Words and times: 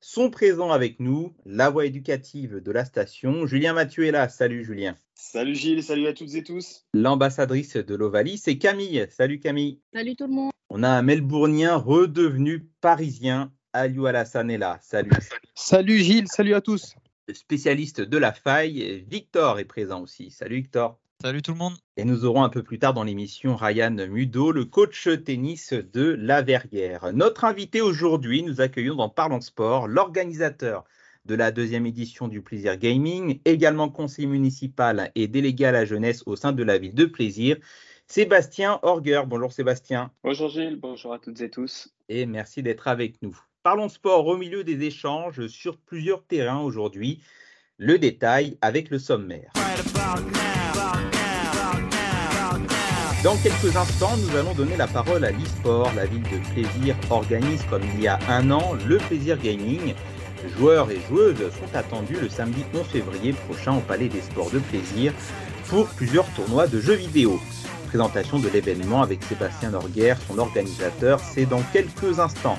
Sont 0.00 0.30
présents 0.30 0.70
avec 0.70 1.00
nous 1.00 1.34
la 1.46 1.70
voix 1.70 1.86
éducative 1.86 2.60
de 2.60 2.70
la 2.70 2.84
station. 2.84 3.46
Julien 3.46 3.72
Mathieu 3.72 4.04
est 4.04 4.10
là. 4.10 4.28
Salut 4.28 4.64
Julien. 4.64 4.94
Salut 5.14 5.54
Gilles, 5.54 5.82
salut 5.82 6.06
à 6.06 6.12
toutes 6.12 6.34
et 6.34 6.44
tous. 6.44 6.84
L'ambassadrice 6.92 7.76
de 7.76 7.94
l'Ovalie, 7.94 8.36
c'est 8.36 8.58
Camille. 8.58 9.06
Salut 9.10 9.40
Camille. 9.40 9.80
Salut 9.94 10.14
tout 10.14 10.26
le 10.26 10.34
monde. 10.34 10.52
On 10.68 10.82
a 10.82 10.88
un 10.90 11.02
Melbournien 11.02 11.76
redevenu 11.76 12.68
parisien. 12.80 13.52
Aliou 13.72 14.06
Alassane 14.06 14.50
est 14.50 14.58
là. 14.58 14.78
Salut. 14.82 15.10
Salut 15.54 15.98
Gilles, 15.98 16.28
salut 16.28 16.54
à 16.54 16.60
tous. 16.60 16.94
Le 17.28 17.34
spécialiste 17.34 18.02
de 18.02 18.18
la 18.18 18.32
faille, 18.32 19.04
Victor 19.08 19.58
est 19.58 19.64
présent 19.64 20.02
aussi. 20.02 20.30
Salut 20.30 20.56
Victor. 20.56 21.00
Salut 21.26 21.42
tout 21.42 21.50
le 21.50 21.58
monde. 21.58 21.74
Et 21.96 22.04
nous 22.04 22.24
aurons 22.24 22.44
un 22.44 22.48
peu 22.48 22.62
plus 22.62 22.78
tard 22.78 22.94
dans 22.94 23.02
l'émission 23.02 23.56
Ryan 23.56 23.90
Mudo, 23.90 24.52
le 24.52 24.64
coach 24.64 25.08
tennis 25.24 25.72
de 25.72 26.14
la 26.16 26.40
Verrière. 26.40 27.12
Notre 27.12 27.44
invité 27.44 27.80
aujourd'hui, 27.80 28.44
nous 28.44 28.60
accueillons 28.60 28.94
dans 28.94 29.08
Parlons 29.08 29.40
Sport 29.40 29.88
l'organisateur 29.88 30.84
de 31.24 31.34
la 31.34 31.50
deuxième 31.50 31.84
édition 31.84 32.28
du 32.28 32.42
Plaisir 32.42 32.76
Gaming, 32.76 33.40
également 33.44 33.88
conseiller 33.88 34.28
municipal 34.28 35.10
et 35.16 35.26
délégué 35.26 35.64
à 35.64 35.72
la 35.72 35.84
jeunesse 35.84 36.22
au 36.26 36.36
sein 36.36 36.52
de 36.52 36.62
la 36.62 36.78
ville 36.78 36.94
de 36.94 37.06
Plaisir, 37.06 37.56
Sébastien 38.06 38.78
Orger. 38.82 39.22
Bonjour 39.26 39.50
Sébastien. 39.50 40.12
Bonjour 40.22 40.48
Gilles, 40.48 40.78
bonjour 40.78 41.12
à 41.12 41.18
toutes 41.18 41.40
et 41.40 41.50
tous. 41.50 41.92
Et 42.08 42.24
merci 42.26 42.62
d'être 42.62 42.86
avec 42.86 43.20
nous. 43.20 43.36
Parlons 43.64 43.88
sport 43.88 44.28
au 44.28 44.36
milieu 44.36 44.62
des 44.62 44.84
échanges 44.84 45.48
sur 45.48 45.76
plusieurs 45.76 46.22
terrains 46.22 46.60
aujourd'hui. 46.60 47.20
Le 47.78 47.98
détail 47.98 48.58
avec 48.60 48.90
le 48.90 49.00
sommaire. 49.00 49.50
Dans 53.26 53.34
quelques 53.38 53.76
instants, 53.76 54.16
nous 54.18 54.36
allons 54.36 54.54
donner 54.54 54.76
la 54.76 54.86
parole 54.86 55.24
à 55.24 55.32
l'e-sport. 55.32 55.90
La 55.96 56.06
ville 56.06 56.22
de 56.22 56.38
Plaisir 56.52 56.94
organise, 57.10 57.60
comme 57.68 57.82
il 57.96 58.02
y 58.02 58.06
a 58.06 58.20
un 58.28 58.52
an, 58.52 58.74
le 58.86 58.98
Plaisir 58.98 59.36
Gaming. 59.36 59.94
Joueurs 60.56 60.88
et 60.92 61.00
joueuses 61.08 61.34
sont 61.34 61.76
attendus 61.76 62.18
le 62.22 62.28
samedi 62.28 62.62
11 62.72 62.86
février 62.86 63.32
prochain 63.32 63.78
au 63.78 63.80
Palais 63.80 64.06
des 64.08 64.20
Sports 64.20 64.52
de 64.52 64.60
Plaisir 64.60 65.12
pour 65.66 65.88
plusieurs 65.88 66.26
tournois 66.36 66.68
de 66.68 66.78
jeux 66.78 66.94
vidéo. 66.94 67.40
Présentation 67.88 68.38
de 68.38 68.48
l'événement 68.48 69.02
avec 69.02 69.24
Sébastien 69.24 69.70
Norguer, 69.70 70.14
son 70.28 70.38
organisateur, 70.38 71.18
c'est 71.18 71.46
dans 71.46 71.62
quelques 71.72 72.20
instants. 72.20 72.58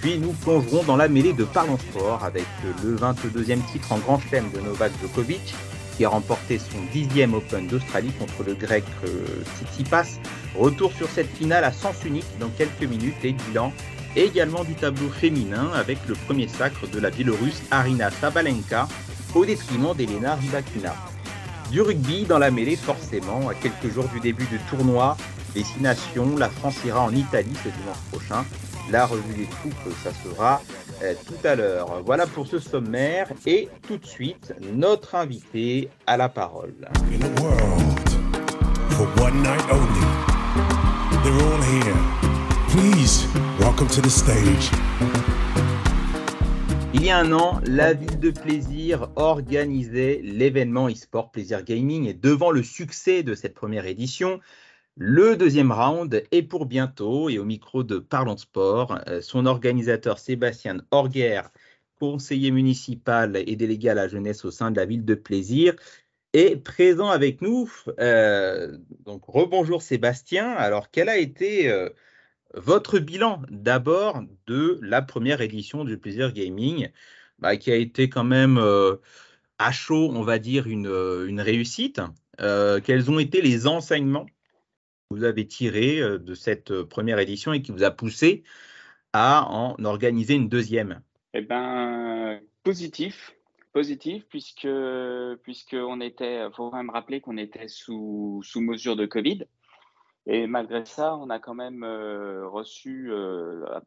Puis 0.00 0.18
nous 0.18 0.30
plongerons 0.30 0.84
dans 0.84 0.96
la 0.96 1.08
mêlée 1.08 1.32
de 1.32 1.42
Parlons 1.42 1.78
Sport 1.90 2.22
avec 2.22 2.46
le 2.84 2.94
22e 2.94 3.58
titre 3.72 3.90
en 3.90 3.98
Grand 3.98 4.20
Chelem 4.20 4.48
de 4.52 4.60
Novak 4.60 4.92
Djokovic 5.02 5.56
qui 5.96 6.04
a 6.04 6.08
remporté 6.08 6.58
son 6.58 6.78
dixième 6.92 7.34
Open 7.34 7.66
d'Australie 7.66 8.12
contre 8.18 8.42
le 8.46 8.54
grec 8.54 8.84
euh, 9.04 9.08
Tsitsipas. 9.58 10.18
Retour 10.56 10.92
sur 10.92 11.08
cette 11.08 11.30
finale 11.36 11.64
à 11.64 11.72
sens 11.72 11.96
unique 12.04 12.26
dans 12.38 12.48
quelques 12.48 12.82
minutes 12.82 13.24
et 13.24 13.32
bilan 13.32 13.72
également 14.16 14.64
du 14.64 14.74
tableau 14.74 15.08
féminin 15.08 15.70
avec 15.74 15.98
le 16.06 16.14
premier 16.14 16.48
sacre 16.48 16.86
de 16.86 17.00
la 17.00 17.10
Biélorusse 17.10 17.62
Arina 17.70 18.10
Sabalenka 18.10 18.88
au 19.34 19.44
détriment 19.44 19.94
d'Elena 19.94 20.36
Rybakina. 20.36 20.94
Du 21.70 21.80
rugby 21.80 22.24
dans 22.24 22.38
la 22.38 22.50
mêlée 22.50 22.76
forcément, 22.76 23.48
à 23.48 23.54
quelques 23.54 23.92
jours 23.92 24.08
du 24.08 24.20
début 24.20 24.46
du 24.46 24.58
tournoi, 24.70 25.16
Destination, 25.54 26.36
la 26.36 26.48
France 26.48 26.76
ira 26.84 27.00
en 27.02 27.12
Italie 27.12 27.54
ce 27.62 27.68
dimanche 27.68 27.98
prochain. 28.10 28.44
La 28.90 29.06
revue 29.06 29.34
des 29.34 29.46
troupes, 29.46 29.94
ça 30.02 30.10
sera 30.12 30.60
euh, 31.02 31.14
tout 31.26 31.46
à 31.46 31.54
l'heure. 31.54 32.02
Voilà 32.04 32.26
pour 32.26 32.46
ce 32.46 32.58
sommaire 32.58 33.32
et 33.46 33.68
tout 33.86 33.96
de 33.96 34.04
suite, 34.06 34.54
notre 34.74 35.14
invité 35.14 35.88
à 36.06 36.16
la 36.16 36.28
parole. 36.28 36.74
Il 46.92 47.04
y 47.04 47.10
a 47.10 47.18
un 47.18 47.32
an, 47.32 47.60
la 47.64 47.94
ville 47.94 48.20
de 48.20 48.30
Plaisir 48.30 49.08
organisait 49.16 50.20
l'événement 50.22 50.88
e-sport 50.88 51.30
Plaisir 51.30 51.64
Gaming 51.64 52.06
et 52.06 52.14
devant 52.14 52.50
le 52.50 52.62
succès 52.62 53.22
de 53.22 53.34
cette 53.34 53.54
première 53.54 53.86
édition, 53.86 54.40
le 54.96 55.36
deuxième 55.36 55.72
round 55.72 56.22
est 56.30 56.42
pour 56.42 56.66
bientôt 56.66 57.28
et 57.28 57.38
au 57.38 57.44
micro 57.44 57.82
de 57.82 57.98
Parlons 57.98 58.36
Sport, 58.36 59.00
euh, 59.08 59.20
son 59.20 59.44
organisateur 59.46 60.20
Sébastien 60.20 60.84
Orguer, 60.92 61.42
conseiller 61.98 62.52
municipal 62.52 63.36
et 63.36 63.56
délégué 63.56 63.88
à 63.88 63.94
la 63.94 64.06
jeunesse 64.06 64.44
au 64.44 64.52
sein 64.52 64.70
de 64.70 64.76
la 64.76 64.86
ville 64.86 65.04
de 65.04 65.14
Plaisir, 65.16 65.74
est 66.32 66.56
présent 66.56 67.08
avec 67.08 67.42
nous. 67.42 67.68
Euh, 67.98 68.78
donc 69.04 69.24
rebonjour 69.26 69.82
Sébastien. 69.82 70.52
Alors 70.52 70.90
quel 70.92 71.08
a 71.08 71.18
été 71.18 71.68
euh, 71.72 71.88
votre 72.54 73.00
bilan 73.00 73.42
d'abord 73.50 74.22
de 74.46 74.78
la 74.80 75.02
première 75.02 75.40
édition 75.40 75.84
du 75.84 75.98
Plaisir 75.98 76.32
Gaming, 76.32 76.90
bah, 77.40 77.56
qui 77.56 77.72
a 77.72 77.76
été 77.76 78.08
quand 78.08 78.24
même 78.24 78.60
à 79.58 79.72
chaud, 79.72 80.10
on 80.14 80.22
va 80.22 80.38
dire, 80.38 80.68
une, 80.68 80.86
une 81.26 81.40
réussite? 81.40 82.00
Quels 82.38 83.10
ont 83.10 83.18
été 83.18 83.42
les 83.42 83.66
enseignements? 83.66 84.26
Vous 85.10 85.24
avez 85.24 85.46
tirés 85.46 86.00
euh, 86.00 86.18
de 86.18 86.34
cette 86.34 86.70
euh, 86.70 86.84
première 86.84 87.18
édition 87.18 87.52
et 87.52 87.62
qui 87.62 87.72
vous 87.72 87.82
a 87.84 87.90
poussé 87.90 88.44
à 89.12 89.46
en 89.48 89.76
organiser 89.84 90.34
une 90.34 90.48
deuxième 90.48 91.00
Eh 91.34 91.42
ben, 91.42 92.40
positif, 92.64 93.36
positif, 93.72 94.24
puisque, 94.28 94.68
puisque 95.42 95.76
on 95.78 96.00
était, 96.00 96.48
faut 96.52 96.70
quand 96.70 96.76
même 96.76 96.90
rappeler 96.90 97.20
qu'on 97.20 97.36
était 97.36 97.68
sous, 97.68 98.40
sous 98.42 98.60
mesure 98.60 98.96
de 98.96 99.06
Covid. 99.06 99.44
Et 100.26 100.46
malgré 100.46 100.84
ça, 100.86 101.16
on 101.16 101.28
a 101.30 101.38
quand 101.38 101.54
même 101.54 101.84
euh, 101.84 102.48
reçu 102.48 103.12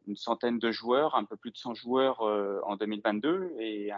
une 0.06 0.16
centaine 0.16 0.58
de 0.58 0.70
joueurs, 0.70 1.14
un 1.16 1.24
peu 1.24 1.36
plus 1.36 1.50
de 1.50 1.56
100 1.56 1.74
joueurs 1.74 2.22
en 2.22 2.76
2022 2.76 3.50
et 3.58 3.90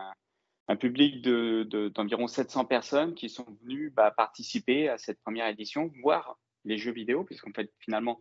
un, 0.66 0.76
public 0.76 1.20
de- 1.22 1.64
de- 1.68 1.88
d'environ 1.90 2.26
700 2.28 2.64
personnes 2.64 3.14
qui 3.14 3.28
sont 3.28 3.46
venues 3.62 3.90
bah, 3.90 4.10
participer 4.10 4.88
à 4.88 4.98
cette 4.98 5.20
première 5.20 5.46
édition, 5.48 5.92
voir 6.02 6.38
les 6.64 6.78
jeux 6.78 6.92
vidéo, 6.92 7.24
puisqu'en 7.24 7.52
fait, 7.52 7.72
finalement, 7.78 8.20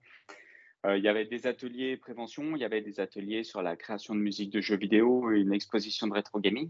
euh, 0.85 0.97
il 0.97 1.03
y 1.03 1.09
avait 1.09 1.25
des 1.25 1.45
ateliers 1.47 1.97
prévention, 1.97 2.55
il 2.55 2.61
y 2.61 2.65
avait 2.65 2.81
des 2.81 2.99
ateliers 2.99 3.43
sur 3.43 3.61
la 3.61 3.75
création 3.75 4.15
de 4.15 4.19
musique 4.19 4.49
de 4.49 4.61
jeux 4.61 4.77
vidéo, 4.77 5.29
une 5.31 5.53
exposition 5.53 6.07
de 6.07 6.13
rétro 6.13 6.39
gaming 6.39 6.69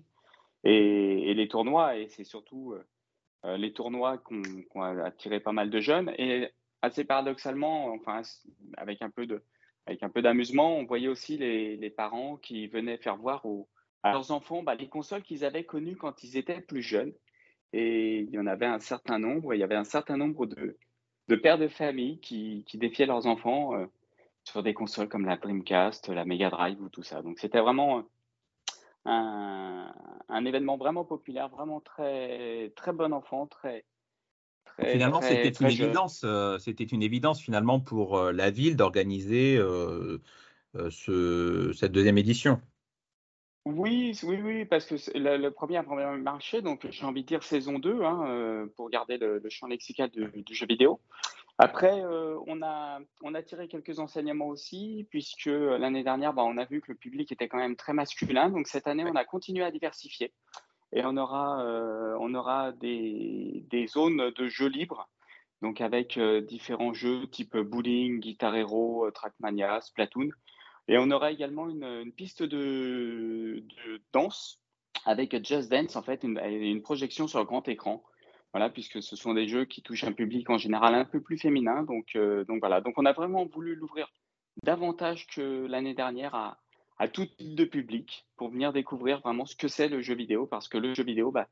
et, 0.63 1.33
les 1.33 1.47
tournois. 1.47 1.97
Et 1.97 2.07
c'est 2.07 2.23
surtout 2.23 2.73
euh, 2.73 2.83
euh, 3.45 3.57
les 3.57 3.71
tournois 3.71 4.17
qu'on 4.17 4.81
a 4.81 5.05
attiré 5.05 5.39
pas 5.39 5.51
mal 5.51 5.69
de 5.69 5.79
jeunes. 5.79 6.11
Et 6.17 6.49
assez 6.81 7.03
paradoxalement, 7.03 7.93
enfin, 7.93 8.21
avec 8.77 9.01
un 9.01 9.11
peu 9.11 9.27
de, 9.27 9.43
avec 9.85 10.01
un 10.01 10.09
peu 10.09 10.21
d'amusement, 10.21 10.77
on 10.77 10.85
voyait 10.85 11.07
aussi 11.07 11.37
les, 11.37 11.77
les 11.77 11.89
parents 11.89 12.37
qui 12.37 12.67
venaient 12.67 12.97
faire 12.97 13.17
voir 13.17 13.45
aux, 13.45 13.67
à 14.01 14.11
leurs 14.11 14.31
enfants 14.31 14.63
bah, 14.63 14.75
les 14.75 14.87
consoles 14.87 15.23
qu'ils 15.23 15.45
avaient 15.45 15.65
connues 15.65 15.97
quand 15.97 16.23
ils 16.23 16.37
étaient 16.37 16.61
plus 16.61 16.81
jeunes. 16.81 17.13
Et 17.73 18.21
il 18.21 18.31
y 18.31 18.39
en 18.39 18.47
avait 18.47 18.65
un 18.65 18.79
certain 18.79 19.19
nombre, 19.19 19.53
il 19.53 19.59
y 19.59 19.63
avait 19.63 19.75
un 19.75 19.83
certain 19.83 20.17
nombre 20.17 20.47
de, 20.47 20.77
de 21.29 21.35
pères 21.35 21.57
de 21.59 21.67
famille 21.67 22.19
qui, 22.19 22.63
qui 22.67 22.77
défiaient 22.77 23.05
leurs 23.05 23.27
enfants 23.27 23.75
euh, 23.75 23.85
sur 24.43 24.63
des 24.63 24.73
consoles 24.73 25.07
comme 25.07 25.25
la 25.25 25.37
Dreamcast, 25.37 26.09
la 26.09 26.25
Mega 26.25 26.49
Drive 26.49 26.81
ou 26.81 26.89
tout 26.89 27.03
ça. 27.03 27.21
Donc 27.21 27.39
c'était 27.39 27.61
vraiment 27.61 28.03
un, 29.05 29.93
un 30.27 30.45
événement 30.45 30.77
vraiment 30.77 31.05
populaire, 31.05 31.47
vraiment 31.49 31.79
très, 31.81 32.71
très 32.75 32.91
bon 32.93 33.13
enfant, 33.13 33.45
très. 33.47 33.85
très 34.65 34.91
Finalement, 34.91 35.21
c'était 35.21 35.49
une 35.49 35.69
jeune. 35.69 35.85
évidence. 35.85 36.21
euh, 36.23 36.57
c'était 36.57 36.83
une 36.83 37.03
évidence 37.03 37.39
finalement 37.41 37.79
pour 37.79 38.17
euh, 38.17 38.31
la 38.31 38.49
ville 38.49 38.75
d'organiser 38.75 39.55
euh, 39.57 40.19
euh, 40.75 40.89
ce- 40.89 41.71
cette 41.73 41.91
deuxième 41.91 42.17
édition. 42.17 42.59
Oui, 43.75 44.17
oui, 44.23 44.39
oui, 44.41 44.65
parce 44.65 44.85
que 44.85 44.97
c'est- 44.97 45.17
le, 45.17 45.37
le 45.37 45.51
premier 45.51 45.77
a 45.77 45.81
vraiment 45.81 46.17
marché, 46.17 46.61
donc 46.61 46.87
j'ai 46.89 47.05
envie 47.05 47.21
de 47.23 47.27
dire 47.27 47.43
saison 47.43 47.77
2, 47.77 48.03
hein, 48.03 48.25
euh, 48.27 48.65
pour 48.75 48.89
garder 48.89 49.17
le, 49.17 49.39
le 49.39 49.49
champ 49.49 49.67
lexical 49.67 50.09
du, 50.09 50.27
du 50.43 50.55
jeu 50.55 50.65
vidéo. 50.65 50.99
Après, 51.57 52.01
euh, 52.03 52.37
on 52.47 52.61
a, 52.63 52.99
on 53.21 53.35
a 53.35 53.43
tiré 53.43 53.67
quelques 53.67 53.99
enseignements 53.99 54.47
aussi, 54.47 55.05
puisque 55.11 55.45
l'année 55.47 56.03
dernière, 56.03 56.33
bah, 56.33 56.43
on 56.45 56.57
a 56.57 56.65
vu 56.65 56.81
que 56.81 56.91
le 56.91 56.97
public 56.97 57.31
était 57.31 57.47
quand 57.49 57.57
même 57.57 57.75
très 57.75 57.93
masculin, 57.93 58.49
donc 58.49 58.67
cette 58.67 58.87
année, 58.87 59.03
on 59.05 59.15
a 59.15 59.25
continué 59.25 59.63
à 59.63 59.71
diversifier. 59.71 60.33
Et 60.93 61.01
on 61.05 61.17
aura, 61.17 61.61
euh, 61.63 62.17
on 62.19 62.33
aura 62.33 62.71
des, 62.71 63.63
des 63.69 63.87
zones 63.87 64.31
de 64.31 64.47
jeux 64.47 64.69
libres, 64.69 65.09
donc 65.61 65.81
avec 65.81 66.17
différents 66.47 66.93
jeux 66.93 67.27
type 67.27 67.57
bowling, 67.57 68.19
Guitar 68.21 68.55
Hero, 68.55 69.11
Trackmania, 69.11 69.81
Splatoon. 69.81 70.29
Et 70.89 70.97
on 70.97 71.11
aura 71.11 71.31
également 71.31 71.69
une, 71.69 72.11
piste 72.11 72.41
de, 72.41 73.63
danse 74.11 74.59
avec 75.05 75.45
Just 75.45 75.69
Dance, 75.69 75.95
en 75.95 76.01
fait, 76.01 76.23
une, 76.23 76.39
une 76.39 76.81
projection 76.81 77.27
sur 77.27 77.45
grand 77.45 77.67
écran. 77.67 78.03
Voilà, 78.53 78.71
puisque 78.71 79.03
ce 79.03 79.15
sont 79.15 79.35
des 79.35 79.47
jeux 79.47 79.65
qui 79.65 79.83
touchent 79.83 80.03
un 80.03 80.13
public 80.13 80.49
en 80.49 80.57
général 80.57 80.95
un 80.95 81.05
peu 81.05 81.21
plus 81.21 81.37
féminin. 81.37 81.83
Donc, 81.83 82.15
euh, 82.15 82.43
donc 82.43 82.63
on 82.97 83.05
a 83.05 83.13
vraiment 83.13 83.45
voulu 83.45 83.75
l'ouvrir 83.75 84.11
davantage 84.63 85.27
que 85.27 85.67
l'année 85.67 85.93
dernière 85.93 86.33
à, 86.33 86.57
à, 86.97 87.07
tout 87.07 87.27
type 87.27 87.53
de 87.53 87.65
public 87.65 88.25
pour 88.35 88.49
venir 88.49 88.73
découvrir 88.73 89.19
vraiment 89.19 89.45
ce 89.45 89.55
que 89.55 89.67
c'est 89.67 89.89
le 89.89 90.01
jeu 90.01 90.15
vidéo, 90.15 90.47
parce 90.47 90.67
que 90.67 90.79
le 90.79 90.95
jeu 90.95 91.03
vidéo, 91.03 91.31
bah, 91.31 91.47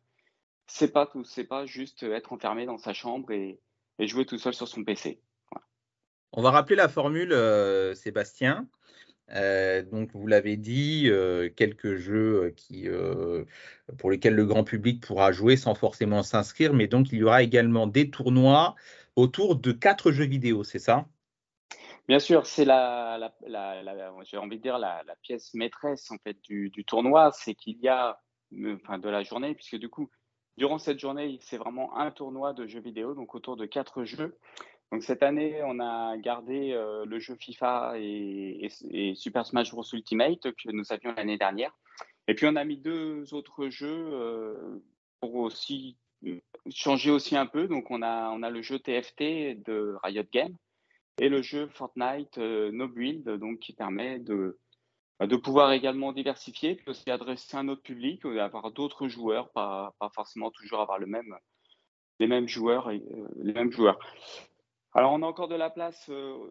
c'est 0.65 0.91
pas 0.91 1.05
tout, 1.05 1.23
c'est 1.23 1.43
pas 1.43 1.67
juste 1.67 2.01
être 2.01 2.33
enfermé 2.33 2.65
dans 2.65 2.79
sa 2.79 2.93
chambre 2.93 3.29
et, 3.31 3.59
et 3.99 4.07
jouer 4.07 4.25
tout 4.25 4.39
seul 4.39 4.55
sur 4.55 4.67
son 4.67 4.83
PC. 4.83 5.21
On 6.33 6.41
va 6.41 6.49
rappeler 6.49 6.75
la 6.75 6.89
formule, 6.89 7.31
euh, 7.31 7.93
Sébastien. 7.93 8.67
Euh, 9.31 9.81
donc, 9.83 10.09
vous 10.13 10.27
l'avez 10.27 10.57
dit, 10.57 11.09
euh, 11.09 11.49
quelques 11.55 11.95
jeux 11.95 12.53
qui, 12.55 12.87
pour 13.97 14.11
lesquels 14.11 14.35
le 14.35 14.45
grand 14.45 14.63
public 14.63 15.05
pourra 15.05 15.31
jouer 15.31 15.57
sans 15.57 15.75
forcément 15.75 16.23
s'inscrire, 16.23 16.73
mais 16.73 16.87
donc 16.87 17.11
il 17.11 17.19
y 17.19 17.23
aura 17.23 17.43
également 17.43 17.87
des 17.87 18.09
tournois 18.09 18.75
autour 19.15 19.55
de 19.55 19.71
quatre 19.71 20.11
jeux 20.11 20.25
vidéo, 20.25 20.63
c'est 20.63 20.79
ça? 20.79 21.07
Bien 22.07 22.19
sûr, 22.19 22.45
c'est 22.45 22.63
la, 22.63 23.33
j'ai 24.23 24.37
envie 24.37 24.57
de 24.57 24.61
dire 24.61 24.77
la, 24.77 25.03
pièce 25.21 25.53
maîtresse 25.53 26.09
en 26.09 26.17
fait 26.19 26.37
du, 26.41 26.71
tournoi, 26.85 27.31
c'est 27.33 27.53
qu'il 27.53 27.77
y 27.79 27.89
a, 27.89 28.21
enfin 28.75 28.97
de 28.97 29.09
la 29.09 29.23
journée, 29.23 29.53
puisque 29.55 29.75
du 29.75 29.89
coup, 29.89 30.09
durant 30.55 30.77
cette 30.77 30.99
journée, 30.99 31.37
c'est 31.41 31.57
vraiment 31.57 31.97
un 31.97 32.11
tournoi 32.11 32.53
de 32.53 32.65
jeux 32.65 32.79
vidéo, 32.79 33.13
donc 33.13 33.35
autour 33.35 33.57
de 33.57 33.65
quatre 33.65 34.05
jeux. 34.05 34.37
Donc 34.91 35.03
cette 35.03 35.23
année, 35.23 35.61
on 35.63 35.79
a 35.79 36.17
gardé 36.17 36.71
euh, 36.71 37.05
le 37.05 37.19
jeu 37.19 37.35
FIFA 37.35 37.95
et, 37.97 38.69
Super 39.15 39.45
Smash 39.45 39.71
Bros 39.71 39.83
Ultimate 39.91 40.51
que 40.53 40.71
nous 40.71 40.91
avions 40.91 41.13
l'année 41.13 41.37
dernière. 41.37 41.77
Et 42.27 42.35
puis 42.35 42.45
on 42.47 42.55
a 42.55 42.63
mis 42.63 42.77
deux 42.77 43.33
autres 43.33 43.69
jeux 43.69 44.09
euh, 44.13 44.81
pour 45.19 45.35
aussi 45.35 45.97
euh, 46.25 46.39
changer 46.69 47.11
aussi 47.11 47.35
un 47.35 47.45
peu. 47.45 47.67
Donc 47.67 47.91
on 47.91 48.01
a, 48.01 48.29
on 48.29 48.43
a 48.43 48.49
le 48.49 48.61
jeu 48.61 48.79
TFT 48.79 49.61
de 49.65 49.97
Riot 50.03 50.23
Games 50.31 50.55
et 51.19 51.27
le 51.27 51.41
jeu 51.41 51.67
Fortnite 51.67 52.37
No 52.37 52.87
Build, 52.87 53.27
donc 53.39 53.59
qui 53.59 53.73
permet 53.73 54.19
de, 54.19 54.57
de 55.19 55.35
pouvoir 55.35 55.73
également 55.73 56.13
diversifier, 56.13 56.75
puis 56.75 56.89
aussi 56.89 57.09
adresser 57.09 57.57
un 57.57 57.67
autre 57.67 57.81
public, 57.81 58.23
avoir 58.25 58.71
d'autres 58.71 59.07
joueurs, 59.07 59.49
pas, 59.49 59.95
pas 59.99 60.09
forcément 60.13 60.51
toujours 60.51 60.79
avoir 60.79 60.99
le 60.99 61.07
même, 61.07 61.35
les 62.19 62.27
mêmes 62.27 62.47
joueurs. 62.47 62.89
les 62.91 63.53
mêmes 63.53 63.71
joueurs. 63.71 63.99
Alors, 64.97 65.13
on 65.13 65.21
a 65.21 65.27
encore 65.27 65.47
de 65.47 65.53
la 65.53 65.69
place 65.69 66.09
euh, 66.09 66.49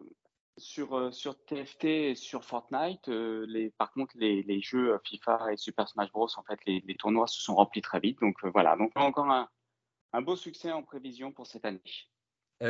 sur, 0.55 0.97
euh, 0.97 1.11
sur 1.11 1.37
TFT 1.37 1.83
et 1.83 2.15
sur 2.15 2.45
Fortnite. 2.45 3.09
Euh, 3.09 3.45
les, 3.45 3.71
par 3.71 3.91
contre, 3.91 4.13
les, 4.17 4.61
jeux 4.61 4.97
FIFA 5.03 5.51
et 5.51 5.57
Super 5.57 5.89
Smash 5.89 6.13
Bros, 6.13 6.29
en 6.37 6.43
fait, 6.43 6.57
les, 6.65 6.95
tournois 6.95 7.27
se 7.27 7.41
sont 7.41 7.55
remplis 7.55 7.81
très 7.81 7.99
vite. 7.99 8.21
Donc 8.21 8.37
voilà, 8.45 8.77
donc 8.77 8.93
encore 8.95 9.29
un, 9.29 9.49
un, 10.13 10.21
beau 10.21 10.37
succès 10.37 10.71
en 10.71 10.81
prévision 10.81 11.33
pour 11.33 11.45
cette 11.45 11.65
année. 11.65 11.81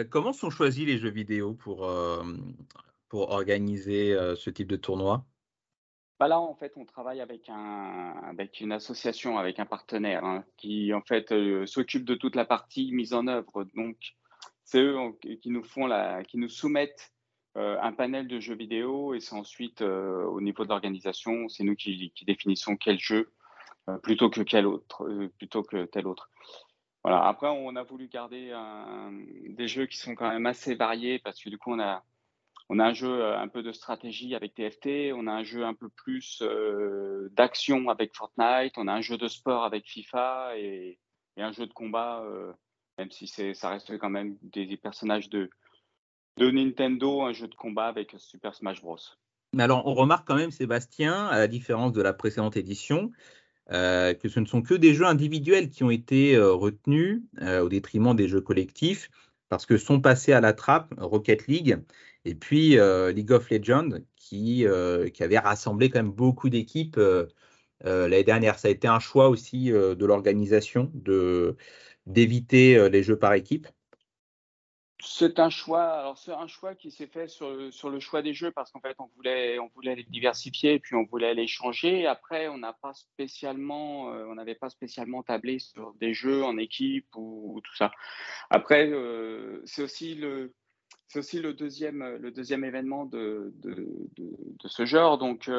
comment 0.10 0.34
sont 0.34 0.50
choisis 0.50 0.84
les 0.84 0.98
jeux 0.98 1.12
vidéo 1.12 1.54
pour, 1.54 1.88
pour 3.08 3.30
organiser 3.30 4.18
ce 4.36 4.50
type 4.50 4.70
de 4.70 4.78
tournoi? 4.78 5.28
Bah 6.20 6.28
là, 6.28 6.40
en 6.40 6.56
fait, 6.56 6.74
on 6.76 6.86
travaille 6.86 7.22
avec, 7.22 7.50
un, 7.50 8.16
avec 8.24 8.62
une 8.62 8.72
association, 8.72 9.38
avec 9.38 9.60
un 9.60 9.68
partenaire 9.68 10.26
hein, 10.26 10.44
qui, 10.58 10.92
en 10.92 11.02
fait, 11.02 11.32
s'occupe 11.68 12.04
de 12.04 12.16
toute 12.16 12.36
la 12.36 12.46
partie 12.46 12.92
mise 12.94 13.14
en 13.14 13.28
œuvre. 13.28 13.66
Donc, 13.76 14.16
c'est 14.68 14.82
eux 14.82 14.98
qui 15.42 15.50
nous 15.50 15.64
font 15.64 15.88
la, 15.88 16.26
qui 16.26 16.38
nous 16.38 16.50
soumettent 16.50 17.14
euh, 17.56 17.78
un 17.82 17.94
panel 17.94 18.28
de 18.28 18.42
jeux 18.42 18.56
vidéo 18.56 19.14
et 19.14 19.22
c'est 19.22 19.34
ensuite 19.34 19.82
euh, 19.82 20.26
au 20.26 20.42
niveau 20.42 20.66
de 20.66 20.70
l'organisation, 20.70 21.48
c'est 21.48 21.64
nous 21.64 21.76
qui, 21.76 22.12
définissons 22.26 22.76
quel 22.76 23.00
jeu 23.00 23.32
euh, 23.88 23.98
plutôt 23.98 24.30
que 24.30 24.42
tel 24.42 24.68
autre. 24.68 26.30
Voilà. 27.02 27.26
Après, 27.26 27.48
on 27.48 27.78
a 27.78 27.84
voulu 27.84 28.10
garder 28.10 28.54
des 29.48 29.70
jeux 29.70 29.86
qui 29.86 29.98
sont 29.98 30.16
quand 30.16 30.30
même 30.30 30.46
assez 30.46 30.76
variés 30.76 31.20
parce 31.20 31.42
que 31.42 31.50
du 31.50 31.58
coup, 31.58 31.72
on 31.72 31.80
a, 31.80 32.04
on 32.68 32.80
a 32.80 32.88
un 32.88 32.94
jeu 32.94 33.24
un 33.24 33.48
peu 33.48 33.64
de 33.64 33.72
stratégie 33.72 34.36
avec 34.36 34.54
TFT, 34.54 35.14
on 35.16 35.28
a 35.28 35.32
un 35.32 35.44
jeu 35.44 35.64
un 35.64 35.76
peu 35.76 35.88
plus 35.88 36.44
d'action 37.32 37.88
avec 37.88 38.14
Fortnite, 38.14 38.74
on 38.78 38.90
a 38.90 38.94
un 38.94 39.02
jeu 39.02 39.18
de 39.18 39.30
sport 39.30 39.64
avec 39.64 39.88
FIFA 39.88 40.58
et, 40.58 41.00
et 41.38 41.42
un 41.42 41.54
jeu 41.54 41.66
de 41.66 41.72
combat 41.72 42.26
même 42.98 43.12
si 43.12 43.28
ça 43.28 43.70
reste 43.70 43.98
quand 43.98 44.10
même 44.10 44.38
des, 44.42 44.78
personnages 44.78 45.30
de, 45.30 45.50
de 46.38 46.52
Nintendo, 46.52 47.22
un 47.22 47.34
jeu 47.34 47.48
de 47.48 47.56
combat 47.56 47.88
avec 47.88 48.16
Super 48.18 48.56
Smash 48.56 48.82
Bros. 48.82 48.98
Mais 49.54 49.64
alors, 49.64 49.86
on 49.88 49.94
remarque 49.94 50.28
quand 50.28 50.36
même, 50.36 50.52
Sébastien, 50.52 51.28
à 51.28 51.38
la 51.38 51.48
différence 51.48 51.94
de 51.94 52.02
la 52.02 52.14
précédente 52.14 52.58
édition, 52.58 53.12
euh, 53.72 54.14
que 54.14 54.30
ce 54.30 54.40
ne 54.40 54.46
sont 54.46 54.62
que 54.62 54.74
des 54.74 54.94
jeux 54.94 55.06
individuels 55.06 55.70
qui 55.70 55.84
ont 55.84 55.90
été 55.90 56.36
euh, 56.36 56.54
retenus 56.54 57.22
euh, 57.42 57.62
au 57.62 57.70
détriment 57.70 58.16
des 58.16 58.28
jeux 58.28 58.42
collectifs, 58.42 59.10
parce 59.50 59.66
que 59.66 59.78
sont 59.78 60.02
passés 60.02 60.34
à 60.34 60.42
la 60.42 60.54
trappe 60.54 60.94
Rocket 60.98 61.48
League 61.48 61.80
et 62.26 62.36
puis 62.36 62.78
League 63.16 63.32
of 63.32 63.50
Legends, 63.50 64.00
qui, 64.18 64.66
qui 65.14 65.24
avait 65.24 65.40
rassemblé 65.40 65.90
quand 65.90 66.00
même 66.00 66.12
beaucoup 66.12 66.50
d'équipes 66.50 67.00
l'année 67.82 68.26
dernière. 68.26 68.60
Ça 68.60 68.68
a 68.68 68.72
été 68.72 68.90
un 68.90 69.00
choix 69.00 69.30
aussi 69.30 69.70
de 69.70 70.06
l'organisation 70.06 70.92
de 70.94 71.56
d'éviter 72.08 72.78
euh, 72.78 72.90
les 72.90 73.04
jeux 73.04 73.20
par 73.20 73.34
équipe? 73.34 73.68
C'est 75.00 75.38
un 75.40 75.50
choix. 75.50 75.84
Alors 75.84 76.18
c'est 76.18 76.32
un 76.32 76.48
choix 76.48 76.74
qui 76.74 76.90
s'est 76.90 77.08
fait 77.08 77.28
sur, 77.28 77.72
sur, 77.72 77.90
le 77.90 78.00
choix 78.00 78.24
des 78.24 78.34
jeux 78.34 78.52
parce 78.52 78.72
qu'en 78.72 78.80
fait 78.80 78.96
on 79.00 79.10
voulait 79.16 79.60
on 79.60 79.70
voulait 79.76 79.96
les 79.96 80.04
diversifier 80.04 80.74
et 80.74 80.80
puis 80.80 80.96
on 80.96 81.06
voulait 81.06 81.36
les 81.36 81.46
changer. 81.46 82.08
Après 82.08 82.48
on 82.48 82.58
n'a 82.58 82.74
pas 82.74 82.94
spécialement 82.94 84.12
euh, 84.12 84.26
on 84.28 84.36
n'avait 84.36 84.56
pas 84.56 84.70
spécialement 84.70 85.22
tablé 85.22 85.60
sur 85.60 85.94
des 85.96 86.14
jeux 86.14 86.44
en 86.44 86.58
équipe 86.58 87.08
ou, 87.16 87.62
tout 87.64 87.76
ça. 87.76 87.92
Après 88.50 88.90
euh, 88.90 89.62
c'est 89.66 89.84
aussi 89.84 90.16
le 90.16 90.56
c'est 91.08 91.20
aussi 91.20 91.40
le 91.40 91.54
deuxième 91.54 92.18
le 92.20 92.32
deuxième 92.32 92.64
événement 92.64 93.06
de, 93.06 93.54
de, 93.60 94.10
ce 94.66 94.86
genre 94.86 95.20
donc 95.20 95.50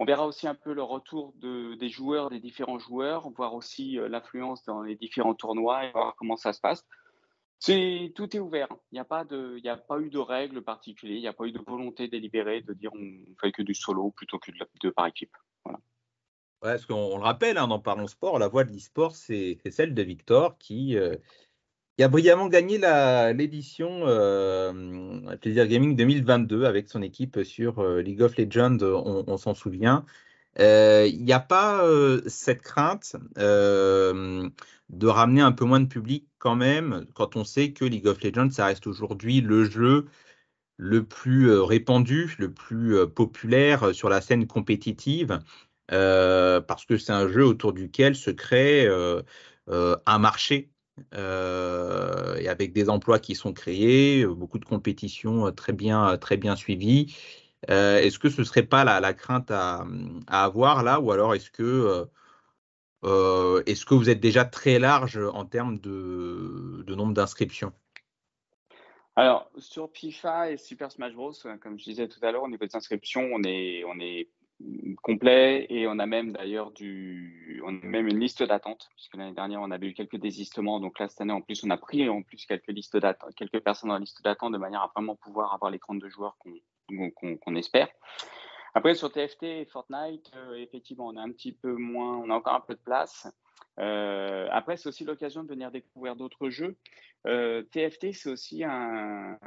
on 0.00 0.06
verra 0.06 0.26
aussi 0.26 0.48
un 0.48 0.54
peu 0.54 0.72
le 0.72 0.82
retour 0.82 1.34
des 1.42 1.88
joueurs, 1.90 2.30
des 2.30 2.40
différents 2.40 2.78
joueurs, 2.78 3.28
voir 3.28 3.52
aussi 3.52 3.98
euh, 3.98 4.08
l'influence 4.08 4.64
dans 4.64 4.80
les 4.80 4.96
différents 4.96 5.34
tournois 5.34 5.84
et 5.84 5.92
voir 5.92 6.16
comment 6.16 6.38
ça 6.38 6.54
se 6.54 6.60
passe. 6.60 6.86
C'est 7.58 8.10
tout 8.16 8.34
est 8.34 8.40
ouvert. 8.40 8.68
Il 8.90 8.94
n'y 8.94 8.98
a 8.98 9.04
pas 9.04 9.24
eu 9.24 10.08
de 10.08 10.18
règles 10.18 10.62
particulières. 10.62 11.18
Il 11.18 11.20
n'y 11.20 11.28
a 11.28 11.34
pas 11.34 11.44
eu 11.44 11.52
de 11.52 11.60
volonté 11.66 12.08
délibérée 12.08 12.62
de 12.62 12.72
dire 12.72 12.92
on 12.94 13.34
fait 13.38 13.52
que 13.52 13.60
du 13.60 13.74
solo 13.74 14.10
plutôt 14.12 14.38
que 14.38 14.50
de, 14.50 14.88
par 14.88 15.06
équipe. 15.06 15.36
Voilà. 15.66 15.78
Ouais, 16.62 16.76
qu'on 16.88 17.18
le 17.18 17.22
rappelle, 17.22 17.58
hein, 17.58 17.68
Parlons 17.78 18.06
Sport, 18.06 18.38
la 18.38 18.48
voix 18.48 18.64
de 18.64 18.72
l'e-sport, 18.72 19.14
c'est 19.14 19.58
celle 19.70 19.92
de 19.92 20.02
Victor 20.02 20.56
qui, 20.56 20.96
euh, 20.96 21.16
qui 22.00 22.04
a 22.04 22.08
brillamment 22.08 22.48
gagné 22.48 22.78
l'édition 23.34 24.04
euh, 24.06 25.36
Plaisir 25.36 25.66
Gaming 25.66 25.94
2022 25.96 26.64
avec 26.64 26.88
son 26.88 27.02
équipe 27.02 27.42
sur 27.44 27.80
euh, 27.80 28.00
League 28.00 28.22
of 28.22 28.38
Legends, 28.38 28.78
on, 28.80 29.36
s'en 29.36 29.52
souvient. 29.52 30.06
Euh, 30.60 31.06
il 31.06 31.22
n'y 31.22 31.34
a 31.34 31.40
pas 31.40 31.84
cette 32.26 32.62
crainte 32.62 33.16
de 33.36 35.06
ramener 35.06 35.42
un 35.42 35.52
peu 35.52 35.66
moins 35.66 35.80
de 35.80 35.88
public 35.88 36.26
quand 36.38 36.56
même, 36.56 37.04
quand 37.12 37.36
on 37.36 37.44
sait 37.44 37.72
que 37.72 37.84
League 37.84 38.06
of 38.06 38.22
Legends, 38.22 38.48
ça 38.48 38.64
reste 38.64 38.86
aujourd'hui 38.86 39.42
le 39.42 39.64
jeu 39.64 40.06
le 40.78 41.04
plus 41.04 41.52
répandu, 41.52 42.34
le 42.38 42.50
plus 42.50 43.06
populaire 43.08 43.94
sur 43.94 44.08
la 44.08 44.22
scène 44.22 44.46
compétitive, 44.46 45.38
parce 45.88 46.86
que 46.86 46.96
c'est 46.96 47.12
un 47.12 47.28
jeu 47.28 47.44
autour 47.44 47.74
duquel 47.74 48.16
se 48.16 48.30
crée 48.30 48.88
un 49.68 50.18
marché 50.18 50.70
euh, 51.14 52.36
et 52.36 52.48
avec 52.48 52.72
des 52.72 52.88
emplois 52.88 53.18
qui 53.18 53.34
sont 53.34 53.52
créés, 53.52 54.22
euh, 54.22 54.34
beaucoup 54.34 54.58
de 54.58 54.64
compétitions 54.64 55.46
euh, 55.46 55.50
très 55.50 55.72
bien, 55.72 56.16
très 56.18 56.36
bien 56.36 56.56
suivies. 56.56 57.14
est-ce 57.68 58.18
que 58.18 58.28
ce 58.30 58.40
ne 58.40 58.46
serait 58.46 58.62
pas 58.62 58.84
la, 58.84 59.14
crainte 59.14 59.50
à, 59.50 59.86
avoir 60.26 60.82
là, 60.82 61.00
ou 61.00 61.12
alors 61.12 61.34
est-ce 61.34 61.50
que, 61.50 62.06
est-ce 63.66 63.84
que 63.84 63.94
vous 63.94 64.10
êtes 64.10 64.20
déjà 64.20 64.44
très 64.44 64.78
large 64.78 65.18
en 65.18 65.44
termes 65.44 65.78
de, 65.78 66.84
de 66.86 66.94
nombre 66.94 67.14
d'inscriptions? 67.14 67.72
Alors, 69.16 69.50
sur 69.58 69.90
FIFA 69.92 70.52
et 70.52 70.56
Super 70.56 70.90
Smash 70.90 71.14
Bros, 71.14 71.32
comme 71.60 71.78
je 71.78 71.84
disais 71.84 72.08
tout 72.08 72.20
à 72.22 72.32
l'heure, 72.32 72.44
au 72.44 72.48
niveau 72.48 72.64
des 72.64 72.76
inscriptions, 72.76 73.28
on 73.32 73.42
est, 73.42 73.84
on 73.84 73.98
est 74.00 74.28
complet 75.02 75.66
et 75.70 75.86
on 75.86 75.98
a 75.98 76.06
même 76.06 76.32
d'ailleurs 76.32 76.70
du, 76.72 77.62
on 77.64 77.78
a 77.78 77.86
même 77.86 78.08
une 78.08 78.18
liste 78.18 78.42
d'attente 78.42 78.90
puisque 78.94 79.16
l'année 79.16 79.34
dernière 79.34 79.60
on 79.60 79.70
avait 79.70 79.88
eu 79.88 79.94
quelques 79.94 80.18
désistements 80.18 80.80
donc 80.80 80.98
là 80.98 81.08
cette 81.08 81.20
année 81.20 81.32
en 81.32 81.40
plus 81.40 81.64
on 81.64 81.70
a 81.70 81.76
pris 81.76 82.08
en 82.08 82.22
plus 82.22 82.44
quelques 82.46 82.68
listes 82.68 82.98
quelques 83.36 83.60
personnes 83.60 83.88
dans 83.88 83.94
la 83.94 84.00
liste 84.00 84.22
d'attente 84.22 84.52
de 84.52 84.58
manière 84.58 84.82
à 84.82 84.90
vraiment 84.94 85.16
pouvoir 85.16 85.54
avoir 85.54 85.70
l'écran 85.70 85.94
de 85.94 86.08
joueurs 86.08 86.36
qu'on 86.38 87.54
espère. 87.54 87.88
Après 88.74 88.94
sur 88.94 89.10
TFT 89.10 89.42
et 89.42 89.64
Fortnite, 89.64 90.30
euh, 90.36 90.54
effectivement 90.54 91.08
on 91.08 91.16
a 91.16 91.22
un 91.22 91.32
petit 91.32 91.52
peu 91.52 91.74
moins, 91.74 92.18
on 92.18 92.30
a 92.30 92.34
encore 92.34 92.54
un 92.54 92.60
peu 92.60 92.74
de 92.74 92.80
place 92.80 93.26
Euh, 93.78 94.48
après, 94.50 94.76
c'est 94.76 94.88
aussi 94.88 95.04
l'occasion 95.04 95.42
de 95.42 95.48
venir 95.48 95.70
découvrir 95.70 96.16
d'autres 96.16 96.50
jeux. 96.50 96.76
Euh, 97.26 97.62
TFT, 97.62 98.12
c'est 98.12 98.30
aussi 98.30 98.64
un, 98.64 99.38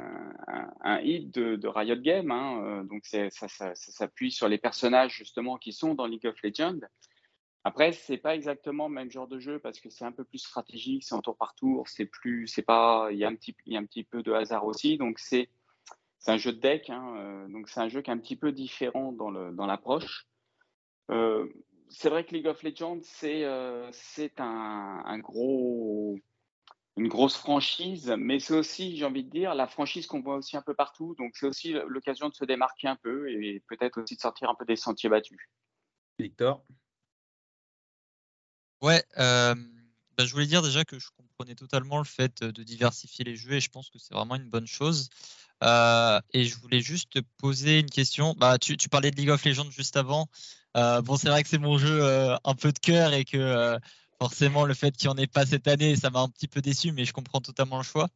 hit 1.02 1.32
de, 1.34 1.68
Riot 1.68 1.96
Games. 1.96 2.30
Hein. 2.30 2.62
Euh, 2.64 2.82
donc, 2.84 3.04
ça, 3.06 3.28
s'appuie 3.74 4.30
sur 4.30 4.48
les 4.48 4.58
personnages 4.58 5.16
justement 5.16 5.56
qui 5.56 5.72
sont 5.72 5.94
dans 5.94 6.06
League 6.06 6.26
of 6.26 6.40
Legends. 6.42 6.80
Après, 7.64 7.92
c'est 7.92 8.18
pas 8.18 8.34
exactement 8.34 8.88
le 8.88 8.94
même 8.94 9.10
genre 9.10 9.26
de 9.26 9.38
jeu 9.38 9.58
parce 9.58 9.80
que 9.80 9.88
c'est 9.88 10.04
un 10.04 10.12
peu 10.12 10.24
plus 10.24 10.38
stratégique, 10.38 11.02
c'est 11.02 11.14
en 11.14 11.22
tour 11.22 11.34
par 11.34 11.54
tour, 11.54 11.88
c'est 11.88 12.04
plus, 12.04 12.46
c'est 12.46 12.62
pas, 12.62 13.08
il 13.10 13.16
y 13.16 13.24
a 13.24 13.28
un 13.28 13.34
petit, 13.34 13.56
il 13.64 13.72
y 13.72 13.76
a 13.76 13.80
un 13.80 13.86
petit 13.86 14.04
peu 14.04 14.22
de 14.22 14.32
hasard 14.32 14.66
aussi. 14.66 14.98
Donc, 14.98 15.18
c'est, 15.18 15.48
un 16.26 16.36
jeu 16.38 16.52
de 16.52 16.60
deck. 16.60 16.90
Hein. 16.90 17.46
donc, 17.50 17.68
c'est 17.68 17.80
un 17.80 17.88
jeu 17.88 18.00
qui 18.00 18.10
est 18.10 18.14
un 18.14 18.18
petit 18.18 18.36
peu 18.36 18.52
différent 18.52 19.12
dans 19.12 19.30
dans 19.52 19.66
l'approche 19.66 20.26
c'est 21.96 22.08
vrai 22.08 22.24
que 22.24 22.34
League 22.34 22.46
of 22.46 22.62
Legends, 22.62 23.00
c'est 23.02 23.44
euh, 23.44 23.90
un, 24.38 25.18
gros, 25.18 26.18
une 26.96 27.08
grosse 27.08 27.36
franchise, 27.36 28.14
mais 28.18 28.40
c'est 28.40 28.54
aussi, 28.54 28.96
j'ai 28.96 29.04
envie 29.04 29.24
de 29.24 29.30
dire, 29.30 29.54
la 29.54 29.66
franchise 29.66 30.06
qu'on 30.06 30.20
voit 30.20 30.36
aussi 30.36 30.56
un 30.56 30.62
peu 30.62 30.74
partout. 30.74 31.14
Donc, 31.18 31.36
c'est 31.36 31.46
aussi 31.46 31.74
l'occasion 31.86 32.28
de 32.28 32.34
se 32.34 32.44
démarquer 32.44 32.88
un 32.88 32.96
peu 32.96 33.30
et 33.30 33.62
peut-être 33.68 34.02
aussi 34.02 34.16
de 34.16 34.20
sortir 34.20 34.50
un 34.50 34.54
peu 34.54 34.64
des 34.64 34.76
sentiers 34.76 35.08
battus. 35.08 35.38
Victor? 36.18 36.64
Ouais, 38.82 39.02
euh, 39.18 39.54
bah, 40.16 40.26
je 40.26 40.32
voulais 40.32 40.46
dire 40.46 40.62
déjà 40.62 40.84
que 40.84 40.98
je 40.98 41.08
comprenais 41.16 41.54
totalement 41.54 41.98
le 41.98 42.04
fait 42.04 42.42
de 42.42 42.62
diversifier 42.62 43.24
les 43.24 43.36
jeux 43.36 43.52
et 43.52 43.60
je 43.60 43.70
pense 43.70 43.88
que 43.88 43.98
c'est 43.98 44.14
vraiment 44.14 44.34
une 44.34 44.50
bonne 44.50 44.66
chose. 44.66 45.08
Euh, 45.62 46.20
et 46.32 46.44
je 46.44 46.58
voulais 46.58 46.80
juste 46.80 47.10
te 47.10 47.18
poser 47.38 47.78
une 47.78 47.90
question. 47.90 48.34
Bah, 48.36 48.58
tu, 48.58 48.76
tu, 48.76 48.88
parlais 48.88 49.10
de 49.10 49.16
League 49.16 49.30
of 49.30 49.44
Legends 49.44 49.70
juste 49.70 49.96
avant. 49.96 50.28
Euh, 50.76 51.02
bon, 51.02 51.16
c'est 51.16 51.28
vrai 51.28 51.42
que 51.42 51.48
c'est 51.48 51.58
mon 51.58 51.78
jeu 51.78 52.02
euh, 52.02 52.36
un 52.44 52.54
peu 52.54 52.72
de 52.72 52.78
cœur 52.78 53.12
et 53.12 53.24
que 53.24 53.36
euh, 53.36 53.78
forcément 54.18 54.64
le 54.64 54.74
fait 54.74 54.96
qu'il 54.96 55.08
n'y 55.08 55.14
en 55.14 55.16
ait 55.18 55.26
pas 55.26 55.46
cette 55.46 55.68
année, 55.68 55.94
ça 55.96 56.10
m'a 56.10 56.20
un 56.20 56.28
petit 56.28 56.48
peu 56.48 56.60
déçu, 56.60 56.92
mais 56.92 57.04
je 57.04 57.12
comprends 57.12 57.40
totalement 57.40 57.76
le 57.78 57.84
choix. 57.84 58.08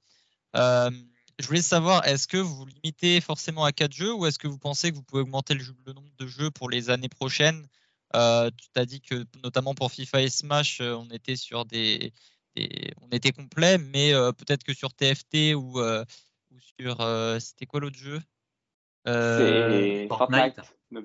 je 0.54 1.46
voulais 1.46 1.62
savoir, 1.62 2.06
est-ce 2.06 2.26
que 2.28 2.36
vous 2.36 2.56
vous 2.56 2.66
limitez 2.66 3.20
forcément 3.20 3.64
à 3.64 3.72
4 3.72 3.92
jeux 3.92 4.12
ou 4.14 4.26
est-ce 4.26 4.38
que 4.38 4.48
vous 4.48 4.58
pensez 4.58 4.90
que 4.90 4.96
vous 4.96 5.02
pouvez 5.04 5.22
augmenter 5.22 5.54
le, 5.54 5.64
nombre 5.92 6.10
de 6.18 6.26
jeux 6.26 6.50
pour 6.50 6.68
les 6.70 6.90
années 6.90 7.08
prochaines? 7.08 7.66
Tu 8.12 8.68
t'as 8.72 8.84
dit 8.86 9.00
que 9.00 9.24
notamment 9.44 9.74
pour 9.74 9.92
FIFA 9.92 10.22
et 10.22 10.30
Smash, 10.30 10.80
on 10.80 11.08
était 11.10 11.36
sur 11.36 11.64
des, 11.64 12.12
on 12.56 13.08
était 13.12 13.32
complet, 13.32 13.78
mais 13.78 14.12
peut-être 14.38 14.64
que 14.64 14.74
sur 14.74 14.92
TFT 14.94 15.54
ou, 15.54 15.80
ou 15.80 16.58
sur 16.80 17.36
c'était 17.40 17.66
quoi 17.66 17.80
l'autre 17.80 17.98
jeu? 17.98 18.20
Fortnite. 20.08 20.60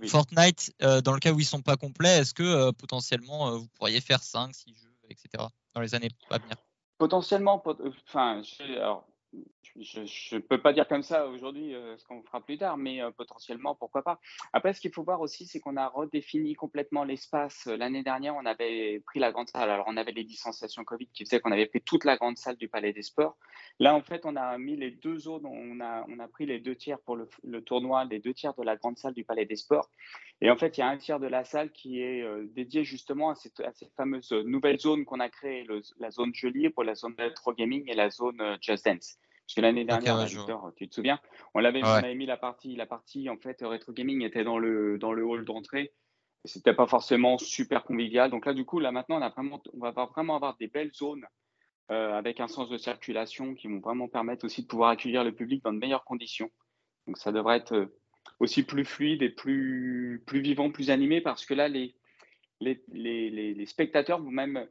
Fortnite, 0.08 0.74
euh, 0.82 1.02
dans 1.02 1.14
le 1.14 1.20
cas 1.20 1.32
où 1.32 1.40
ils 1.40 1.46
sont 1.46 1.62
pas 1.62 1.76
complets, 1.76 2.20
est-ce 2.20 2.34
que 2.34 2.44
euh, 2.44 2.72
potentiellement 2.72 3.50
euh, 3.50 3.58
vous 3.58 3.68
pourriez 3.78 4.00
faire 4.02 4.24
5, 4.24 4.54
6 4.54 4.74
jeux, 4.76 4.96
etc. 5.10 5.46
dans 5.74 5.82
les 5.82 5.94
années 5.96 6.10
à 6.30 6.38
venir? 6.38 6.56
Potentiellement, 6.98 7.62
enfin, 8.06 8.42
alors, 8.76 9.06
je 9.80 10.36
ne 10.36 10.40
peux 10.40 10.62
pas 10.62 10.74
dire 10.74 10.88
comme 10.88 11.04
ça 11.04 11.28
aujourd'hui 11.28 11.74
euh, 11.74 11.98
ce 11.98 12.06
qu'on 12.06 12.22
fera 12.24 12.42
plus 12.42 12.58
tard, 12.58 12.78
mais 12.78 13.02
euh, 13.02 13.12
potentiellement, 13.12 13.76
pourquoi 13.76 14.04
pas. 14.04 14.20
Après, 14.52 14.74
ce 14.74 14.82
qu'il 14.82 14.92
faut 14.92 15.04
voir 15.04 15.22
aussi, 15.22 15.46
c'est 15.46 15.60
qu'on 15.60 15.78
a 15.78 15.88
redéfini 15.88 16.54
complètement 16.54 17.04
l'espace. 17.04 17.66
L'année 17.66 18.04
dernière, 18.04 18.36
on 18.36 18.46
avait 18.46 19.00
pris 19.06 19.20
la 19.20 19.32
grande 19.32 19.50
salle. 19.50 19.70
Alors, 19.70 19.86
on 19.88 19.98
avait 19.98 20.12
les 20.12 20.24
distanciations 20.24 20.84
Covid 20.84 21.08
qui 21.08 21.26
faisaient 21.26 21.40
qu'on 21.40 21.52
avait 21.52 21.66
pris 21.66 21.82
toute 21.82 22.06
la 22.06 22.18
grande 22.18 22.38
salle 22.38 22.58
du 22.58 22.68
Palais 22.68 22.94
des 22.94 23.02
Sports. 23.02 23.38
Là, 23.80 23.96
en 23.96 24.02
fait, 24.02 24.26
on 24.26 24.36
a 24.36 24.58
mis 24.58 24.76
les 24.76 24.92
deux 24.92 25.18
zones. 25.18 25.46
On 25.46 25.80
a, 25.80 26.28
pris 26.28 26.46
les 26.46 26.60
deux 26.60 26.76
tiers 26.76 27.00
pour 27.00 27.18
le, 27.18 27.62
tournoi, 27.62 28.06
les 28.06 28.20
deux 28.20 28.34
tiers 28.34 28.54
de 28.54 28.64
la 28.64 28.76
grande 28.76 28.98
salle 28.98 29.14
du 29.14 29.24
Palais 29.24 29.46
des 29.46 29.56
Sports. 29.56 29.90
Et 30.42 30.50
en 30.50 30.56
fait, 30.56 30.78
il 30.78 30.82
y 30.82 30.84
a 30.84 30.88
un 30.88 30.98
tiers 30.98 31.20
de 31.20 31.28
la 31.28 31.44
salle 31.44 31.72
qui 31.72 32.02
est 32.02 32.22
euh, 32.22 32.46
dédié 32.54 32.84
justement 32.84 33.30
à 33.30 33.36
cette, 33.36 33.62
fameuse 33.96 34.32
nouvelle 34.32 34.80
zone 34.80 35.06
qu'on 35.06 35.20
a 35.20 35.30
créée, 35.30 35.66
la 36.00 36.12
zone 36.12 36.34
jeu 36.34 36.50
libre, 36.50 36.84
la 36.84 36.96
zone 36.96 37.16
retro 37.18 37.54
gaming 37.54 37.90
et 37.90 37.94
la 37.94 38.10
zone 38.10 38.58
Just 38.62 38.86
Dance. 38.86 39.18
Parce 39.46 39.56
que 39.56 39.62
l'année 39.62 39.84
dernière, 39.84 40.26
tu 40.76 40.88
te 40.88 40.96
souviens, 40.96 41.20
on 41.54 41.60
l'avait, 41.60 41.84
avait 41.84 42.16
mis 42.16 42.26
la 42.26 42.38
partie, 42.38 42.76
la 42.76 42.86
partie 42.86 43.30
en 43.30 43.38
fait 43.38 43.58
rétro 43.62 43.92
gaming 43.92 44.22
était 44.24 44.44
dans 44.44 44.58
le 44.58 44.98
dans 44.98 45.12
le 45.12 45.24
hall 45.26 45.44
d'entrée. 45.44 45.94
C'était 46.46 46.74
pas 46.74 46.88
forcément 46.88 47.38
super 47.38 47.84
convivial. 47.84 48.30
Donc 48.32 48.46
là, 48.46 48.54
du 48.54 48.66
coup, 48.66 48.80
là 48.80 48.92
maintenant, 48.92 49.20
on 49.20 49.22
a 49.22 49.30
vraiment, 49.30 49.62
on 49.74 49.80
va 49.80 49.92
vraiment 49.92 50.36
avoir 50.36 50.58
des 50.58 50.68
belles 50.68 50.94
zones 50.94 51.26
euh, 51.92 52.14
avec 52.14 52.40
un 52.40 52.48
sens 52.48 52.70
de 52.70 52.78
circulation 52.78 53.54
qui 53.56 53.68
vont 53.68 53.80
vraiment 53.80 54.08
permettre 54.08 54.46
aussi 54.46 54.64
de 54.64 54.68
pouvoir 54.68 54.90
accueillir 54.90 55.24
le 55.24 55.34
public 55.34 55.64
dans 55.64 55.74
de 55.74 55.80
meilleures 55.80 56.06
conditions. 56.06 56.50
Donc 57.08 57.18
ça 57.18 57.32
devrait 57.32 57.58
être 57.58 57.74
euh, 57.74 58.00
aussi 58.40 58.64
plus 58.64 58.86
fluide 58.86 59.22
et 59.22 59.30
plus 59.30 60.24
plus 60.26 60.40
vivant, 60.40 60.72
plus 60.72 60.90
animé 60.90 61.20
parce 61.20 61.46
que 61.46 61.54
là, 61.54 61.68
les 61.68 61.96
les, 62.62 62.82
les, 62.94 63.54
les 63.54 63.66
spectateurs 63.66 64.22
vont 64.22 64.32
même 64.32 64.68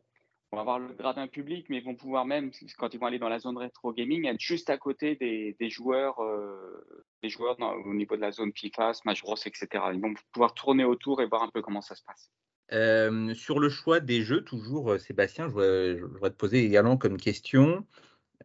vont 0.52 0.60
avoir 0.60 0.78
le 0.78 0.92
gradin 0.92 1.26
public, 1.26 1.66
mais 1.70 1.80
vont 1.80 1.94
pouvoir 1.94 2.26
même, 2.26 2.50
quand 2.78 2.92
ils 2.92 3.00
vont 3.00 3.06
aller 3.06 3.18
dans 3.18 3.28
la 3.28 3.38
zone 3.38 3.56
rétro 3.56 3.92
gaming, 3.92 4.26
être 4.26 4.40
juste 4.40 4.68
à 4.70 4.76
côté 4.76 5.16
des, 5.16 5.70
joueurs, 5.70 6.22
euh, 6.22 6.84
des 7.22 7.30
joueurs 7.30 7.56
au 7.86 7.94
niveau 7.94 8.16
de 8.16 8.20
la 8.20 8.32
zone 8.32 8.52
FIFA, 8.54 8.92
Smash 8.92 9.22
etc. 9.46 9.66
Ils 9.94 10.00
vont 10.00 10.14
pouvoir 10.32 10.54
tourner 10.54 10.84
autour 10.84 11.22
et 11.22 11.26
voir 11.26 11.42
un 11.42 11.48
peu 11.48 11.62
comment 11.62 11.80
ça 11.80 11.94
se 11.94 12.02
passe. 12.04 12.30
Euh, 12.72 13.34
sur 13.34 13.58
le 13.58 13.68
choix 13.68 14.00
des 14.00 14.22
jeux, 14.22 14.44
toujours, 14.44 14.92
euh, 14.92 14.98
Sébastien, 14.98 15.48
je 15.48 16.04
voudrais, 16.04 16.30
te 16.30 16.36
poser 16.36 16.64
également 16.64 16.96
comme 16.96 17.16
question. 17.16 17.86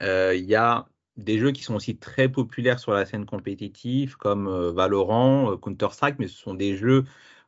Il 0.02 0.46
y 0.46 0.56
a 0.56 0.88
des 1.18 1.40
jeux 1.40 1.52
qui 1.52 1.64
sont 1.64 1.76
aussi 1.76 1.98
très 1.98 2.30
populaires 2.30 2.80
sur 2.80 2.94
la 2.94 3.06
scène 3.06 3.26
compétitive, 3.26 4.16
comme 4.18 4.48
Valorant, 4.70 5.58
Counter-Strike, 5.58 6.20
mais 6.20 6.28
ce 6.28 6.38
sont 6.38 6.54
des 6.54 6.78
jeux 6.78 7.04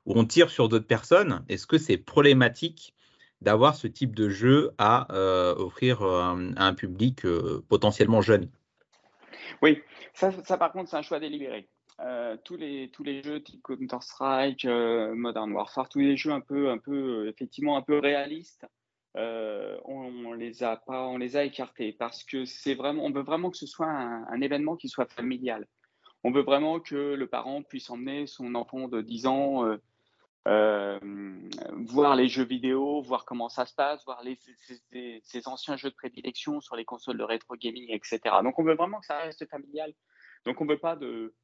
où 0.05 0.13
on 0.17 0.25
tire 0.25 0.49
sur 0.49 0.67
d'autres 0.67 0.87
personnes. 0.87 1.45
Est-ce 1.49 1.67
que 1.67 1.77
c'est 1.77 1.97
problématique 1.97 2.95
d'avoir 3.41 3.75
ce 3.75 3.87
type 3.87 4.15
de 4.15 4.29
jeu 4.29 4.71
à 4.77 5.11
euh, 5.13 5.55
offrir 5.55 6.01
euh, 6.01 6.51
à 6.55 6.65
un 6.65 6.73
public 6.73 7.25
euh, 7.25 7.63
potentiellement 7.69 8.21
jeune. 8.21 8.49
Oui, 9.61 9.81
ça, 10.13 10.31
par 10.57 10.71
contre, 10.71 10.89
c'est 10.89 10.97
un 10.97 11.01
choix 11.01 11.19
délibéré. 11.19 11.67
tous, 12.43 12.55
les, 12.55 12.89
tous 12.91 13.03
les 13.03 13.23
jeux 13.23 13.41
type 13.41 13.61
Counter-Strike, 13.63 14.65
Modern 14.65 15.51
Warfare, 15.51 15.89
tous 15.89 15.99
les 15.99 16.17
jeux 16.17 16.31
un 16.31 16.39
peu, 16.39 16.69
un 16.69 16.77
peu 16.77 17.27
effectivement 17.27 17.75
un 17.75 17.81
peu 17.81 17.99
réalistes, 17.99 18.65
on, 19.15 20.33
les 20.33 20.63
a 20.63 20.77
pas, 20.77 21.07
on 21.07 21.17
les 21.17 21.35
a 21.35 21.43
écartés 21.43 21.91
parce 21.91 22.23
que 22.23 22.45
c'est 22.45 22.75
vraiment, 22.75 23.03
on 23.03 23.11
veut 23.11 23.23
vraiment 23.23 23.49
que 23.49 23.57
ce 23.57 23.65
soit 23.65 23.87
un, 23.87 24.25
un, 24.27 24.41
événement 24.41 24.77
qui 24.77 24.87
soit 24.87 25.11
familial. 25.11 25.67
On 26.23 26.31
veut 26.31 26.43
vraiment 26.43 26.79
que 26.79 27.15
le 27.15 27.27
parent 27.27 27.63
puisse 27.63 27.89
emmener 27.89 28.27
son 28.27 28.55
enfant 28.55 28.87
de 28.87 29.01
10 29.01 29.25
ans 29.25 29.77
euh, 30.49 30.99
voir 31.85 32.15
les 32.15 32.27
jeux 32.27 32.43
vidéo, 32.43 33.01
voir 33.01 33.23
comment 33.23 33.49
ça 33.49 33.67
se 33.67 33.73
passe, 33.75 34.03
voir 34.05 34.23
ces, 35.21 35.47
anciens 35.47 35.77
jeux 35.77 35.91
de 35.91 35.95
prédilection 35.95 36.59
sur 36.59 36.75
les 36.75 36.85
consoles 36.85 37.19
de 37.19 37.23
rétro 37.23 37.55
gaming, 37.55 37.85
etc. 37.89 38.19
Donc 38.43 38.57
on 38.57 38.63
veut 38.63 38.73
vraiment 38.73 38.99
que 38.99 39.05
ça 39.05 39.19
reste 39.19 39.47
familial. 39.47 39.93
Donc 40.45 40.59
on 40.59 40.65
ne 40.65 40.71
veut 40.71 40.79
pas 40.79 40.95
de, 40.95 41.35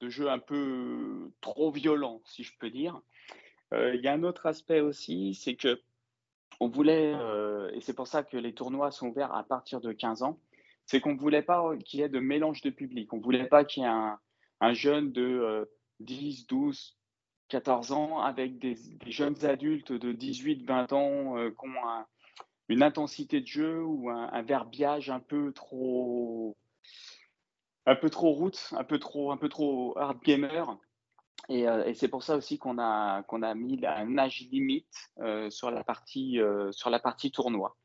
jeux 0.00 0.30
un 0.30 0.38
peu 0.38 1.32
trop 1.40 1.72
violents, 1.72 2.22
si 2.24 2.44
je 2.44 2.56
peux 2.58 2.70
dire. 2.70 3.00
Euh, 3.72 3.96
il 3.96 4.00
y 4.00 4.06
a 4.06 4.12
un 4.12 4.22
autre 4.22 4.46
aspect 4.46 4.80
aussi, 4.80 5.34
c'est 5.34 5.56
que 5.56 5.80
on 6.60 6.68
voulait, 6.68 7.14
euh, 7.16 7.68
et 7.72 7.80
c'est 7.80 7.94
pour 7.94 8.06
ça 8.06 8.22
que 8.22 8.36
les 8.36 8.54
tournois 8.54 8.92
sont 8.92 9.08
ouverts 9.08 9.34
à 9.34 9.42
partir 9.42 9.80
de 9.80 9.92
15 9.92 10.22
ans, 10.22 10.38
c'est 10.86 11.00
qu'on 11.00 11.14
ne 11.14 11.18
voulait 11.18 11.42
pas 11.42 11.76
qu'il 11.84 11.98
y 11.98 12.02
ait 12.04 12.08
de 12.08 12.20
mélange 12.20 12.60
de 12.60 12.70
public. 12.70 13.12
On 13.12 13.16
ne 13.16 13.22
voulait 13.22 13.48
pas 13.48 13.64
qu'il 13.64 13.82
y 13.82 13.86
ait 13.86 13.90
un 14.60 14.72
jeune 14.72 15.10
de 15.10 15.68
10, 16.00 16.46
12, 16.46 16.96
14 17.52 17.92
ans 17.92 18.20
avec 18.20 18.58
des, 18.58 18.78
jeunes 19.06 19.44
adultes 19.44 19.92
de 19.92 20.14
18-20 20.14 20.94
ans 20.94 21.36
euh, 21.36 21.50
qui 21.50 21.66
ont 21.66 22.04
une 22.70 22.82
intensité 22.82 23.42
de 23.42 23.46
jeu 23.46 23.84
ou 23.84 24.08
un, 24.08 24.40
verbiage 24.40 25.10
un 25.10 25.20
peu 25.20 25.52
trop 25.52 26.56
un 27.84 27.94
peu 27.94 28.08
trop 28.08 28.30
route, 28.30 28.72
un 28.72 28.84
peu 28.84 28.98
trop 28.98 29.32
un 29.32 29.36
peu 29.36 29.50
trop 29.50 29.98
hard 29.98 30.22
gamer. 30.22 30.78
Et, 31.50 31.68
euh, 31.68 31.92
c'est 31.92 32.08
pour 32.08 32.22
ça 32.22 32.36
aussi 32.36 32.56
qu'on 32.56 32.78
a 32.78 33.22
qu'on 33.24 33.42
a 33.42 33.54
mis 33.54 33.78
un 33.84 34.16
âge 34.16 34.48
limite 34.50 35.10
euh, 35.18 35.50
sur 35.50 35.70
la 35.70 35.84
partie 35.84 36.40
sur 36.70 36.88
la 36.88 37.00
partie 37.00 37.30
tournoi. 37.30 37.76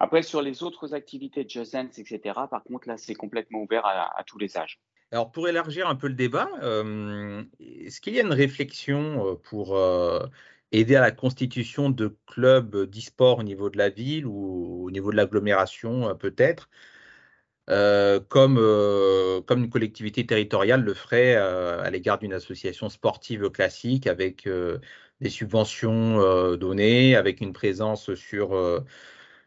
Après 0.00 0.22
sur 0.22 0.42
les 0.42 0.64
autres 0.64 0.94
activités 0.94 1.44
de 1.44 1.50
Just 1.50 1.74
Dance, 1.74 1.96
etc. 2.00 2.40
Par 2.50 2.64
contre 2.64 2.88
là 2.88 2.96
c'est 2.96 3.14
complètement 3.14 3.60
ouvert 3.60 3.86
à 3.86 4.24
tous 4.26 4.38
les 4.38 4.58
âges. 4.58 4.80
Alors, 5.12 5.30
pour 5.30 5.46
élargir 5.48 5.88
un 5.88 5.94
peu 5.94 6.08
le 6.08 6.14
débat, 6.14 6.48
euh, 6.62 7.44
est-ce 7.60 8.00
qu'il 8.00 8.14
y 8.14 8.18
a 8.18 8.22
une 8.22 8.32
réflexion 8.32 9.26
euh, 9.28 9.34
pour 9.36 9.76
euh, 9.76 10.26
aider 10.72 10.96
à 10.96 11.00
la 11.02 11.10
constitution 11.10 11.90
de 11.90 12.16
clubs 12.26 12.86
d'e-sport 12.86 13.38
au 13.40 13.42
niveau 13.42 13.68
de 13.68 13.76
la 13.76 13.90
ville 13.90 14.26
ou 14.26 14.86
au 14.86 14.90
niveau 14.90 15.10
de 15.12 15.16
l'agglomération, 15.16 16.16
peut-être, 16.16 16.70
comme, 18.28 18.56
comme 19.46 19.64
une 19.64 19.70
collectivité 19.70 20.26
territoriale 20.26 20.82
le 20.82 20.94
ferait 20.94 21.36
à 21.36 21.90
l'égard 21.90 22.18
d'une 22.18 22.32
association 22.32 22.88
sportive 22.88 23.50
classique 23.50 24.06
avec 24.06 24.48
des 25.20 25.30
subventions 25.30 26.56
données, 26.56 27.16
avec 27.16 27.40
une 27.40 27.52
présence 27.52 28.14
sur 28.14 28.54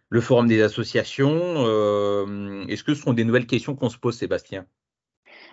le 0.10 0.22
forum 0.22 0.48
des 0.48 0.62
associations 0.62 1.66
Est-ce 2.68 2.84
que 2.84 2.94
ce 2.94 3.02
sont 3.02 3.14
des 3.14 3.26
nouvelles 3.26 3.48
questions 3.48 3.76
qu'on 3.76 3.90
se 3.90 3.98
pose, 3.98 4.18
Sébastien? 4.18 4.68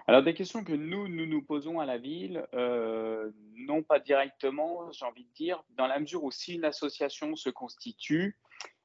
Alors, 0.09 0.23
des 0.23 0.35
questions 0.35 0.64
que 0.64 0.73
nous, 0.73 1.09
nous 1.09 1.26
nous 1.26 1.42
posons 1.42 1.78
à 1.78 1.87
la 1.87 1.97
ville, 1.97 2.44
euh, 2.54 3.30
non 3.56 3.82
pas 3.82 4.00
directement, 4.00 4.90
j'ai 4.90 5.04
envie 5.04 5.25
de 5.25 5.32
dire, 5.35 5.62
dans 5.76 5.87
la 5.87 6.00
mesure 6.00 6.25
où 6.25 6.30
si 6.30 6.54
une 6.54 6.64
association 6.64 7.37
se 7.37 7.50
constitue, 7.50 8.37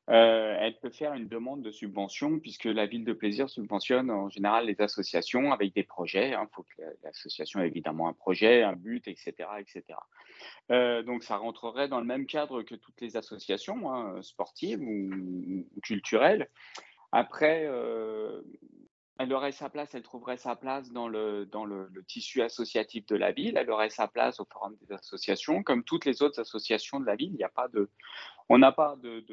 euh, 0.10 0.56
elle 0.60 0.80
peut 0.80 0.90
faire 0.90 1.14
une 1.14 1.28
demande 1.28 1.62
de 1.64 1.72
subvention 1.72 2.40
puisque 2.40 2.64
la 2.64 2.86
ville 2.86 3.04
de 3.04 3.12
plaisir 3.12 3.50
subventionne 3.50 4.10
en 4.10 4.30
général 4.30 4.68
les 4.68 4.80
associations 4.80 5.52
avec 5.52 5.74
des 5.74 5.84
projets. 5.84 6.30
Il 6.30 6.34
hein. 6.34 6.48
faut 6.54 6.64
que 6.64 6.82
l'association 7.04 7.60
ait 7.60 7.68
évidemment 7.68 8.08
un 8.08 8.14
projet, 8.14 8.64
un 8.64 8.78
but, 8.78 9.06
etc. 9.08 9.34
etc. 9.60 9.84
Euh, 10.72 11.04
donc 11.04 11.24
ça 11.24 11.36
rentrerait 11.36 11.90
dans 11.90 12.00
le 12.00 12.06
même 12.06 12.26
cadre 12.26 12.62
que 12.62 12.76
toutes 12.76 13.02
les 13.02 13.18
associations 13.18 13.92
hein, 13.92 14.22
sportives 14.22 14.82
ou, 14.82 15.66
culturelles. 15.84 16.48
Après, 17.12 17.68
elle 19.20 19.34
aurait 19.34 19.52
sa 19.52 19.70
place, 19.70 19.94
elle 19.96 20.04
trouverait 20.04 20.38
sa 20.38 20.56
place 20.56 20.92
dans 20.92 21.08
le, 21.08 21.46
dans 21.46 21.66
le, 21.66 21.90
tissu 22.08 22.42
associatif 22.42 23.06
de 23.08 23.16
la 23.16 23.32
ville, 23.32 23.58
elle 23.58 23.72
aurait 23.72 23.90
sa 23.90 24.08
place 24.08 24.40
au 24.40 24.46
forum 24.46 24.76
des 24.82 24.94
associations, 24.94 25.64
comme 25.64 25.84
toutes 25.84 26.06
les 26.06 26.22
autres 26.22 26.40
associations 26.40 27.00
de 27.00 27.06
la 27.06 27.16
ville. 27.16 27.32
Il 27.32 27.38
n'y 27.38 27.44
a 27.44 27.50
pas 27.50 27.68
de, 27.68 27.90
on 28.50 28.58
n'a 28.58 28.72
pas 28.72 28.96
de, 28.98 29.24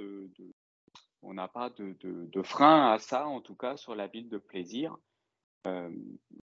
on 1.22 1.34
n'a 1.34 1.48
pas 1.48 1.70
de, 1.70 2.42
frein 2.42 2.92
à 2.92 2.98
ça, 2.98 3.26
en 3.26 3.40
tout 3.40 3.54
cas 3.54 3.76
sur 3.76 3.94
la 3.94 4.06
ville 4.06 4.28
de 4.28 4.38
plaisir. 4.38 4.96
Euh, 5.66 5.90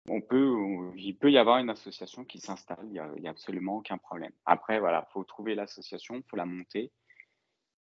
on 0.08 0.20
peut, 0.20 0.92
il 0.96 1.16
peut 1.16 1.30
y 1.30 1.38
avoir 1.38 1.58
une 1.58 1.70
association 1.70 2.24
qui 2.24 2.38
s'installe, 2.38 2.86
il 2.86 3.20
n'y 3.20 3.28
a, 3.28 3.30
absolument 3.30 3.76
aucun 3.76 3.98
problème. 3.98 4.32
Après, 4.46 4.78
voilà, 4.78 5.06
il 5.08 5.12
faut 5.12 5.24
trouver 5.24 5.54
l'association, 5.54 6.14
il 6.14 6.22
faut 6.28 6.36
la 6.36 6.46
monter. 6.46 6.92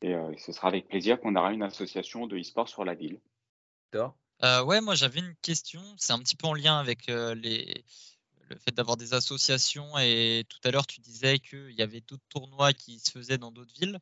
Et 0.02 0.14
euh, 0.14 0.34
ce 0.36 0.52
sera 0.52 0.68
avec 0.68 0.88
plaisir 0.88 1.18
qu'on 1.20 1.36
aura 1.36 1.52
une 1.52 1.62
association 1.62 2.26
de 2.26 2.38
e-sport 2.38 2.68
sur 2.68 2.84
la 2.84 2.94
ville. 2.94 3.20
Euh, 4.42 4.62
ouais, 4.64 4.80
moi 4.80 4.94
j'avais 4.94 5.20
une 5.20 5.34
question, 5.42 5.82
c'est 5.98 6.12
un 6.12 6.18
petit 6.18 6.36
peu 6.36 6.46
en 6.46 6.54
lien 6.54 6.78
avec 6.78 7.06
les, 7.06 7.84
le 8.48 8.56
fait 8.56 8.72
d'avoir 8.72 8.96
des 8.96 9.14
associations 9.14 9.98
et 9.98 10.44
tout 10.48 10.58
à 10.64 10.70
l'heure 10.70 10.86
tu 10.86 11.00
disais 11.00 11.38
qu'il 11.38 11.72
y 11.72 11.82
avait 11.82 12.00
d'autres 12.02 12.26
tournois 12.28 12.72
qui 12.72 12.98
se 12.98 13.10
faisaient 13.10 13.38
dans 13.38 13.50
d'autres 13.50 13.74
villes. 13.74 13.98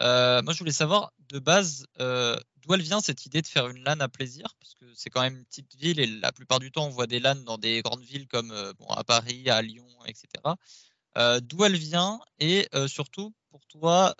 Euh, 0.00 0.42
moi, 0.42 0.52
je 0.52 0.58
voulais 0.58 0.72
savoir 0.72 1.12
de 1.30 1.38
base 1.38 1.86
euh, 2.00 2.38
d'où 2.58 2.74
elle 2.74 2.82
vient 2.82 3.00
cette 3.00 3.24
idée 3.24 3.40
de 3.40 3.46
faire 3.46 3.68
une 3.68 3.82
LAN 3.82 4.00
à 4.00 4.08
plaisir, 4.08 4.54
parce 4.60 4.74
que 4.74 4.84
c'est 4.94 5.08
quand 5.08 5.22
même 5.22 5.36
une 5.36 5.44
petite 5.46 5.74
ville 5.76 6.00
et 6.00 6.06
la 6.06 6.32
plupart 6.32 6.58
du 6.60 6.70
temps, 6.70 6.86
on 6.86 6.90
voit 6.90 7.06
des 7.06 7.18
LAN 7.18 7.36
dans 7.36 7.56
des 7.56 7.80
grandes 7.80 8.02
villes 8.02 8.26
comme 8.28 8.50
euh, 8.50 8.72
à 8.90 9.04
Paris, 9.04 9.48
à 9.48 9.62
Lyon, 9.62 9.88
etc. 10.06 10.28
d'où 11.40 11.64
elle 11.64 11.76
vient 11.76 12.20
et 12.40 12.68
surtout 12.88 13.34
pour 13.56 13.66
toi, 13.68 14.14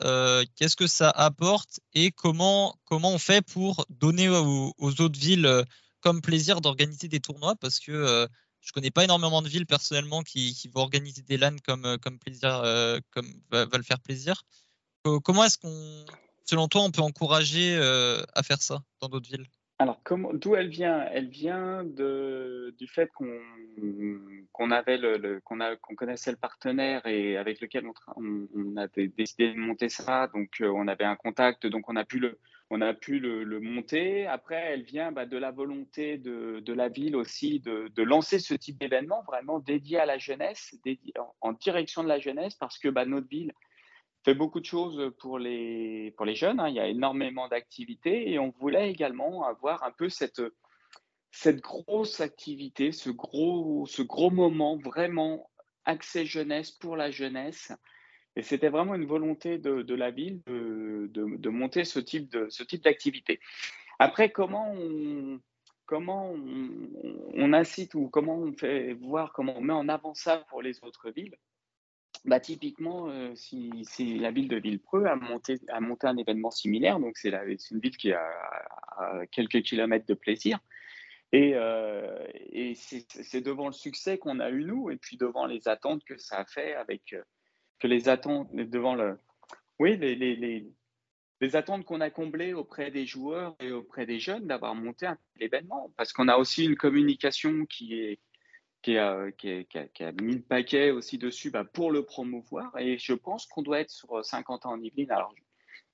qu'est-ce 0.55 0.77
que 0.77 0.87
ça 0.87 1.11
apporte 1.11 1.81
et 1.95 2.11
comment, 2.11 2.75
comment 2.85 3.13
on 3.13 3.19
fait 3.19 3.43
pour 3.43 3.85
donner 3.91 4.29
aux, 4.29 4.73
autres 4.79 5.19
villes 5.19 5.65
comme 6.01 6.23
plaisir 6.23 6.61
d'organiser 6.61 7.09
des 7.09 7.21
tournois? 7.21 7.55
Parce 7.57 7.79
que 7.79 8.27
je 8.61 8.73
connais 8.73 8.91
pas 8.91 9.05
énormément 9.05 9.43
de 9.43 9.49
villes 9.49 9.67
personnellement 9.67 10.23
qui, 10.23 10.71
vont 10.75 10.81
organiser 10.81 11.23
des 11.23 11.37
LAN 11.37 11.57
comme, 11.65 11.99
comme 11.99 12.19
plaisir, 12.19 12.63
comme 13.11 13.43
va, 13.51 13.67
va, 13.67 13.77
le 13.77 13.85
faire 13.85 14.01
plaisir. 14.01 14.43
Comment 15.03 15.45
est-ce 15.45 15.59
qu'on, 15.59 16.07
selon 16.47 16.69
toi, 16.69 16.83
on 16.83 16.91
peut 16.91 17.03
encourager 17.03 17.77
euh, 17.77 18.23
à 18.35 18.43
faire 18.43 18.63
ça 18.63 18.83
dans 19.01 19.09
d'autres 19.09 19.29
villes? 19.29 19.47
Alors, 19.79 20.01
d'où 20.33 20.57
elle 20.57 20.69
vient? 20.69 21.07
Elle 21.13 21.29
vient 21.29 21.85
du 21.85 22.87
fait 22.87 23.11
qu'on 23.13 23.27
connaissait 25.97 26.31
le 26.31 26.37
partenaire 26.39 27.07
et 27.07 27.37
avec 27.37 27.61
lequel 27.61 27.87
on, 27.87 28.49
on, 28.55 28.77
a 28.79 28.87
décidé 28.89 29.53
de 29.53 29.59
monter 29.59 29.91
ça. 29.91 30.29
Donc, 30.29 30.63
euh, 30.63 30.69
on 30.75 30.89
avait 30.89 31.05
un 31.05 31.17
contact, 31.17 31.67
donc 31.67 31.91
on 31.91 31.97
a 31.97 32.07
pu 32.07 32.21
le, 32.21 33.61
monter. 33.61 34.27
Après, 34.27 34.57
elle 34.57 34.83
vient 34.83 35.13
bah, 35.13 35.27
de 35.27 35.37
la 35.37 35.51
volonté 35.51 36.17
de, 36.17 36.73
la 36.73 36.89
ville 36.89 37.15
aussi 37.15 37.61
de, 37.61 38.03
lancer 38.03 38.39
ce 38.39 38.55
type 38.55 38.79
d'événement 38.79 39.23
vraiment 39.25 39.59
dédié 39.59 39.99
à 39.99 40.07
la 40.07 40.17
jeunesse, 40.17 40.75
en, 41.43 41.53
direction 41.53 42.03
de 42.03 42.09
la 42.09 42.19
jeunesse, 42.19 42.55
parce 42.55 42.79
que 42.79 42.89
bah, 42.89 43.05
notre 43.05 43.29
ville 43.29 43.53
fait 44.27 44.35
beaucoup 44.35 44.59
de 44.59 44.65
choses 44.67 45.13
pour 45.21 45.39
les, 45.39 46.13
pour 46.17 46.27
les 46.27 46.35
jeunes. 46.35 46.59
Hein. 46.59 46.69
Il 46.69 46.75
y 46.75 46.81
a 46.81 46.89
énormément 46.89 47.47
d'activités 47.47 48.29
et 48.33 48.41
on 48.41 48.51
voulait 48.51 48.91
également 48.91 49.47
avoir 49.47 49.85
un 49.85 49.93
peu 49.93 50.09
cette, 50.09 50.43
cette 51.31 51.61
grosse 51.61 52.21
activité, 52.21 52.91
ce 52.91 53.11
gros, 53.11 53.87
ce 53.87 54.03
gros 54.03 54.31
moment 54.31 54.79
vraiment 54.79 55.49
accès 55.85 56.25
jeunesse 56.25 56.73
pour 56.73 56.97
la 56.97 57.13
jeunesse. 57.13 57.73
Et 58.35 58.43
c'était 58.43 58.69
vraiment 58.69 58.97
une 58.97 59.07
volonté 59.07 59.59
de, 59.59 59.83
de 59.83 59.95
la 59.95 60.11
ville 60.11 60.43
de, 60.47 61.09
de, 61.13 61.37
de, 61.37 61.49
monter 61.49 61.85
ce 61.85 62.01
type, 62.01 62.29
de, 62.29 62.49
ce 62.51 62.65
type 62.65 62.83
d'activité. 62.83 63.39
Après, 64.01 64.31
comment 64.31 64.75
comment 65.87 66.33
on, 66.33 67.53
incite 67.53 67.95
ou 67.95 68.09
comment 68.09 68.39
on 68.39 68.53
fait 68.53 68.95
voir, 68.95 69.33
comment 69.33 69.57
on 69.57 69.61
met 69.61 69.73
en 69.73 69.89
avant 69.89 70.15
ça 70.15 70.39
pour 70.49 70.63
les 70.63 70.83
autres 70.83 71.11
villes? 71.11 71.37
Bah, 72.27 72.41
typiquement, 72.41 73.09
euh, 73.09 73.35
la 73.99 74.31
ville 74.33 74.49
de 74.49 74.57
Villepreux 74.57 75.07
a 75.07 75.15
monté, 75.15 75.61
a 75.69 75.81
monté 75.81 76.09
un 76.09 76.17
événement 76.17 76.51
similaire, 76.51 76.99
donc 76.99 77.17
c'est 77.17 77.31
une 77.31 77.81
ville 77.81 77.97
qui 77.97 78.13
a, 78.13 78.29
quelques 79.31 79.63
kilomètres 79.63 80.07
de 80.07 80.15
plaisir, 80.15 80.59
et, 81.33 81.53
euh, 81.55 82.27
et 82.35 82.75
c'est 82.75 83.41
devant 83.41 83.67
le 83.67 83.73
succès 83.73 84.19
qu'on 84.19 84.41
a 84.41 84.51
eu 84.51 84.65
nous, 84.65 84.91
et 84.91 84.97
puis 84.97 85.17
devant 85.17 85.47
les 85.47 85.69
attentes 85.69 86.05
que 86.05 86.17
ça 86.17 86.41
a 86.41 86.45
fait, 86.45 86.75
avec 86.75 87.13
euh, 87.13 87.23
que 87.79 87.87
les 87.87 88.09
attentes 88.09 88.53
devant 88.55 88.97
le, 88.97 89.19
oui, 89.79 89.97
les, 89.97 90.17
les, 90.17 90.67
les, 91.41 91.57
attentes 91.57 91.85
qu'on 91.85 92.01
a 92.01 92.11
comblées 92.11 92.55
auprès 92.55 92.91
des 92.91 93.07
joueurs 93.07 93.55
et 93.61 93.71
auprès 93.71 94.07
des 94.07 94.19
jeunes 94.19 94.47
d'avoir 94.49 94.75
monté 94.75 95.07
un 95.07 95.19
événement, 95.39 95.93
parce 95.97 96.13
qu'on 96.13 96.29
a 96.29 96.37
aussi 96.37 96.65
une 96.65 96.77
communication 96.77 97.67
qui 97.67 98.01
est 98.01 98.19
qui 98.87 98.99
a, 98.99 99.33
qui, 99.33 100.05
a, 100.05 100.13
mis 100.13 100.37
le 100.37 100.43
paquet 100.43 100.93
aussi 100.93 101.19
dessus 101.19 101.51
bah, 101.51 101.65
pour 101.65 101.91
le 101.91 102.05
promouvoir. 102.05 102.71
Et 102.79 102.99
je 102.99 103.15
pense 103.15 103.45
qu'on 103.47 103.63
doit 103.63 103.81
être 103.81 103.91
sur 103.91 104.25
50 104.25 104.65
ans 104.65 104.75
en 104.75 104.81
Yvelines. 104.81 105.11
Alors, 105.11 105.35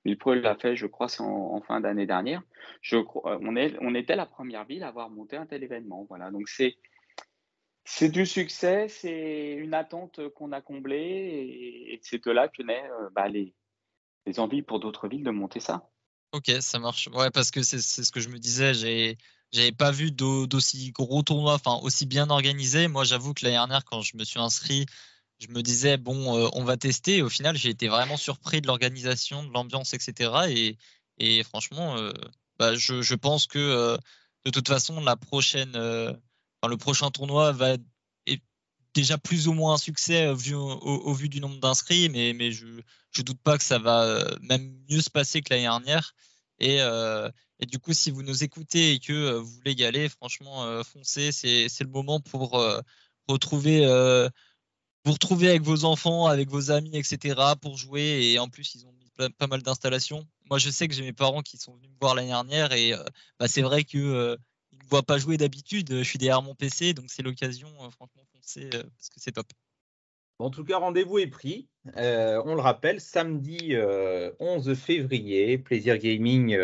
Villepreux 0.04 0.34
l'a 0.34 0.56
fait, 0.56 0.76
je 0.76 0.86
crois, 0.86 1.06
en, 1.20 1.62
fin 1.62 1.80
d'année 1.80 2.04
dernière. 2.04 2.42
Crois, 2.82 3.38
on, 3.40 3.94
était 3.94 4.14
la 4.14 4.26
première 4.26 4.66
ville 4.66 4.82
à 4.82 4.88
avoir 4.88 5.08
monté 5.08 5.38
un 5.38 5.46
tel 5.46 5.64
événement. 5.64 6.04
Voilà, 6.06 6.30
donc 6.30 6.50
c'est 6.50 8.08
du 8.10 8.26
succès, 8.26 8.88
c'est 8.88 9.54
une 9.54 9.72
attente 9.72 10.28
qu'on 10.34 10.52
a 10.52 10.60
comblée 10.60 11.88
et, 11.88 12.00
c'est 12.02 12.22
de 12.22 12.30
là 12.30 12.48
que 12.48 12.62
naît 12.62 12.90
euh, 12.90 13.08
bah, 13.12 13.28
les, 13.28 13.54
les 14.26 14.38
envies 14.38 14.62
pour 14.62 14.80
d'autres 14.80 15.08
villes 15.08 15.24
de 15.24 15.30
monter 15.30 15.60
ça. 15.60 15.88
Ok, 16.32 16.50
ça 16.60 16.78
marche. 16.78 17.08
Ouais, 17.14 17.30
parce 17.30 17.50
que 17.50 17.62
c'est 17.62 17.78
ce 17.80 18.12
que 18.12 18.20
je 18.20 18.28
me 18.28 18.38
disais. 18.38 18.74
J'ai 18.74 19.16
j'avais 19.52 19.72
pas 19.72 19.90
vu 19.90 20.10
d'aussi 20.10 20.92
gros 20.92 21.22
tournois, 21.22 21.54
enfin 21.54 21.78
aussi 21.82 22.06
bien 22.06 22.30
organisés. 22.30 22.88
Moi, 22.88 23.04
j'avoue 23.04 23.34
que 23.34 23.44
l'année 23.44 23.56
dernière, 23.56 23.84
quand 23.84 24.00
je 24.00 24.16
me 24.16 24.24
suis 24.24 24.40
inscrit, 24.40 24.86
je 25.38 25.48
me 25.48 25.62
disais 25.62 25.96
bon, 25.98 26.36
euh, 26.38 26.48
on 26.54 26.64
va 26.64 26.76
tester. 26.76 27.22
Au 27.22 27.28
final, 27.28 27.56
j'ai 27.56 27.68
été 27.70 27.88
vraiment 27.88 28.16
surpris 28.16 28.60
de 28.60 28.66
l'organisation, 28.66 29.42
de 29.42 29.52
l'ambiance, 29.52 29.92
etc. 29.94 30.76
Et, 31.18 31.44
franchement, 31.44 31.96
euh, 31.98 32.12
bah, 32.58 32.74
je, 32.74 33.02
je, 33.02 33.14
pense 33.14 33.46
que 33.46 33.58
euh, 33.58 33.96
de 34.44 34.50
toute 34.50 34.68
façon, 34.68 35.00
la 35.00 35.16
prochaine, 35.16 35.72
le 35.74 36.76
prochain 36.78 37.10
tournoi 37.10 37.52
va 37.52 37.70
être 38.26 38.42
déjà 38.94 39.18
plus 39.18 39.48
ou 39.48 39.52
moins 39.52 39.74
un 39.74 39.78
succès 39.78 40.28
au, 40.28 41.14
vu 41.14 41.28
du 41.28 41.40
nombre 41.40 41.60
d'inscrits, 41.60 42.08
mais, 42.08 42.32
mais 42.32 42.52
je 42.52 42.66
ne 42.66 43.22
doute 43.22 43.40
pas 43.42 43.58
que 43.58 43.64
ça 43.64 43.78
va 43.78 44.24
même 44.42 44.76
mieux 44.88 45.00
se 45.00 45.10
passer 45.10 45.42
que 45.42 45.52
l'année 45.52 45.64
dernière. 45.64 46.14
Et, 46.62 46.80
et 47.62 47.66
du 47.66 47.78
coup, 47.78 47.92
si 47.92 48.10
vous 48.10 48.24
nous 48.24 48.42
écoutez 48.42 48.90
et 48.94 48.98
que 48.98 49.12
euh, 49.12 49.38
vous 49.38 49.46
voulez 49.46 49.72
y 49.74 49.84
aller, 49.84 50.08
franchement, 50.08 50.64
euh, 50.64 50.82
foncez. 50.82 51.30
C'est, 51.30 51.68
le 51.80 51.86
moment 51.86 52.18
pour 52.18 52.58
euh, 52.58 52.80
retrouver, 53.28 53.86
vous 55.04 55.12
retrouver 55.12 55.48
avec 55.48 55.62
vos 55.62 55.84
enfants, 55.84 56.26
avec 56.26 56.50
vos 56.50 56.72
amis, 56.72 56.96
etc. 56.96 57.54
pour 57.60 57.76
jouer. 57.76 58.32
Et 58.32 58.38
en 58.40 58.48
plus, 58.48 58.74
ils 58.74 58.84
ont 58.84 58.92
mis 58.92 59.30
pas 59.38 59.46
mal 59.46 59.62
d'installations. 59.62 60.26
Moi, 60.50 60.58
je 60.58 60.70
sais 60.70 60.88
que 60.88 60.94
j'ai 60.94 61.02
mes 61.02 61.12
parents 61.12 61.42
qui 61.42 61.56
sont 61.56 61.74
venus 61.74 61.88
me 61.88 61.96
voir 62.00 62.16
l'année 62.16 62.28
dernière 62.28 62.72
et 62.72 62.94
bah, 63.38 63.46
c'est 63.46 63.62
vrai 63.62 63.84
qu'ils 63.84 64.00
ne 64.00 64.36
voient 64.90 65.04
pas 65.04 65.18
jouer 65.18 65.36
d'habitude. 65.36 65.98
Je 65.98 66.02
suis 66.02 66.18
derrière 66.18 66.42
mon 66.42 66.56
PC, 66.56 66.94
donc 66.94 67.10
c'est 67.10 67.22
l'occasion. 67.22 67.68
franchement, 67.92 68.24
foncez 68.32 68.70
parce 68.70 69.08
que 69.08 69.20
c'est 69.20 69.32
top. 69.32 69.46
En 70.42 70.50
tout 70.50 70.64
cas, 70.64 70.78
rendez-vous 70.78 71.18
est 71.18 71.28
pris. 71.28 71.68
on 71.96 72.54
le 72.54 72.60
rappelle, 72.60 73.00
samedi 73.00 73.74
11 74.40 74.74
février, 74.74 75.58
Plaisir 75.58 75.98
Gaming 75.98 76.56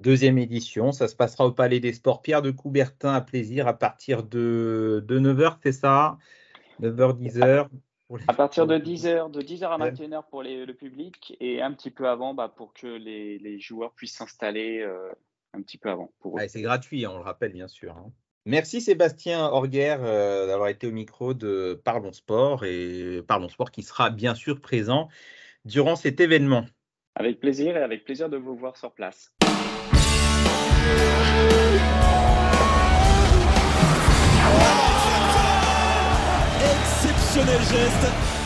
deuxième 0.00 0.38
édition. 0.38 0.92
Ça 0.92 1.08
se 1.08 1.16
passera 1.16 1.46
au 1.46 1.52
Palais 1.52 1.80
des 1.80 1.92
Sports 1.92 2.22
Pierre 2.22 2.42
de 2.42 2.50
Coubertin 2.50 3.14
à 3.14 3.20
plaisir 3.20 3.66
à 3.66 3.74
partir 3.74 4.22
de, 4.22 5.04
9h, 5.08 5.56
c'est 5.62 5.72
ça? 5.72 6.18
9h, 6.80 7.18
10h 7.18 7.68
À 8.28 8.34
partir 8.34 8.66
de 8.66 8.78
10h, 8.78 9.30
de 9.30 9.40
10h 9.40 9.64
à 9.64 9.78
21h 9.78 10.24
pour 10.28 10.42
le 10.42 10.72
public 10.72 11.36
et 11.40 11.62
un 11.62 11.72
petit 11.72 11.90
peu 11.90 12.08
avant 12.08 12.34
bah, 12.34 12.52
pour 12.54 12.74
que 12.74 12.86
les, 12.86 13.58
joueurs 13.60 13.92
puissent 13.92 14.16
s'installer 14.16 14.80
euh, 14.80 15.10
un 15.52 15.62
petit 15.62 15.78
peu 15.78 15.90
avant. 15.90 16.12
c'est 16.48 16.62
gratuit, 16.62 17.04
hein, 17.04 17.10
on 17.12 17.18
le 17.18 17.24
rappelle 17.24 17.52
bien 17.52 17.68
sûr. 17.68 17.96
Hein. 17.96 18.10
Merci 18.46 18.82
Sébastien 18.82 19.46
Orguer 19.46 19.96
euh, 20.00 20.46
d'avoir 20.46 20.68
été 20.68 20.86
au 20.86 20.90
micro 20.90 21.32
de 21.32 21.80
Parlons 21.82 22.12
Sport 22.12 22.66
et 22.66 23.22
Parlons 23.26 23.48
Sport 23.48 23.70
qui 23.70 23.82
sera 23.82 24.10
bien 24.10 24.34
sûr 24.34 24.60
présent 24.60 25.08
durant 25.64 25.96
cet 25.96 26.20
événement. 26.20 26.66
Avec 27.14 27.40
plaisir 27.40 27.74
et 27.74 27.82
avec 27.82 28.04
plaisir 28.04 28.28
de 28.28 28.36
vous 28.36 28.54
voir 28.54 28.76
sur 28.76 28.92
place. 28.92 29.32
Exceptionnel 36.60 37.60
geste 37.60 38.43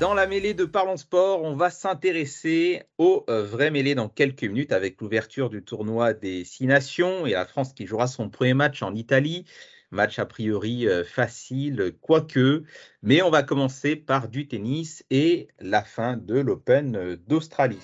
Dans 0.00 0.14
la 0.14 0.28
mêlée 0.28 0.54
de 0.54 0.64
Parlons 0.64 0.96
Sport, 0.96 1.42
on 1.42 1.56
va 1.56 1.70
s'intéresser 1.70 2.84
aux 2.98 3.24
euh, 3.28 3.42
vraies 3.42 3.72
mêlées 3.72 3.96
dans 3.96 4.08
quelques 4.08 4.44
minutes 4.44 4.70
avec 4.70 5.00
l'ouverture 5.00 5.50
du 5.50 5.64
tournoi 5.64 6.12
des 6.12 6.44
Six 6.44 6.66
Nations 6.66 7.26
et 7.26 7.32
la 7.32 7.44
France 7.44 7.72
qui 7.72 7.84
jouera 7.84 8.06
son 8.06 8.28
premier 8.30 8.54
match 8.54 8.80
en 8.82 8.94
Italie. 8.94 9.44
Match 9.90 10.20
a 10.20 10.24
priori 10.24 10.86
euh, 10.86 11.02
facile, 11.02 11.94
quoique. 12.00 12.62
Mais 13.02 13.22
on 13.22 13.30
va 13.30 13.42
commencer 13.42 13.96
par 13.96 14.28
du 14.28 14.46
tennis 14.46 15.04
et 15.10 15.48
la 15.58 15.82
fin 15.82 16.16
de 16.16 16.38
l'Open 16.38 16.94
euh, 16.94 17.16
d'Australie. 17.26 17.82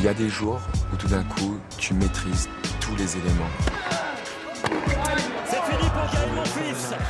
Il 0.00 0.04
y 0.04 0.08
a 0.08 0.14
des 0.14 0.28
jours 0.28 0.60
où 0.92 0.96
tout 0.96 1.08
d'un 1.08 1.22
coup, 1.22 1.60
tu 1.78 1.94
maîtrises 1.94 2.48
tous 2.80 2.96
les 2.96 3.16
éléments. 3.16 3.75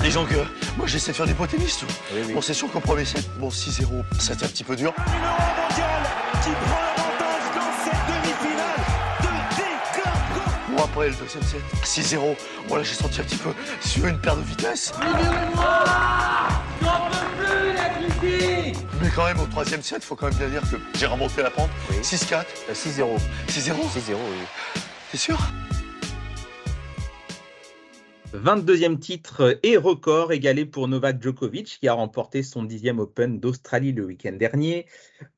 Monfils. 0.06 0.16
Disons 0.16 0.24
que 0.24 0.36
moi 0.76 0.86
j'essaie 0.86 1.12
de 1.12 1.16
faire 1.16 1.26
du 1.26 1.34
beau 1.34 1.46
tennis 1.46 1.78
tout. 1.78 1.86
Bon 2.32 2.40
c'est 2.40 2.54
sûr 2.54 2.70
qu'au 2.70 2.80
premier 2.80 3.04
set, 3.04 3.28
bon 3.38 3.48
6-0, 3.48 3.86
c'était 4.18 4.44
un 4.44 4.48
petit 4.48 4.64
peu 4.64 4.76
dur. 4.76 4.92
Numéro 5.06 5.26
un 5.26 5.68
mondial 5.68 6.02
qui 6.42 6.50
prend 6.50 6.80
l'avantage 6.96 7.46
dans 7.54 7.72
cette 7.84 8.06
demi-finale 8.06 8.82
de 9.20 9.28
déclin. 9.56 10.76
Bon 10.76 10.84
après 10.84 11.08
le 11.08 11.14
deuxième 11.14 11.42
set, 11.42 11.62
6-0, 11.84 12.36
voilà 12.68 12.84
j'ai 12.84 12.94
senti 12.94 13.20
un 13.20 13.24
petit 13.24 13.36
peu 13.36 13.52
sur 13.80 14.06
une 14.06 14.18
paire 14.18 14.36
de 14.36 14.42
vitesse. 14.42 14.92
Mais 19.02 19.10
quand 19.14 19.24
même 19.24 19.40
au 19.40 19.46
troisième 19.46 19.82
set, 19.82 20.04
faut 20.04 20.16
quand 20.16 20.26
même 20.26 20.36
bien 20.36 20.48
dire 20.48 20.62
que 20.62 20.76
j'ai 20.98 21.06
remonté 21.06 21.42
la 21.42 21.50
pente. 21.50 21.70
6-4. 22.02 22.44
6-0. 22.72 23.18
6-0 23.48 23.72
6-0 23.72 23.74
oui. 24.10 24.82
T'es 25.10 25.18
sûr? 25.18 25.38
22e 28.36 28.98
titre 28.98 29.58
et 29.62 29.78
record 29.78 30.30
égalé 30.32 30.66
pour 30.66 30.88
Novak 30.88 31.22
Djokovic 31.22 31.78
qui 31.80 31.88
a 31.88 31.94
remporté 31.94 32.42
son 32.42 32.64
dixième 32.64 32.98
Open 32.98 33.40
d'Australie 33.40 33.92
le 33.92 34.04
week-end 34.04 34.32
dernier. 34.32 34.86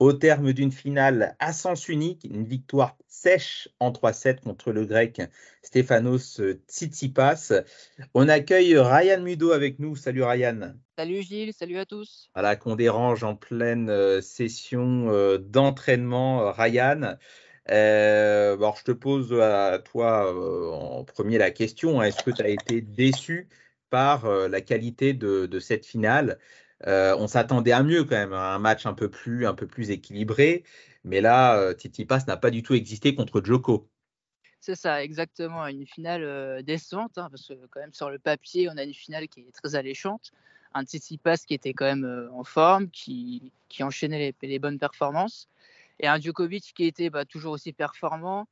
Au 0.01 0.13
terme 0.13 0.53
d'une 0.53 0.73
finale 0.73 1.37
à 1.39 1.53
sens 1.53 1.89
unique, 1.89 2.25
une 2.25 2.45
victoire 2.45 2.97
sèche 3.07 3.69
en 3.79 3.93
3-7 3.93 4.41
contre 4.41 4.73
le 4.73 4.85
grec 4.85 5.23
Stefanos 5.63 6.41
Tsitsipas. 6.69 7.53
On 8.15 8.29
accueille 8.29 8.77
Ryan 8.77 9.21
Mudo 9.21 9.53
avec 9.53 9.79
nous. 9.79 9.95
Salut 9.95 10.25
Ryan. 10.25 10.75
Salut 10.97 11.23
Gilles, 11.23 11.53
salut 11.53 11.79
à 11.79 11.87
tous. 11.87 12.29
Voilà 12.35 12.57
qu'on 12.57 12.75
dérange 12.75 13.23
en 13.23 13.37
pleine 13.37 13.89
euh, 13.91 14.21
session 14.21 15.09
euh, 15.11 15.39
d'entraînement. 15.39 16.51
Ryan, 16.51 17.17
euh, 17.71 18.55
alors, 18.57 18.77
je 18.77 18.85
te 18.85 18.93
pose 18.93 19.33
à 19.41 19.79
toi 19.79 20.33
euh, 20.33 20.71
en 20.71 21.05
premier 21.05 21.39
la 21.39 21.51
question. 21.51 22.01
hein. 22.01 22.05
Est-ce 22.05 22.23
que 22.23 22.31
tu 22.31 22.43
as 22.43 22.49
été 22.49 22.81
déçu 22.81 23.49
par 23.91 24.25
euh, 24.27 24.49
la 24.49 24.61
qualité 24.61 25.13
de, 25.15 25.59
cette 25.61 25.87
finale? 25.87 26.39
Euh, 26.87 27.17
On 27.19 27.27
s'attendait 27.27 27.73
à 27.73 27.83
mieux 27.83 28.05
quand 28.05 28.17
même, 28.17 28.33
à 28.33 28.55
un 28.55 28.59
match 28.59 28.87
un 28.87 28.95
peu 28.95 29.11
plus, 29.11 29.47
un 29.47 29.55
peu 29.55 29.67
plus 29.67 29.91
équilibré. 29.91 30.65
Mais 31.05 31.21
là, 31.21 31.59
euh, 31.59 31.73
Tsitsipas 31.75 32.25
n'a 32.27 32.37
pas 32.37 32.51
du 32.51 32.63
tout 32.63 32.75
existé 32.75 33.15
contre 33.15 33.43
Djoko. 33.43 33.89
C'est 34.61 34.75
ça, 34.75 35.03
exactement. 35.05 35.67
Une 35.67 35.87
finale 35.87 36.25
euh, 36.25 36.63
décevante, 36.63 37.19
hein, 37.19 37.29
parce 37.31 37.49
que 37.49 37.55
quand 37.71 37.81
même 37.81 37.93
sur 37.93 38.11
le 38.11 38.19
papier, 38.19 38.69
on 38.69 38.77
a 38.77 38.85
une 38.85 38.95
finale 38.95 39.29
qui 39.29 39.41
est 39.41 39.53
très 39.53 39.75
alléchante. 39.75 40.33
Un 40.75 40.85
Tsitsipas 40.85 41.39
qui 41.47 41.55
était 41.55 41.73
quand 41.73 41.87
même 41.87 42.05
euh, 42.05 42.31
en 42.33 42.45
forme, 42.45 42.91
qui, 42.91 43.53
qui 43.69 43.83
enchaînait 43.83 44.35
les 44.43 44.59
bonnes 44.59 44.79
performances. 44.79 45.49
Et 46.01 46.07
un 46.07 46.21
Djokovic 46.21 46.73
qui 46.75 46.85
était 46.85 47.11
bah, 47.11 47.25
toujours 47.25 47.53
aussi 47.53 47.73
performant. 47.73 48.47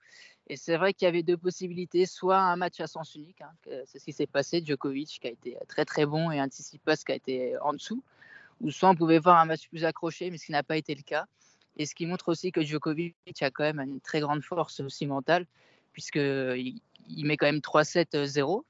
Et 0.49 0.57
c'est 0.57 0.77
vrai 0.77 0.95
qu'il 0.95 1.07
y 1.07 1.09
avait 1.09 1.23
deux 1.23 1.37
possibilités, 1.37 2.07
soit 2.07 2.39
un 2.39 2.57
match 2.57 2.81
à 2.81 2.87
sens 2.87 3.15
unique, 3.17 3.41
hein, 3.41 3.51
c'est 3.85 3.99
ce 3.99 4.05
qui 4.05 4.13
s'est 4.13 4.29
passé, 4.29 4.63
Djokovic 4.65 5.19
qui 5.21 5.27
a 5.27 5.31
été 5.31 5.57
très 5.67 5.85
très 5.85 6.07
bon 6.07 6.31
et 6.31 6.39
un 6.39 6.47
Tsitsipas 6.47 6.99
qui 7.05 7.11
a 7.11 7.17
été 7.17 7.59
en 7.59 7.73
dessous, 7.73 8.05
ou 8.61 8.71
soit 8.71 8.89
on 8.89 8.95
pouvait 8.95 9.19
voir 9.19 9.41
un 9.41 9.45
match 9.45 9.69
plus 9.69 9.85
accroché, 9.85 10.31
mais 10.31 10.39
ce 10.39 10.47
qui 10.47 10.53
n'a 10.53 10.63
pas 10.63 10.77
été 10.77 10.95
le 10.95 11.03
cas. 11.03 11.27
Et 11.79 11.85
ce 11.85 11.95
qui 11.95 12.07
montre 12.07 12.29
aussi 12.29 12.53
que 12.53 12.63
Djokovic 12.63 13.17
a 13.41 13.51
quand 13.51 13.65
même 13.65 13.81
une 13.81 14.01
très 14.01 14.21
grande 14.21 14.43
force 14.43 14.79
aussi 14.81 15.07
mentale, 15.07 15.47
puisqu'il 15.93 16.81
il 17.09 17.27
met 17.27 17.37
quand 17.37 17.47
même 17.47 17.59
3-7-0. 17.59 18.63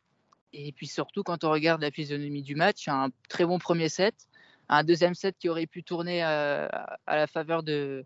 Et 0.55 0.73
puis 0.73 0.87
surtout, 0.87 1.23
quand 1.23 1.45
on 1.45 1.51
regarde 1.51 1.83
la 1.83 1.91
physionomie 1.91 2.43
du 2.43 2.55
match, 2.55 2.89
un 2.89 3.11
très 3.29 3.45
bon 3.45 3.59
premier 3.59 3.91
set, 3.91 4.15
un 4.69 4.83
deuxième 4.83 5.15
set 5.15 5.37
qui 5.39 5.49
aurait 5.49 5.67
pu 5.67 5.83
tourner 5.85 6.25
euh, 6.25 6.67
à 7.07 7.17
la 7.17 7.27
faveur 7.27 7.63
de, 7.63 8.05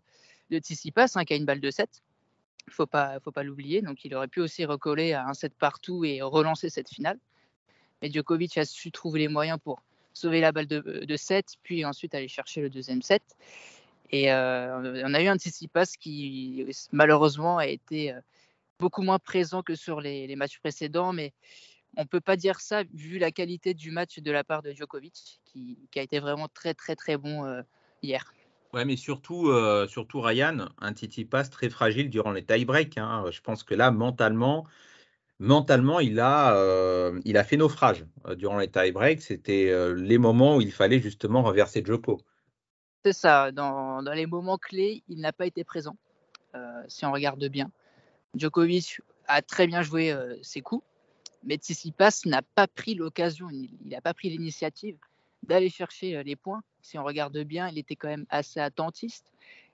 de 0.51 0.59
Tsitsipas, 0.59 1.13
hein, 1.15 1.25
qui 1.25 1.33
a 1.33 1.35
une 1.37 1.45
balle 1.45 1.61
de 1.61 1.71
7. 1.71 1.89
Il 2.67 2.73
faut 2.73 2.85
pas, 2.85 3.19
faut 3.21 3.31
pas 3.31 3.43
l'oublier. 3.43 3.81
Donc 3.81 4.05
il 4.05 4.13
aurait 4.13 4.27
pu 4.27 4.41
aussi 4.41 4.65
recoller 4.65 5.13
à 5.13 5.25
un 5.25 5.33
set 5.33 5.53
partout 5.57 6.05
et 6.05 6.21
relancer 6.21 6.69
cette 6.69 6.89
finale. 6.89 7.17
Mais 8.01 8.11
Djokovic 8.11 8.57
a 8.57 8.65
su 8.65 8.91
trouver 8.91 9.21
les 9.21 9.27
moyens 9.27 9.59
pour 9.63 9.81
sauver 10.13 10.41
la 10.41 10.51
balle 10.51 10.67
de, 10.67 10.79
de 10.79 11.15
7, 11.15 11.55
puis 11.63 11.85
ensuite 11.85 12.13
aller 12.13 12.27
chercher 12.27 12.61
le 12.61 12.69
deuxième 12.69 13.01
set. 13.01 13.23
Et 14.11 14.31
euh, 14.31 15.03
on 15.05 15.13
a 15.13 15.21
eu 15.21 15.27
un 15.27 15.37
Tsitsipas 15.37 15.93
qui 15.99 16.65
malheureusement 16.91 17.57
a 17.57 17.67
été 17.67 18.11
euh, 18.11 18.19
beaucoup 18.79 19.01
moins 19.03 19.19
présent 19.19 19.63
que 19.63 19.75
sur 19.75 20.01
les, 20.01 20.35
matchs 20.35 20.59
précédents, 20.59 21.13
mais 21.13 21.33
on 21.95 22.01
ne 22.01 22.07
peut 22.07 22.19
pas 22.19 22.35
dire 22.35 22.59
ça 22.59 22.83
vu 22.93 23.19
la 23.19 23.31
qualité 23.31 23.73
du 23.73 23.91
match 23.91 24.19
de 24.19 24.31
la 24.31 24.43
part 24.43 24.63
de 24.63 24.73
Djokovic, 24.73 25.39
qui, 25.45 25.77
qui 25.91 25.99
a 25.99 26.01
été 26.01 26.19
vraiment 26.19 26.49
très 26.49 26.73
très 26.73 26.95
très 26.95 27.17
bon 27.17 27.45
euh, 27.45 27.61
hier. 28.03 28.33
Ouais, 28.73 28.85
mais 28.85 28.95
surtout, 28.95 29.49
euh, 29.49 29.85
surtout 29.87 30.21
Ryan, 30.21 30.69
un 30.79 30.93
Tsitsipas 30.93 31.45
très 31.45 31.69
fragile 31.69 32.09
durant 32.09 32.31
les 32.31 32.45
tie-breaks. 32.45 32.97
hein. 32.97 33.25
Je 33.29 33.41
pense 33.41 33.63
que 33.63 33.75
là, 33.75 33.91
mentalement, 33.91 34.65
mentalement, 35.39 35.99
il 35.99 36.21
a, 36.21 36.55
euh, 36.55 37.19
il 37.25 37.35
a 37.37 37.43
fait 37.43 37.57
naufrage 37.57 38.05
euh, 38.27 38.35
durant 38.35 38.59
les 38.59 38.69
tie-breaks. 38.69 39.21
C'était 39.21 39.73
les 39.95 40.17
moments 40.17 40.55
où 40.55 40.61
il 40.61 40.71
fallait 40.71 41.01
justement 41.01 41.43
renverser 41.43 41.83
Djoko. 41.83 42.21
C'est 43.03 43.13
ça, 43.13 43.51
dans, 43.51 44.01
dans 44.03 44.13
les 44.13 44.25
moments 44.25 44.57
clés, 44.57 45.03
il 45.09 45.19
n'a 45.19 45.33
pas 45.33 45.47
été 45.47 45.63
présent, 45.63 45.97
si 46.87 47.03
on 47.05 47.11
regarde 47.11 47.43
bien. 47.47 47.71
Djokovic 48.35 49.01
a 49.27 49.41
très 49.41 49.67
bien 49.67 49.81
joué 49.81 50.15
ses 50.43 50.61
coups, 50.61 50.85
mais 51.43 51.55
Tsitsipas 51.55 52.21
n'a 52.25 52.43
pas 52.43 52.67
pris 52.67 52.93
l'occasion, 52.93 53.49
il 53.49 53.89
n'a 53.89 54.01
pas 54.01 54.13
pris 54.13 54.29
l'initiative 54.29 54.97
d'aller 55.43 55.69
chercher 55.69 56.23
les 56.23 56.35
points. 56.35 56.61
Si 56.81 56.97
on 56.97 57.03
regarde 57.03 57.37
bien, 57.39 57.69
il 57.69 57.77
était 57.77 57.95
quand 57.95 58.07
même 58.07 58.25
assez 58.29 58.59
attentiste. 58.59 59.25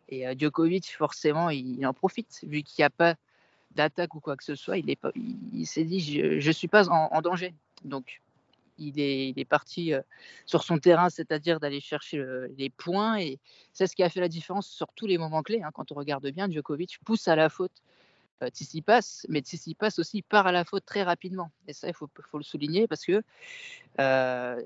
Et 0.10 0.28
euh, 0.28 0.36
Djokovic, 0.38 0.96
forcément, 0.96 1.50
il, 1.50 1.86
en 1.86 1.94
profite, 1.94 2.40
vu 2.44 2.64
qu'il 2.64 2.82
n'y 2.82 2.86
a 2.86 2.90
pas 2.90 3.16
d'attaque 3.72 4.16
ou 4.16 4.20
quoi 4.20 4.36
que 4.36 4.44
ce 4.44 4.56
soit. 4.56 4.78
Il, 4.78 5.68
s'est 5.68 5.84
dit, 5.84 6.00
je 6.00 6.48
ne 6.48 6.52
suis 6.52 6.68
pas 6.68 6.90
en, 6.90 7.22
danger. 7.22 7.54
Donc, 7.84 8.22
il 8.78 9.00
est, 9.00 9.46
parti 9.46 9.94
euh, 9.94 10.02
sur 10.46 10.64
son 10.64 10.78
terrain, 10.78 11.10
c'est-à-dire 11.10 11.60
d'aller 11.60 11.80
chercher 11.80 12.18
le- 12.18 12.54
les 12.58 12.70
points. 12.70 13.20
Et 13.20 13.40
c'est 13.74 13.88
ce 13.88 13.96
qui 13.96 14.04
a 14.04 14.10
fait 14.10 14.20
la 14.20 14.30
différence 14.30 14.68
sur 14.68 14.88
tous 14.96 15.08
les 15.08 15.18
moments 15.18 15.44
clés. 15.44 15.62
hein. 15.64 15.72
Quand 15.74 15.92
on 15.92 15.96
regarde 15.96 16.28
bien, 16.30 16.50
Djokovic 16.50 17.00
pousse 17.04 17.28
à 17.28 17.36
la 17.36 17.50
faute 17.50 17.84
euh, 18.44 18.50
Tsitsipas, 18.50 19.26
mais 19.30 19.42
Tsitsipas 19.42 19.98
aussi 19.98 20.22
part 20.22 20.46
à 20.48 20.52
la 20.52 20.64
faute 20.64 20.86
très 20.86 21.04
rapidement. 21.04 21.52
Et 21.68 21.74
ça, 21.74 21.88
il 21.88 21.94
faut, 21.94 22.10
le 22.34 22.44
souligner 22.44 22.88
parce 22.88 23.04
que 23.04 23.24
euh, 24.00 24.62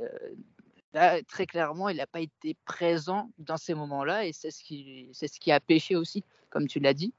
là, 0.93 1.21
très 1.23 1.45
clairement, 1.45 1.89
il 1.89 1.97
n'a 1.97 2.07
pas 2.07 2.19
été 2.19 2.55
présent 2.65 3.31
dans 3.39 3.57
ces 3.57 3.73
moments-là 3.73 4.25
et 4.25 4.33
c'est 4.33 4.51
ce, 4.51 4.63
qui, 4.63 5.09
c'est 5.13 5.27
ce 5.27 5.39
qui 5.39 5.51
a 5.51 5.59
pêché 5.59 5.95
aussi, 5.95 6.23
comme 6.49 6.67
tu 6.67 6.79
l'as 6.79 6.93
dit. 6.93 7.13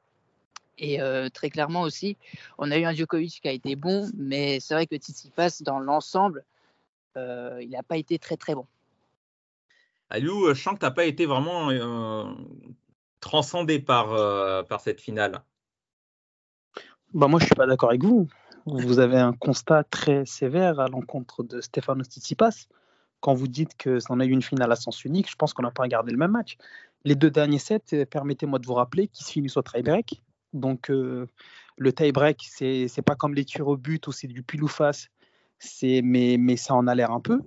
Et 0.78 1.00
euh, 1.00 1.28
très 1.28 1.50
clairement 1.50 1.82
aussi, 1.82 2.16
on 2.58 2.70
a 2.70 2.78
eu 2.78 2.84
un 2.84 2.94
Djokovic 2.94 3.40
qui 3.42 3.48
a 3.48 3.52
été 3.52 3.76
bon, 3.76 4.10
mais 4.16 4.58
c'est 4.60 4.74
vrai 4.74 4.86
que 4.86 4.96
Tsitsipas, 4.96 5.62
dans 5.62 5.78
l'ensemble, 5.78 6.44
euh, 7.16 7.58
il 7.60 7.70
n'a 7.70 7.82
pas 7.82 7.98
été 7.98 8.18
très 8.18 8.36
très 8.36 8.54
bon. 8.54 8.66
Aliou, 10.12 10.46
euh, 10.46 10.54
je 10.54 10.62
sens 10.62 10.74
que 10.74 10.80
tu 10.80 10.84
n'as 10.84 10.90
pas 10.90 11.06
été 11.06 11.24
vraiment 11.24 11.70
euh, 11.70 12.24
transcendé 13.20 13.78
par, 13.78 14.12
euh, 14.12 14.62
par 14.62 14.80
cette 14.80 15.00
finale. 15.00 15.42
Bah 17.14 17.28
moi, 17.28 17.40
je 17.40 17.46
suis 17.46 17.54
pas 17.54 17.66
d'accord 17.66 17.90
avec 17.90 18.02
vous. 18.02 18.28
Vous 18.66 18.98
avez 18.98 19.18
un 19.18 19.32
constat 19.32 19.84
très 19.84 20.24
sévère 20.24 20.80
à 20.80 20.88
l'encontre 20.88 21.42
de 21.42 21.60
Stefanos 21.60 22.06
Tsitsipas. 22.08 22.68
Quand 23.22 23.34
vous 23.34 23.46
dites 23.46 23.76
que 23.76 24.00
c'en 24.00 24.18
a 24.18 24.26
eu 24.26 24.30
une 24.30 24.42
finale 24.42 24.70
à 24.70 24.76
sens 24.76 25.04
unique, 25.04 25.30
je 25.30 25.36
pense 25.36 25.54
qu'on 25.54 25.62
n'a 25.62 25.70
pas 25.70 25.84
regardé 25.84 26.10
le 26.10 26.18
même 26.18 26.32
match. 26.32 26.58
Les 27.04 27.14
deux 27.14 27.30
derniers 27.30 27.60
sets, 27.60 27.94
euh, 27.94 28.04
permettez-moi 28.04 28.58
de 28.58 28.66
vous 28.66 28.74
rappeler, 28.74 29.06
qu'ils 29.06 29.24
se 29.24 29.30
finissent 29.30 29.56
au 29.56 29.62
tie-break. 29.62 30.20
Donc, 30.52 30.90
euh, 30.90 31.26
le 31.76 31.92
tie-break, 31.92 32.44
c'est 32.50 32.88
c'est 32.88 33.00
pas 33.00 33.14
comme 33.14 33.34
les 33.34 33.44
tirs 33.44 33.68
au 33.68 33.76
but 33.76 34.04
où 34.08 34.12
c'est 34.12 34.26
du 34.26 34.42
pile 34.42 34.64
ou 34.64 34.68
face, 34.68 35.08
mais, 35.82 36.56
ça 36.56 36.74
en 36.74 36.88
a 36.88 36.94
l'air 36.96 37.12
un 37.12 37.20
peu. 37.20 37.40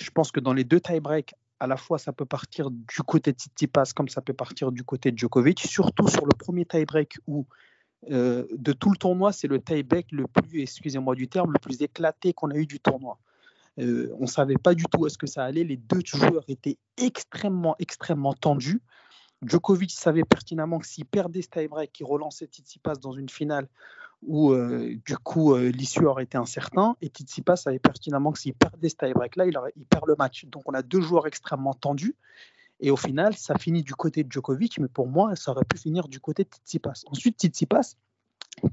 Je 0.00 0.10
pense 0.10 0.30
que 0.30 0.38
dans 0.38 0.54
les 0.54 0.64
deux 0.64 0.80
tie-breaks, 0.80 1.34
à 1.60 1.66
la 1.66 1.76
fois, 1.76 1.98
ça 1.98 2.12
peut 2.12 2.24
partir 2.24 2.70
du 2.70 3.02
côté 3.04 3.32
de 3.32 3.38
Tsitsipas 3.38 3.90
comme 3.96 4.08
ça 4.08 4.22
peut 4.22 4.32
partir 4.32 4.70
du 4.70 4.84
côté 4.84 5.10
de 5.10 5.18
Djokovic, 5.18 5.60
surtout 5.60 6.06
sur 6.06 6.24
le 6.24 6.32
premier 6.38 6.64
tie-break 6.64 7.18
où 7.26 7.44
euh, 8.10 8.46
de 8.56 8.72
tout 8.72 8.90
le 8.90 8.96
tournoi, 8.96 9.32
c'est 9.32 9.48
le 9.48 9.58
tie-break 9.58 10.12
le 10.12 10.28
plus, 10.28 10.62
excusez-moi 10.62 11.16
du 11.16 11.28
terme, 11.28 11.52
le 11.52 11.58
plus 11.58 11.82
éclaté 11.82 12.32
qu'on 12.32 12.50
a 12.52 12.54
eu 12.54 12.66
du 12.66 12.78
tournoi. 12.78 13.18
Euh, 13.78 14.12
on 14.18 14.22
ne 14.22 14.26
savait 14.26 14.56
pas 14.56 14.74
du 14.74 14.84
tout 14.84 15.00
où 15.00 15.06
est-ce 15.06 15.18
que 15.18 15.26
ça 15.26 15.44
allait. 15.44 15.64
Les 15.64 15.76
deux 15.76 16.00
joueurs 16.04 16.44
étaient 16.48 16.78
extrêmement, 16.96 17.76
extrêmement 17.78 18.34
tendus. 18.34 18.82
Djokovic 19.42 19.92
savait 19.92 20.24
pertinemment 20.24 20.78
que 20.78 20.86
s'il 20.86 21.04
perdait 21.04 21.42
ce 21.42 21.48
tie-break, 21.48 22.00
il 22.00 22.04
relançait 22.04 22.46
Tsitsipas 22.46 22.96
dans 22.96 23.12
une 23.12 23.28
finale 23.28 23.68
où, 24.22 24.50
euh, 24.52 24.96
du 25.06 25.16
coup, 25.16 25.54
euh, 25.54 25.70
l'issue 25.70 26.04
aurait 26.04 26.24
été 26.24 26.36
incertaine. 26.36 26.94
Et 27.00 27.06
Tsitsipas 27.06 27.56
savait 27.56 27.78
pertinemment 27.78 28.32
que 28.32 28.38
s'il 28.40 28.54
perdait 28.54 28.88
ce 28.88 28.96
tie-break-là, 28.96 29.46
il, 29.46 29.86
perd 29.86 30.06
le 30.08 30.16
match. 30.18 30.46
Donc, 30.46 30.64
on 30.66 30.74
a 30.74 30.82
deux 30.82 31.00
joueurs 31.00 31.28
extrêmement 31.28 31.74
tendus. 31.74 32.16
Et 32.80 32.90
au 32.90 32.96
final, 32.96 33.36
ça 33.36 33.56
finit 33.58 33.82
du 33.82 33.94
côté 33.94 34.24
de 34.24 34.30
Djokovic, 34.30 34.78
mais 34.78 34.88
pour 34.88 35.08
moi, 35.08 35.34
ça 35.36 35.52
aurait 35.52 35.64
pu 35.64 35.78
finir 35.78 36.08
du 36.08 36.20
côté 36.20 36.44
de 36.44 36.48
Tsitsipas. 36.48 37.04
Ensuite, 37.06 37.38
Tsitsipas, 37.38 37.96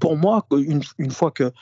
pour 0.00 0.16
moi, 0.16 0.46
une, 0.50 0.82
une 0.98 1.10
fois 1.10 1.30
que 1.30 1.52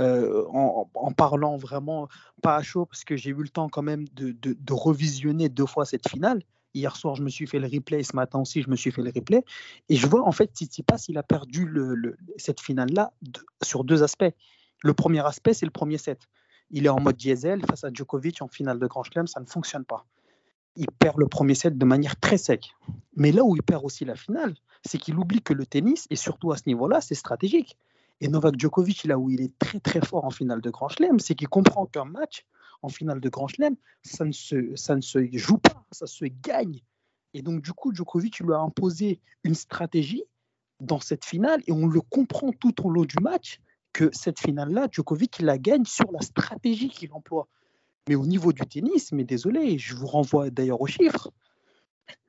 euh, 0.00 0.44
en, 0.48 1.12
parlant 1.12 1.56
vraiment 1.56 2.08
pas 2.42 2.56
à 2.56 2.62
chaud, 2.62 2.84
parce 2.84 3.04
que 3.04 3.16
j'ai 3.16 3.30
eu 3.30 3.42
le 3.42 3.48
temps 3.48 3.68
quand 3.68 3.82
même 3.82 4.06
de, 4.14 4.54
revisionner 4.70 5.48
deux 5.48 5.66
fois 5.66 5.84
cette 5.84 6.08
finale. 6.08 6.42
Hier 6.74 6.96
soir, 6.96 7.14
je 7.14 7.22
me 7.22 7.28
suis 7.28 7.46
fait 7.46 7.60
le 7.60 7.68
replay, 7.68 8.02
ce 8.02 8.16
matin 8.16 8.40
aussi, 8.40 8.62
je 8.62 8.68
me 8.68 8.74
suis 8.74 8.90
fait 8.90 9.02
le 9.02 9.12
replay. 9.14 9.44
Et 9.88 9.94
je 9.94 10.06
vois, 10.08 10.26
en 10.26 10.32
fait, 10.32 10.50
Tsitsipas, 10.52 11.04
il 11.08 11.18
a 11.18 11.22
perdu 11.22 11.72
cette 12.36 12.60
finale-là 12.60 13.12
sur 13.62 13.84
deux 13.84 14.02
aspects. 14.02 14.34
Le 14.82 14.92
premier 14.92 15.24
aspect, 15.24 15.54
c'est 15.54 15.66
le 15.66 15.70
premier 15.70 15.98
set. 15.98 16.18
Il 16.70 16.86
est 16.86 16.88
en 16.88 17.00
mode 17.00 17.16
diesel 17.16 17.64
face 17.64 17.84
à 17.84 17.90
Djokovic 17.92 18.42
en 18.42 18.48
finale 18.48 18.80
de 18.80 18.86
Grand 18.88 19.04
Chelem, 19.04 19.28
ça 19.28 19.38
ne 19.38 19.46
fonctionne 19.46 19.84
pas. 19.84 20.04
Il 20.74 20.90
perd 20.90 21.18
le 21.18 21.28
premier 21.28 21.54
set 21.54 21.78
de 21.78 21.84
manière 21.84 22.18
très 22.18 22.38
sec. 22.38 22.74
Mais 23.14 23.30
là 23.30 23.44
où 23.44 23.54
il 23.54 23.62
perd 23.62 23.84
aussi 23.84 24.04
la 24.04 24.16
finale, 24.16 24.54
c'est 24.84 24.98
qu'il 24.98 25.16
oublie 25.16 25.40
que 25.40 25.52
le 25.52 25.66
tennis, 25.66 26.08
et 26.10 26.16
surtout 26.16 26.50
à 26.50 26.56
ce 26.56 26.64
niveau-là, 26.66 27.00
c'est 27.00 27.14
stratégique. 27.14 27.78
Et 28.20 28.28
Novak 28.28 28.58
Djokovic, 28.58 29.04
là 29.04 29.18
où 29.18 29.30
il 29.30 29.40
est 29.40 29.58
très 29.58 29.80
très 29.80 30.00
fort 30.00 30.24
en 30.24 30.30
finale 30.30 30.60
de 30.60 30.70
Grand 30.70 30.88
Chelem, 30.88 31.18
c'est 31.18 31.34
qu'il 31.34 31.48
comprend 31.48 31.86
qu'un 31.86 32.04
match 32.04 32.46
en 32.82 32.88
finale 32.88 33.20
de 33.20 33.28
Grand 33.28 33.48
Chelem, 33.48 33.76
ça 34.02 34.24
ne, 34.24 34.32
se, 34.32 34.76
ça 34.76 34.94
ne 34.94 35.00
se 35.00 35.18
joue 35.32 35.58
pas, 35.58 35.84
ça 35.90 36.06
se 36.06 36.24
gagne. 36.24 36.80
Et 37.32 37.42
donc, 37.42 37.62
du 37.62 37.72
coup, 37.72 37.92
Djokovic 37.94 38.38
lui 38.40 38.52
a 38.52 38.58
imposé 38.58 39.20
une 39.42 39.54
stratégie 39.54 40.24
dans 40.80 41.00
cette 41.00 41.24
finale 41.24 41.62
et 41.66 41.72
on 41.72 41.86
le 41.86 42.00
comprend 42.00 42.52
tout 42.52 42.86
au 42.86 42.90
long 42.90 43.04
du 43.04 43.16
match 43.20 43.60
que 43.92 44.10
cette 44.12 44.40
finale-là, 44.40 44.88
Djokovic 44.90 45.40
la 45.40 45.58
gagne 45.58 45.84
sur 45.84 46.10
la 46.12 46.20
stratégie 46.20 46.88
qu'il 46.88 47.12
emploie. 47.12 47.48
Mais 48.08 48.16
au 48.16 48.26
niveau 48.26 48.52
du 48.52 48.62
tennis, 48.62 49.12
mais 49.12 49.24
désolé, 49.24 49.78
je 49.78 49.94
vous 49.94 50.06
renvoie 50.06 50.50
d'ailleurs 50.50 50.80
aux 50.80 50.86
chiffres. 50.86 51.30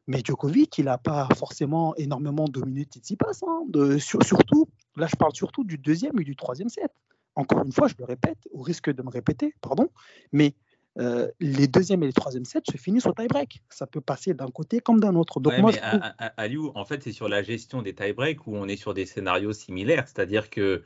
Mais 0.08 0.22
Djokovic, 0.24 0.78
il 0.78 0.86
n'a 0.86 0.98
pas 0.98 1.28
forcément 1.36 1.96
énormément 1.96 2.46
dominé 2.46 2.84
Tsitsipas. 2.84 3.42
Hein, 3.46 3.98
surtout, 4.00 4.68
là, 4.96 5.08
je 5.08 5.16
parle 5.16 5.34
surtout 5.36 5.64
du 5.64 5.78
deuxième 5.78 6.20
et 6.20 6.24
du 6.24 6.36
troisième 6.36 6.70
set. 6.70 6.92
Encore 7.36 7.64
une 7.66 7.72
fois, 7.72 7.88
je 7.88 7.96
le 8.00 8.06
répète, 8.06 8.48
au 8.52 8.62
risque 8.62 8.90
de 8.90 9.02
me 9.04 9.10
répéter, 9.10 9.54
pardon, 9.62 9.90
mais 10.32 10.54
euh, 10.98 11.30
les 11.42 11.68
deuxième 11.68 12.02
et 12.04 12.06
les 12.06 12.14
troisième 12.14 12.46
sets 12.46 12.62
se 12.72 12.78
finissent 12.78 13.06
au 13.06 13.14
tie-break. 13.14 13.62
Ça 13.70 13.86
peut 13.86 14.00
passer 14.00 14.34
d'un 14.34 14.50
côté 14.50 14.80
comme 14.80 15.02
d'un 15.02 15.16
autre. 15.16 15.42
Donc 15.42 15.52
ouais, 15.52 15.62
moi, 15.62 15.72
mais 15.72 15.78
je 15.78 15.90
trouve... 15.90 16.00
à, 16.02 16.26
à, 16.26 16.42
à 16.42 16.48
Liu, 16.48 16.70
en 16.74 16.86
fait, 16.86 17.04
c'est 17.04 17.12
sur 17.12 17.28
la 17.28 17.44
gestion 17.44 17.82
des 17.82 17.94
tie-breaks 17.94 18.48
où 18.48 18.56
on 18.56 18.68
est 18.70 18.78
sur 18.78 18.94
des 18.94 19.06
scénarios 19.06 19.52
similaires. 19.52 20.08
C'est-à-dire 20.08 20.50
que 20.50 20.84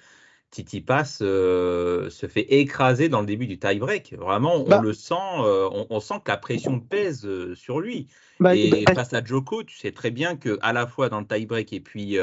Titi 0.51 0.81
Pass 0.81 1.19
euh, 1.21 2.09
se 2.09 2.27
fait 2.27 2.53
écraser 2.53 3.07
dans 3.07 3.19
le 3.19 3.27
début 3.27 3.45
du 3.45 3.59
tie-break. 3.59 4.15
Vraiment, 4.17 4.55
on 4.55 4.67
bah, 4.67 4.81
le 4.81 4.93
sent, 4.93 5.13
euh, 5.13 5.69
on, 5.71 5.85
on, 5.89 5.99
sent 5.99 6.15
que 6.23 6.31
la 6.31 6.37
pression 6.37 6.79
pèse 6.79 7.25
euh, 7.25 7.53
sur 7.53 7.79
lui. 7.79 8.07
Bah, 8.39 8.55
et 8.55 8.85
bah, 8.85 8.93
face 8.95 9.13
à 9.13 9.23
Joko, 9.23 9.63
tu 9.63 9.77
sais 9.77 9.91
très 9.91 10.09
bien 10.09 10.35
que 10.35 10.57
à 10.61 10.73
la 10.73 10.87
fois 10.87 11.09
dans 11.09 11.19
le 11.19 11.27
tie-break 11.27 11.71
et 11.73 11.79
puis 11.79 12.17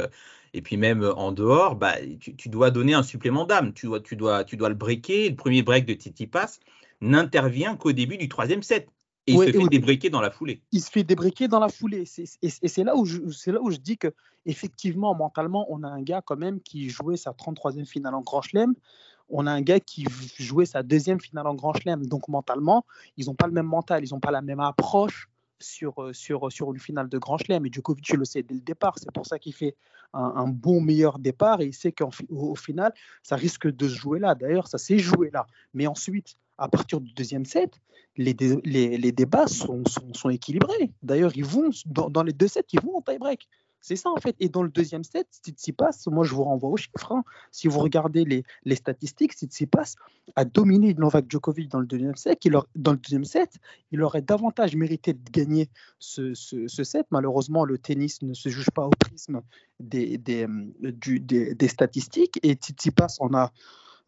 et 0.54 0.62
puis 0.62 0.76
même 0.76 1.04
en 1.16 1.32
dehors, 1.32 1.76
bah, 1.76 1.94
tu, 2.18 2.34
tu 2.34 2.48
dois 2.48 2.70
donner 2.70 2.94
un 2.94 3.02
supplément 3.02 3.44
d'âme. 3.44 3.72
Tu 3.74 3.86
dois, 3.86 4.00
tu 4.00 4.16
dois, 4.16 4.42
tu 4.42 4.56
dois 4.56 4.70
le 4.70 4.74
breaker. 4.74 5.28
Le 5.28 5.36
premier 5.36 5.62
break 5.62 5.84
de 5.84 5.94
Titi 5.94 6.26
Pass 6.26 6.60
n'intervient 7.00 7.76
qu'au 7.76 7.92
début 7.92 8.16
du 8.16 8.28
troisième 8.28 8.62
set. 8.62 8.88
Et 9.26 9.32
il 9.32 9.38
se 9.38 9.52
fait 9.52 9.68
débriquer 9.68 10.10
dans 10.10 10.20
la 10.20 10.30
foulée. 10.30 10.62
Il 10.72 10.80
se 10.80 10.90
fait 10.90 11.02
débriquer 11.02 11.48
dans 11.48 11.58
la 11.58 11.68
foulée. 11.68 12.04
et, 12.42 12.48
c'est 12.68 12.84
là, 12.84 12.96
où 12.96 13.04
je, 13.04 13.18
là 13.50 13.60
où 13.60 13.70
je 13.70 13.78
dis 13.78 13.98
que 13.98 14.12
effectivement, 14.44 15.14
mentalement, 15.14 15.66
on 15.68 15.82
a 15.82 15.88
un 15.88 16.02
gars 16.02 16.22
quand 16.24 16.36
même 16.36 16.60
qui 16.60 16.88
jouait 16.88 17.16
sa 17.16 17.32
33e 17.32 17.86
finale 17.86 18.14
en 18.14 18.22
Grand 18.22 18.42
Chelem. 18.42 18.74
On 19.28 19.46
a 19.46 19.50
un 19.50 19.60
gars 19.60 19.80
qui 19.80 20.06
jouait 20.38 20.66
sa 20.66 20.84
deuxième 20.84 21.20
finale 21.20 21.48
en 21.48 21.54
Grand 21.54 21.74
Chelem. 21.74 22.06
Donc 22.06 22.28
mentalement, 22.28 22.86
ils 23.16 23.26
n'ont 23.26 23.34
pas 23.34 23.48
le 23.48 23.52
même 23.52 23.66
mental, 23.66 24.04
ils 24.04 24.12
n'ont 24.12 24.20
pas 24.20 24.30
la 24.30 24.42
même 24.42 24.60
approche 24.60 25.28
sur, 25.58 25.94
sur, 26.12 26.52
sur 26.52 26.72
une 26.72 26.78
finale 26.78 27.08
de 27.08 27.18
Grand 27.18 27.38
Chelem. 27.38 27.66
Et 27.66 27.72
Djokovic 27.72 28.12
le 28.12 28.24
sait 28.24 28.44
dès 28.44 28.54
le 28.54 28.60
départ. 28.60 28.94
C'est 28.98 29.10
pour 29.10 29.26
ça 29.26 29.40
qu'il 29.40 29.54
fait 29.54 29.74
un, 30.12 30.32
un, 30.36 30.46
bon 30.46 30.80
meilleur 30.80 31.18
départ. 31.18 31.60
Et 31.60 31.66
il 31.66 31.74
sait 31.74 31.90
qu'au 31.90 32.54
final, 32.54 32.94
ça 33.24 33.34
risque 33.34 33.66
de 33.66 33.88
se 33.88 33.94
jouer 33.94 34.20
là. 34.20 34.36
D'ailleurs, 34.36 34.68
ça 34.68 34.78
s'est 34.78 34.98
joué 35.00 35.30
là. 35.32 35.46
Mais 35.74 35.88
ensuite, 35.88 36.36
à 36.58 36.68
partir 36.68 37.00
du 37.00 37.12
deuxième 37.12 37.44
set, 37.44 37.80
les, 38.16 38.34
les, 38.64 38.96
les 38.96 39.12
débats 39.12 39.46
sont, 39.46 39.82
sont, 40.14 40.30
équilibrés. 40.30 40.92
D'ailleurs, 41.02 41.32
ils 41.36 41.44
vont 41.44 41.70
dans, 41.86 42.08
dans, 42.08 42.22
les 42.22 42.32
deux 42.32 42.48
sets, 42.48 42.64
ils 42.72 42.80
vont 42.80 42.96
en 42.96 43.02
tie-break. 43.02 43.48
C'est 43.86 43.94
ça 43.94 44.10
en 44.10 44.16
fait. 44.16 44.34
Et 44.40 44.48
dans 44.48 44.64
le 44.64 44.68
deuxième 44.68 45.04
set, 45.04 45.28
Tsitsipas, 45.30 46.08
moi 46.08 46.24
je 46.24 46.34
vous 46.34 46.42
renvoie 46.42 46.70
aux 46.70 46.76
chiffres. 46.76 47.12
Hein. 47.12 47.22
Si 47.52 47.68
vous 47.68 47.78
regardez 47.78 48.24
les, 48.24 48.42
les 48.64 48.74
statistiques, 48.74 49.32
Tsitsipas 49.34 49.94
a 50.34 50.44
dominé 50.44 50.92
Novak 50.94 51.26
Djokovic 51.30 51.70
dans 51.70 51.78
le 51.78 51.86
deuxième 51.86 52.16
set. 52.16 52.44
Il 52.44 52.58
dans 52.74 52.90
le 52.90 52.98
deuxième 52.98 53.24
set, 53.24 53.58
il 53.92 54.02
aurait 54.02 54.22
davantage 54.22 54.74
mérité 54.74 55.12
de 55.12 55.30
gagner 55.30 55.68
ce, 56.00 56.34
ce, 56.34 56.82
set. 56.82 57.06
Malheureusement, 57.12 57.64
le 57.64 57.78
tennis 57.78 58.22
ne 58.22 58.34
se 58.34 58.48
juge 58.48 58.70
pas 58.72 58.86
au 58.86 58.90
prisme 58.90 59.42
des, 59.78 60.18
des, 60.18 60.48
des, 60.80 61.54
des 61.54 61.68
statistiques. 61.68 62.40
Et 62.42 62.54
Tsitsipas 62.54 63.18
en 63.20 63.34
a 63.34 63.52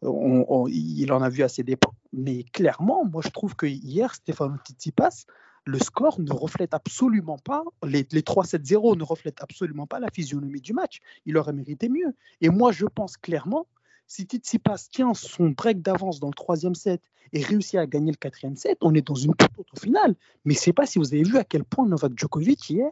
on, 0.01 0.67
il 0.67 1.11
en 1.11 1.21
a 1.21 1.29
vu 1.29 1.43
ses 1.47 1.63
dépens. 1.63 1.93
Mais 2.13 2.43
clairement, 2.43 3.05
moi, 3.05 3.21
je 3.23 3.29
trouve 3.29 3.55
que 3.55 3.65
hier, 3.65 4.13
Stéphane 4.15 4.57
Tsitsipas, 4.65 5.25
le 5.65 5.79
score 5.79 6.19
ne 6.19 6.31
reflète 6.31 6.73
absolument 6.73 7.37
pas, 7.37 7.63
les, 7.83 8.07
les 8.11 8.21
3-7-0 8.21 8.97
ne 8.97 9.03
reflètent 9.03 9.41
absolument 9.41 9.87
pas 9.87 9.99
la 9.99 10.09
physionomie 10.09 10.61
du 10.61 10.73
match. 10.73 10.99
Il 11.25 11.37
aurait 11.37 11.53
mérité 11.53 11.89
mieux. 11.89 12.15
Et 12.41 12.49
moi, 12.49 12.71
je 12.71 12.85
pense 12.85 13.17
clairement, 13.17 13.67
si 14.07 14.23
Tsitsipas 14.23 14.87
tient 14.91 15.13
son 15.13 15.49
break 15.49 15.81
d'avance 15.81 16.19
dans 16.19 16.27
le 16.27 16.33
troisième 16.33 16.75
set 16.75 17.01
et 17.31 17.43
réussit 17.43 17.75
à 17.75 17.85
gagner 17.85 18.11
le 18.11 18.17
quatrième 18.17 18.55
set, 18.55 18.79
on 18.81 18.95
est 18.95 19.05
dans 19.05 19.15
une 19.15 19.35
toute 19.35 19.59
autre 19.59 19.79
finale. 19.79 20.15
Mais 20.45 20.55
je 20.55 20.59
ne 20.59 20.63
sais 20.63 20.73
pas 20.73 20.87
si 20.87 20.97
vous 20.97 21.13
avez 21.13 21.23
vu 21.23 21.37
à 21.37 21.43
quel 21.43 21.63
point 21.63 21.85
Novak 21.85 22.13
Djokovic, 22.17 22.69
hier, 22.69 22.89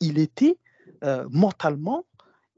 il 0.00 0.18
était 0.18 0.58
euh, 1.04 1.26
mentalement, 1.30 2.04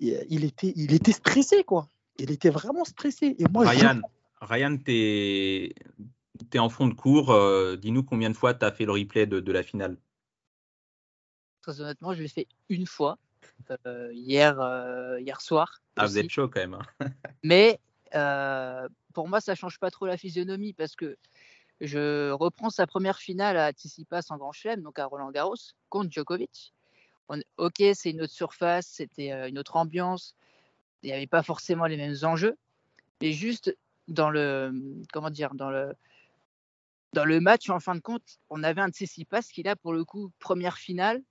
il 0.01 0.45
était, 0.45 0.73
il 0.77 0.95
était 0.95 1.13
stressé, 1.13 1.65
quoi 1.65 1.89
il 2.19 2.31
était 2.31 2.51
vraiment 2.51 2.85
stressé. 2.85 3.37
Et 3.39 3.45
moi, 3.51 3.69
Ryan, 3.69 4.01
je... 4.03 4.47
Ryan 4.47 4.77
tu 4.77 4.93
es, 4.93 5.75
es, 6.53 6.59
en 6.59 6.69
fond 6.69 6.89
de 6.89 6.95
cours. 6.95 7.31
Euh, 7.31 7.77
Dis-nous 7.77 8.03
combien 8.03 8.31
de 8.31 8.37
fois 8.37 8.55
tu 8.55 8.65
as 8.65 8.73
fait 8.73 8.85
le 8.85 8.93
replay 8.93 9.27
de, 9.27 9.41
de, 9.41 9.53
la 9.53 9.63
finale 9.63 9.97
Très 11.63 11.81
honnêtement, 11.81 12.15
je 12.15 12.23
l'ai 12.23 12.29
fait 12.29 12.49
une 12.69 12.87
fois, 12.87 13.19
euh, 13.87 14.11
hier, 14.13 14.61
euh, 14.61 15.21
hier 15.21 15.41
soir. 15.41 15.81
Ah, 15.97 16.05
aussi. 16.05 16.13
vous 16.15 16.19
êtes 16.19 16.31
chaud 16.31 16.49
quand 16.49 16.61
même. 16.61 16.75
Hein. 16.75 16.83
Mais 17.45 17.79
euh, 18.15 18.89
pour 19.15 19.29
moi, 19.29 19.41
ça 19.41 19.55
change 19.55 19.79
pas 19.79 19.91
trop 19.91 20.07
la 20.07 20.17
physionomie 20.17 20.73
parce 20.73 20.97
que 20.97 21.17
je 21.81 22.31
reprends 22.33 22.71
sa 22.71 22.87
première 22.87 23.19
finale 23.19 23.57
à 23.57 23.71
Tsitsipas 23.71 24.23
en 24.31 24.37
Grand 24.37 24.53
Chelem, 24.53 24.83
donc 24.83 24.99
à 24.99 25.07
Roland 25.07 25.31
Garros, 25.31 25.55
contre 25.89 26.11
Djokovic. 26.11 26.75
On, 27.29 27.41
ok, 27.59 27.83
c'est 27.93 28.11
une 28.11 28.23
autre 28.23 28.33
surface, 28.33 28.87
c'était 28.87 29.49
une 29.49 29.59
autre 29.59 29.77
ambiance 29.77 30.35
il 31.03 31.07
n'y 31.07 31.13
avait 31.13 31.27
pas 31.27 31.43
forcément 31.43 31.87
les 31.87 31.97
mêmes 31.97 32.17
enjeux, 32.23 32.57
mais 33.21 33.33
juste 33.33 33.77
dans 34.09 34.31
le 34.31 34.73
comment 35.13 35.31
dire 35.31 35.55
dans 35.55 35.71
le 35.71 35.95
dans 37.13 37.25
le 37.25 37.41
match 37.41 37.71
en 37.71 37.81
fin 37.81 37.95
de 37.95 38.01
compte, 38.01 38.39
on 38.51 38.63
avait 38.63 38.81
un 38.81 38.91
Tsitsipas 38.91 39.43
qui 39.43 39.63
là 39.63 39.77
pour 39.77 39.93
le 39.93 40.05
coup 40.05 40.31
première 40.39 40.79
finale 40.79 41.23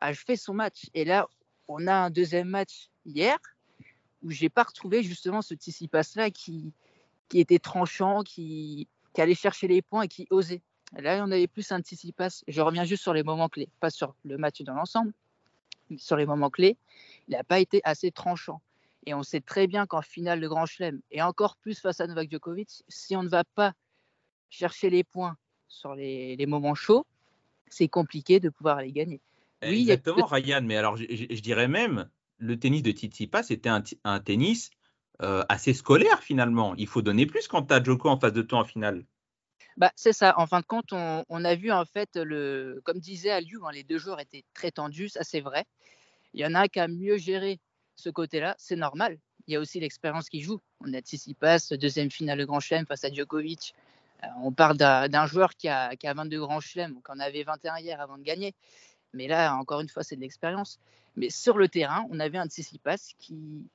a 0.00 0.14
fait 0.14 0.36
son 0.36 0.54
match 0.54 0.90
et 0.94 1.04
là 1.04 1.28
on 1.68 1.86
a 1.86 1.94
un 1.94 2.10
deuxième 2.10 2.48
match 2.48 2.90
hier 3.06 3.38
où 4.22 4.30
j'ai 4.30 4.48
pas 4.48 4.62
retrouvé 4.62 5.02
justement 5.02 5.42
ce 5.42 5.54
Tsitsipas 5.54 6.12
là 6.16 6.30
qui 6.30 6.72
qui 7.28 7.40
était 7.40 7.58
tranchant, 7.58 8.22
qui 8.22 8.88
qui 9.14 9.20
allait 9.20 9.34
chercher 9.34 9.68
les 9.68 9.80
points 9.80 10.02
et 10.02 10.08
qui 10.08 10.26
osait. 10.30 10.60
Là, 10.96 11.24
on 11.24 11.30
avait 11.30 11.46
plus 11.46 11.70
un 11.72 11.80
Tsitsipas. 11.80 12.42
Je 12.46 12.60
reviens 12.60 12.84
juste 12.84 13.02
sur 13.02 13.14
les 13.14 13.22
moments 13.22 13.48
clés, 13.48 13.68
pas 13.80 13.90
sur 13.90 14.14
le 14.24 14.36
match 14.38 14.62
dans 14.62 14.74
l'ensemble, 14.74 15.12
sur 15.96 16.16
les 16.16 16.26
moments 16.26 16.50
clés. 16.50 16.76
Il 17.28 17.32
n'a 17.32 17.44
pas 17.44 17.58
été 17.58 17.80
assez 17.84 18.10
tranchant. 18.10 18.60
Et 19.06 19.14
on 19.14 19.22
sait 19.22 19.40
très 19.40 19.66
bien 19.66 19.86
qu'en 19.86 20.02
finale 20.02 20.40
de 20.40 20.48
Grand 20.48 20.66
Chelem, 20.66 21.00
et 21.10 21.22
encore 21.22 21.56
plus 21.56 21.78
face 21.78 22.00
à 22.00 22.06
Novak 22.06 22.30
Djokovic, 22.30 22.82
si 22.88 23.16
on 23.16 23.22
ne 23.22 23.28
va 23.28 23.44
pas 23.44 23.74
chercher 24.50 24.90
les 24.90 25.04
points 25.04 25.36
sur 25.68 25.94
les, 25.94 26.36
les 26.36 26.46
moments 26.46 26.74
chauds, 26.74 27.06
c'est 27.68 27.88
compliqué 27.88 28.40
de 28.40 28.48
pouvoir 28.48 28.80
les 28.80 28.92
gagner. 28.92 29.20
Oui, 29.62 29.82
Exactement, 29.82 30.26
a... 30.26 30.34
Ryan, 30.34 30.62
mais 30.62 30.76
alors 30.76 30.96
je, 30.96 31.04
je, 31.08 31.40
dirais 31.40 31.68
même, 31.68 32.08
le 32.38 32.58
tennis 32.58 32.82
de 32.82 32.92
Tsitsipas, 32.92 33.44
c'était 33.44 33.68
un, 33.68 33.82
un, 34.04 34.20
tennis 34.20 34.70
euh, 35.22 35.44
assez 35.48 35.74
scolaire 35.74 36.22
finalement. 36.22 36.74
Il 36.76 36.86
faut 36.86 37.02
donner 37.02 37.26
plus 37.26 37.48
quand 37.48 37.62
tu 37.62 37.74
as 37.74 37.82
Djoko 37.82 38.08
en 38.08 38.18
face 38.18 38.32
de 38.32 38.42
toi 38.42 38.60
en 38.60 38.64
finale. 38.64 39.04
Bah, 39.76 39.90
c'est 39.96 40.12
ça. 40.12 40.38
En 40.38 40.46
fin 40.46 40.60
de 40.60 40.66
compte, 40.66 40.92
on, 40.92 41.24
on, 41.28 41.44
a 41.44 41.54
vu 41.56 41.72
en 41.72 41.84
fait, 41.84 42.16
le, 42.16 42.80
comme 42.84 43.00
disait 43.00 43.30
Aliou, 43.30 43.66
hein, 43.66 43.72
les 43.72 43.82
deux 43.82 43.98
joueurs 43.98 44.20
étaient 44.20 44.44
très 44.54 44.70
tendus, 44.70 45.08
ça 45.08 45.24
c'est 45.24 45.40
vrai. 45.40 45.64
Il 46.32 46.40
y 46.40 46.46
en 46.46 46.54
a 46.54 46.62
un 46.62 46.68
qui 46.68 46.80
a 46.80 46.88
mieux 46.88 47.16
géré 47.16 47.58
ce 47.96 48.10
côté-là, 48.10 48.54
c'est 48.58 48.76
normal. 48.76 49.18
Il 49.46 49.54
y 49.54 49.56
a 49.56 49.60
aussi 49.60 49.80
l'expérience 49.80 50.28
qui 50.28 50.40
joue. 50.40 50.60
On 50.80 50.92
a 50.94 51.00
Tsitsipas, 51.00 51.74
deuxième 51.78 52.10
finale 52.10 52.38
de 52.38 52.44
Grand 52.44 52.60
Chelem 52.60 52.86
face 52.86 53.04
à 53.04 53.12
Djokovic. 53.12 53.74
Euh, 54.22 54.26
on 54.42 54.52
parle 54.52 54.76
d'un 54.76 55.26
joueur 55.26 55.54
qui 55.54 55.68
a, 55.68 55.96
qui 55.96 56.06
a 56.06 56.14
22 56.14 56.40
Grands 56.40 56.60
Chelem, 56.60 56.94
qui 56.94 57.12
en 57.12 57.20
avait 57.20 57.42
21 57.42 57.78
hier 57.78 58.00
avant 58.00 58.18
de 58.18 58.22
gagner. 58.22 58.54
Mais 59.12 59.28
là, 59.28 59.54
encore 59.56 59.80
une 59.80 59.88
fois, 59.88 60.02
c'est 60.02 60.16
de 60.16 60.20
l'expérience. 60.20 60.78
Mais 61.16 61.30
sur 61.30 61.58
le 61.58 61.68
terrain, 61.68 62.06
on 62.10 62.18
avait 62.20 62.38
un 62.38 62.46
Tsitsipas 62.46 63.14
qui, 63.18 63.68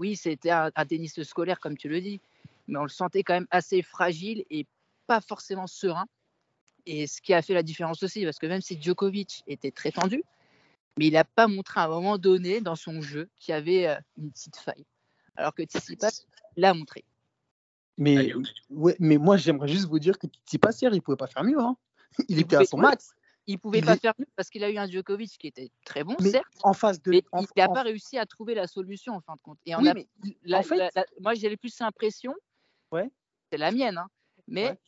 oui, 0.00 0.16
c'était 0.16 0.50
un, 0.50 0.70
un 0.74 0.86
tennis 0.86 1.22
scolaire, 1.22 1.60
comme 1.60 1.76
tu 1.76 1.88
le 1.88 2.00
dis, 2.00 2.20
mais 2.66 2.78
on 2.78 2.82
le 2.82 2.88
sentait 2.88 3.22
quand 3.22 3.34
même 3.34 3.48
assez 3.50 3.82
fragile 3.82 4.44
et 4.50 4.66
pas 5.06 5.20
forcément 5.20 5.66
serein. 5.66 6.06
Et 6.86 7.06
ce 7.06 7.20
qui 7.20 7.34
a 7.34 7.42
fait 7.42 7.54
la 7.54 7.62
différence 7.62 8.02
aussi, 8.02 8.24
parce 8.24 8.38
que 8.38 8.46
même 8.46 8.60
si 8.60 8.80
Djokovic 8.80 9.42
était 9.46 9.70
très 9.70 9.90
tendu, 9.90 10.22
mais 10.98 11.06
il 11.06 11.12
n'a 11.12 11.24
pas 11.24 11.46
montré 11.46 11.80
à 11.80 11.84
un 11.84 11.88
moment 11.88 12.18
donné 12.18 12.60
dans 12.60 12.76
son 12.76 13.00
jeu 13.00 13.28
qu'il 13.38 13.52
y 13.52 13.54
avait 13.56 13.86
euh, 13.88 13.96
une 14.18 14.30
petite 14.30 14.56
faille. 14.56 14.84
Alors 15.36 15.54
que 15.54 15.62
Tsitsipas 15.62 16.22
l'a 16.56 16.74
montré. 16.74 17.04
Mais, 17.96 18.32
ouais, 18.70 18.96
mais 19.00 19.16
moi, 19.18 19.36
j'aimerais 19.36 19.68
juste 19.68 19.86
vous 19.86 19.98
dire 19.98 20.18
que 20.18 20.26
Tsitsipas, 20.26 20.70
hier, 20.80 20.92
il 20.92 20.96
ne 20.96 21.00
pouvait 21.00 21.16
pas 21.16 21.26
faire 21.26 21.44
mieux. 21.44 21.58
Hein. 21.58 21.76
Il, 22.28 22.38
était 22.40 22.56
à 22.56 22.64
son 22.64 22.78
max. 22.78 23.10
Il 23.46 23.54
ne 23.54 23.58
pouvait 23.58 23.78
Il 23.78 23.84
pas 23.84 23.94
est- 23.94 24.00
faire 24.00 24.14
mieux 24.18 24.26
parce 24.36 24.50
qu'il 24.50 24.62
a 24.64 24.70
eu 24.70 24.76
un 24.78 24.86
Djokovic 24.88 25.36
qui 25.38 25.46
était 25.46 25.70
très 25.84 26.04
bon, 26.04 26.16
Mais 26.20 26.30
certes, 26.30 26.46
en 26.62 26.72
face 26.72 27.00
de. 27.02 27.10
mais 27.10 27.22
en- 27.32 27.42
il 27.42 27.46
n'a 27.56 27.68
en- 27.70 27.72
pas 27.72 27.82
réussi 27.82 28.18
à 28.18 28.26
trouver 28.26 28.54
la 28.54 28.66
solution 28.66 29.14
en 29.14 29.20
fin 29.20 29.34
de 29.34 29.40
compte. 29.40 29.58
Et 29.66 29.74
on 29.74 29.80
Oui, 29.80 29.88
a, 29.88 29.94
mais 29.94 30.06
la- 30.44 30.58
en 30.58 30.62
fait- 30.62 30.76
la- 30.76 30.90
la- 30.94 31.06
moi, 31.20 31.34
j'ai 31.34 31.56
plus 31.56 31.78
l'impression, 31.80 32.34
Ouais. 32.92 33.10
c'est 33.52 33.58
la 33.58 33.70
mienne, 33.72 33.98
hein, 33.98 34.08
mais 34.46 34.70
Ouais. 34.70 34.78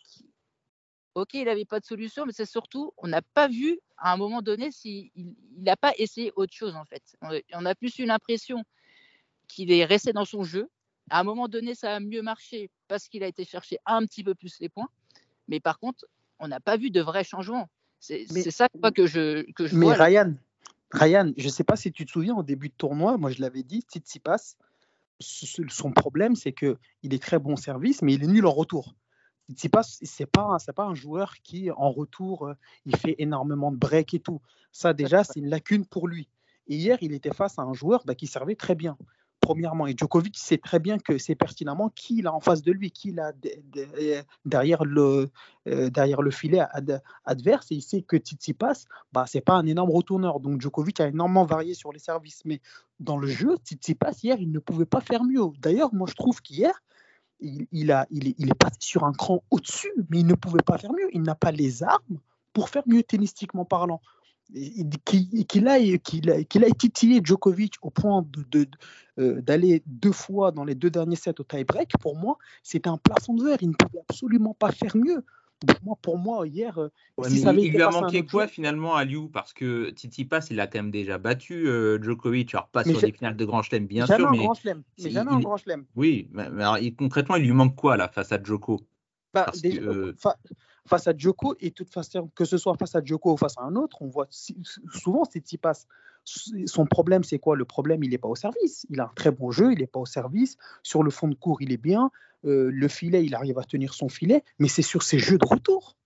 Ok, 1.14 1.35
il 1.35 1.44
n'avait 1.44 1.64
pas 1.64 1.81
de 1.81 1.85
solution, 1.85 2.27
mais 2.27 2.33
c'est 2.33 2.46
surtout, 2.46 2.92
on 2.99 3.09
n'a 3.09 3.23
pas 3.23 3.49
vu 3.49 3.79
à 3.96 4.12
un 4.12 4.16
moment 4.16 4.42
donné 4.42 4.70
s'il 4.70 5.11
n'a 5.59 5.77
pas 5.77 5.92
essayé 5.99 6.33
autre 6.37 6.55
chose 6.55 6.77
en 6.77 6.85
fait. 6.85 7.03
On, 7.23 7.31
on 7.55 7.66
a 7.66 7.75
plus 7.75 7.99
eu 7.99 8.05
l'impression 8.07 8.64
qu'il 9.49 9.73
est 9.73 9.85
resté 9.85 10.12
dans 10.12 10.25
son 10.25 10.44
jeu. 10.44 10.68
À 11.11 11.20
un 11.20 11.25
moment 11.25 11.49
donné, 11.49 11.75
ça 11.75 11.96
a 11.96 12.01
mieux 12.01 12.23
marché 12.23 12.70
parce 12.87 13.09
qu'il 13.09 13.23
a 13.25 13.27
été 13.27 13.44
chercher 13.44 13.79
un 13.87 14.07
petit 14.07 14.23
peu 14.23 14.35
plus 14.35 14.59
les 14.61 14.68
points, 14.68 14.88
mais 15.49 15.59
par 15.61 15.79
contre, 15.79 16.07
on 16.38 16.49
n'a 16.49 16.61
pas 16.61 16.77
vu 16.77 16.90
de 16.90 17.01
vrais 17.01 17.25
changements. 17.25 17.68
C'est 17.99 18.27
Mais- 18.33 18.42
ça 18.51 18.68
que 18.94 19.07
je, 19.07 19.51
que 19.53 19.66
je 19.66 19.77
Mais 19.77 19.87
vois. 19.87 19.96
là. 19.96 20.05
Ryan, 20.05 20.35
Ryan, 20.92 21.33
je 21.37 21.44
ne 21.44 21.51
sais 21.51 21.64
pas 21.64 21.77
si 21.77 21.92
tu 21.92 22.07
te 22.07 22.11
souviens, 22.11 22.35
au 22.35 22.42
début 22.42 22.68
de 22.68 22.75
tournoi, 22.75 23.18
moi 23.18 23.31
je 23.31 23.40
l'avais 23.40 23.62
dit, 23.62 23.81
Tsitsipas, 23.83 24.57
son 25.20 25.92
problème, 25.92 26.35
c'est 26.35 26.53
que 26.53 26.79
il 27.03 27.12
est 27.12 27.23
très 27.23 27.38
bon 27.38 27.57
service, 27.57 28.01
mais 28.03 28.14
il 28.14 28.25
est 28.25 28.29
nul 28.29 28.46
en 28.46 28.53
retour. 28.53 28.94
Tsitsipas, 29.51 29.83
c'est 30.03 30.27
pas, 30.27 30.57
c'est 30.59 30.73
pas 30.73 30.85
un 30.85 30.95
joueur 30.95 31.35
qui, 31.43 31.71
en 31.73 31.91
retour, 31.91 32.47
euh, 32.47 32.55
il 32.87 32.97
fait 32.97 33.17
énormément 33.19 33.73
de 33.73 33.77
break 33.77 34.15
et 34.15 34.21
tout. 34.21 34.41
Ça, 34.73 34.93
déjà, 34.93 35.25
c'est 35.25 35.41
une 35.41 35.49
lacune 35.49 35.85
pour 35.85 36.07
lui. 36.07 36.29
Et 36.69 36.77
hier, 36.77 36.99
il 37.01 37.13
était 37.13 37.35
face 37.35 37.59
à 37.59 37.63
un 37.63 37.73
joueur 37.73 38.05
bah, 38.07 38.15
qui 38.15 38.29
servait 38.29 38.55
très 38.55 38.77
bien, 38.77 38.97
premièrement. 39.41 39.89
Et 39.89 39.95
Djokovic 39.97 40.39
sait 40.39 40.59
très 40.59 40.79
bien 40.79 40.99
que 40.99 41.19
c'est 41.19 41.35
pertinemment 41.35 41.89
qui 41.89 42.19
il 42.19 42.29
a 42.29 42.33
en 42.33 42.39
face 42.39 42.63
de 42.63 42.71
lui, 42.71 42.93
qui 42.93 43.09
il 43.09 43.19
a 43.19 43.33
de- 43.33 43.51
de- 43.73 44.23
derrière, 44.45 44.85
le, 44.85 45.31
euh, 45.67 45.91
derrière 45.91 46.23
le 46.23 46.31
filet 46.31 46.61
ad- 46.71 47.03
adverse. 47.25 47.73
Et 47.73 47.75
il 47.75 47.83
sait 47.83 48.03
que 48.03 48.17
Tsitsipas, 48.17 48.85
bah, 49.13 49.25
c'est 49.27 49.41
pas 49.41 49.55
un 49.55 49.67
énorme 49.67 49.91
retourneur. 49.91 50.39
Donc 50.39 50.61
Djokovic 50.61 51.01
a 51.01 51.09
énormément 51.09 51.45
varié 51.45 51.75
sur 51.75 51.93
les 51.93 51.99
services. 51.99 52.43
Mais 52.45 52.61
dans 53.01 53.17
le 53.17 53.27
jeu, 53.27 53.57
Tsitsipas, 53.57 54.13
hier, 54.23 54.37
il 54.41 54.53
ne 54.53 54.61
pouvait 54.61 54.87
pas 54.87 55.01
faire 55.01 55.25
mieux. 55.25 55.43
D'ailleurs, 55.59 55.93
moi, 55.93 56.07
je 56.09 56.15
trouve 56.15 56.41
qu'hier, 56.41 56.81
il, 57.40 57.90
est, 57.90 58.55
passé 58.59 58.76
sur 58.81 59.05
un 59.05 59.12
cran 59.12 59.42
au-dessus, 59.50 59.92
mais 60.09 60.20
il 60.20 60.26
ne 60.26 60.35
pouvait 60.35 60.62
pas 60.62 60.79
faire 60.79 60.92
mieux. 60.92 61.09
Il 61.12 61.22
n'a 61.22 61.35
pas 61.35 61.53
les 61.53 61.83
armes 61.83 62.18
pour 62.53 62.68
faire 62.68 62.83
mieux 62.87 63.03
tennistiquement 63.03 63.64
parlant. 63.64 64.00
Qu'il 65.05 65.68
aille 65.68 65.98
titiller 66.76 67.20
Djokovic 67.22 67.74
au 67.83 67.90
point 67.90 68.26
euh, 69.18 69.40
d'aller 69.40 69.83
deux 69.87 70.12
fois 70.12 70.50
dans 70.50 70.64
les 70.64 70.74
deux 70.74 70.90
derniers 70.90 71.16
sets 71.16 71.40
au 71.40 71.44
tie-break, 71.44 71.92
pour 72.00 72.16
moi, 72.16 72.37
c'était 72.62 72.88
un 72.88 72.98
plafond 72.98 73.35
de 73.35 73.44
verre. 73.44 73.59
Il 73.61 73.68
ne 73.68 73.74
pouvait 73.74 74.03
absolument 74.09 74.55
pas 74.55 74.72
faire 74.72 74.96
mieux. 74.96 75.24
Moi, 75.83 75.96
pour 76.01 76.18
moi, 76.18 76.46
hier, 76.46 76.79
euh, 76.79 76.88
Ouais, 77.18 77.29
si 77.29 77.35
mais 77.35 77.40
ça 77.40 77.51
avait 77.51 77.62
il 77.62 77.68
été 77.68 77.77
lui 77.77 77.83
a 77.83 77.90
manqué 77.90 78.25
quoi 78.27 78.46
finalement 78.49 78.94
à 78.96 79.05
Liu? 79.05 79.29
Parce 79.31 79.53
que 79.53 79.90
Tsitsipas, 79.90 80.46
il 80.51 80.59
a 80.61 80.66
quand 80.66 80.79
même 80.79 80.90
déjà 80.90 81.18
battu 81.18 81.66
euh, 81.68 82.01
Djokovic. 82.03 82.55
Alors 82.55 82.68
pas 82.68 82.85
sur 82.85 83.01
des 83.03 83.12
finales 83.12 83.37
de 83.37 83.44
Grand 83.44 83.62
Chelem, 83.62 83.87
bien 83.87 84.07
jamais 84.07 84.23
sûr, 84.23 84.29
un 84.29 84.31
mais 84.33 84.38
grand 84.38 84.55
chelem. 84.55 84.83
Mais 84.99 85.11
il- 85.11 85.12
jamais 85.12 85.31
un 85.33 85.40
grand 85.40 85.57
chelem. 85.57 85.87
oui. 85.96 86.29
Mais, 86.33 86.49
mais 86.51 86.62
alors, 86.62 86.79
il- 86.79 86.94
concrètement, 86.96 87.37
il 87.37 87.44
lui 87.44 87.53
manque 87.53 87.77
quoi 87.77 87.96
là 87.96 88.09
face 88.09 88.33
à 88.33 88.42
Djoko? 88.42 88.81
Bah, 89.35 89.51
déjà, 89.55 89.81
que, 89.81 89.85
euh, 89.85 90.12
face 90.90 91.07
à 91.07 91.16
Djoko, 91.16 91.55
et 91.61 91.70
de 91.70 91.74
toute 91.74 91.90
façon, 91.90 92.31
que 92.35 92.44
ce 92.44 92.59
soit 92.59 92.74
face 92.76 92.94
à 92.96 93.03
Djoko 93.03 93.33
ou 93.33 93.37
face 93.37 93.57
à 93.57 93.62
un 93.62 93.76
autre, 93.76 94.03
on 94.03 94.09
voit 94.09 94.26
souvent 94.31 95.24
ces 95.24 95.38
Tsitsipas. 95.38 95.87
Son 96.24 96.85
problème, 96.85 97.24
c'est 97.24 97.38
quoi? 97.38 97.57
Le 97.57 97.64
problème, 97.64 98.05
il 98.05 98.11
n'est 98.11 98.18
pas 98.18 98.29
au 98.29 98.35
service. 98.35 98.87
Il 98.90 99.00
a 99.00 99.05
un 99.05 99.12
très 99.14 99.31
bon 99.31 99.50
jeu, 99.50 99.72
il 99.72 99.79
n'est 99.79 99.87
pas 99.87 100.00
au 100.00 100.07
service. 100.07 100.59
Sur 100.83 101.03
le 101.03 101.11
fond 101.11 101.29
de 101.29 101.35
cours, 101.35 101.62
il 101.62 101.72
est 101.72 101.83
bien. 101.90 102.11
Euh, 102.44 102.70
le 102.70 102.88
filet, 102.88 103.24
il 103.24 103.35
arrive 103.35 103.59
à 103.59 103.64
tenir 103.64 103.94
son 103.94 104.09
filet, 104.09 104.44
mais 104.59 104.68
c'est 104.68 104.83
sur 104.83 105.03
ses 105.03 105.18
jeux 105.18 105.38
de 105.38 105.46
retour. 105.46 105.96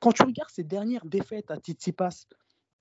Quand 0.00 0.12
tu 0.12 0.22
regardes 0.22 0.50
ses 0.50 0.64
dernières 0.64 1.04
défaites 1.04 1.50
à 1.50 1.56
Tsitsipas, 1.56 2.26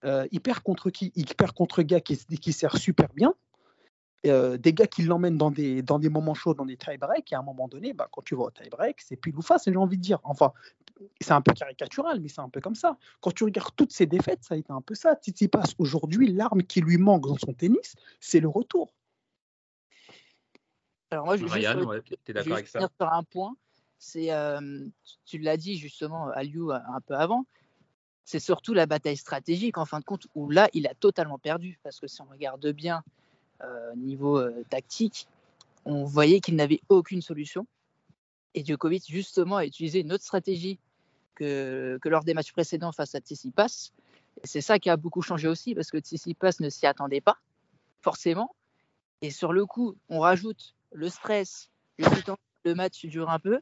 euh, 0.05 0.25
il 0.31 0.41
perd 0.41 0.61
contre 0.61 0.89
qui? 0.89 1.11
Il 1.15 1.25
perd 1.35 1.51
contre 1.51 1.83
gars 1.83 2.01
qui, 2.01 2.17
qui 2.17 2.53
sert 2.53 2.77
super 2.77 3.09
bien. 3.13 3.33
Euh, 4.27 4.57
des 4.57 4.71
gars 4.71 4.85
qui 4.85 5.01
l'emmènent 5.01 5.37
dans 5.37 5.49
des, 5.49 5.81
dans 5.81 5.97
des 5.97 6.09
moments 6.09 6.35
chauds, 6.35 6.53
dans 6.53 6.65
des 6.65 6.77
tie-breaks, 6.77 7.31
et 7.31 7.35
à 7.35 7.39
un 7.39 7.43
moment 7.43 7.67
donné, 7.67 7.93
bah, 7.93 8.07
quand 8.11 8.21
tu 8.21 8.35
vas 8.35 8.43
au 8.43 8.51
tie-break, 8.51 9.01
c'est 9.01 9.15
pile 9.15 9.35
ou 9.35 9.41
face, 9.41 9.63
j'ai 9.65 9.75
envie 9.75 9.97
de 9.97 10.01
dire. 10.03 10.19
Enfin, 10.23 10.53
c'est 11.19 11.31
un 11.31 11.41
peu 11.41 11.53
caricatural, 11.53 12.19
mais 12.19 12.27
c'est 12.27 12.41
un 12.41 12.49
peu 12.49 12.61
comme 12.61 12.75
ça. 12.75 12.97
Quand 13.19 13.31
tu 13.31 13.43
regardes 13.43 13.75
toutes 13.75 13.91
ces 13.91 14.05
défaites, 14.05 14.43
ça 14.43 14.55
a 14.55 14.57
été 14.57 14.71
un 14.71 14.81
peu 14.81 14.95
ça. 14.95 15.15
Tsitsipas, 15.15 15.73
aujourd'hui, 15.77 16.31
l'arme 16.31 16.63
qui 16.63 16.81
lui 16.81 16.97
manque 16.97 17.27
dans 17.27 17.37
son 17.37 17.53
tennis, 17.53 17.95
c'est 18.19 18.39
le 18.39 18.47
retour. 18.47 18.93
Alors 21.11 21.25
moi, 21.25 21.35
je, 21.35 21.41
juste 21.41 21.53
Ryan, 21.53 21.83
ouais, 21.83 22.01
d'accord 22.29 22.53
avec 22.53 22.67
ça? 22.67 22.79
finir 22.79 22.89
sur 22.99 23.11
un 23.11 23.23
point. 23.23 23.55
C'est, 23.97 24.31
euh, 24.31 24.87
tu 25.25 25.37
l'as 25.37 25.57
dit 25.57 25.77
justement 25.77 26.29
à 26.29 26.43
Liu 26.43 26.71
un 26.71 26.81
un 26.95 27.01
peu 27.01 27.13
avant, 27.13 27.45
c'est 28.23 28.39
surtout 28.39 28.73
la 28.73 28.85
bataille 28.85 29.17
stratégique 29.17 29.77
en 29.77 29.85
fin 29.85 29.99
de 29.99 30.05
compte 30.05 30.25
où 30.35 30.49
là, 30.49 30.69
il 30.73 30.87
a 30.87 30.93
totalement 30.93 31.37
perdu. 31.37 31.79
Parce 31.83 31.99
que 31.99 32.07
si 32.07 32.21
on 32.21 32.25
regarde 32.25 32.65
bien 32.71 33.03
euh, 33.63 33.95
niveau 33.95 34.39
euh, 34.39 34.63
tactique, 34.69 35.27
on 35.85 36.05
voyait 36.05 36.39
qu'il 36.39 36.55
n'avait 36.55 36.79
aucune 36.89 37.21
solution. 37.21 37.67
Et 38.53 38.63
Djokovic, 38.65 39.03
justement, 39.07 39.57
a 39.57 39.65
utilisé 39.65 39.99
une 39.99 40.13
autre 40.13 40.23
stratégie 40.23 40.79
que, 41.35 41.99
que 42.01 42.09
lors 42.09 42.23
des 42.23 42.33
matchs 42.33 42.51
précédents 42.51 42.91
face 42.91 43.15
à 43.15 43.19
Tsitsipas. 43.19 43.91
C'est 44.43 44.61
ça 44.61 44.79
qui 44.79 44.89
a 44.89 44.97
beaucoup 44.97 45.21
changé 45.21 45.47
aussi, 45.47 45.75
parce 45.75 45.91
que 45.91 45.99
Tsitsipas 45.99 46.57
ne 46.59 46.69
s'y 46.69 46.87
attendait 46.87 47.21
pas, 47.21 47.37
forcément. 48.01 48.55
Et 49.21 49.29
sur 49.29 49.53
le 49.53 49.65
coup, 49.65 49.95
on 50.09 50.19
rajoute 50.19 50.75
le 50.91 51.09
stress, 51.09 51.69
le 51.97 52.05
que 52.05 52.31
le 52.65 52.75
match 52.75 53.05
dure 53.05 53.29
un 53.29 53.39
peu. 53.39 53.59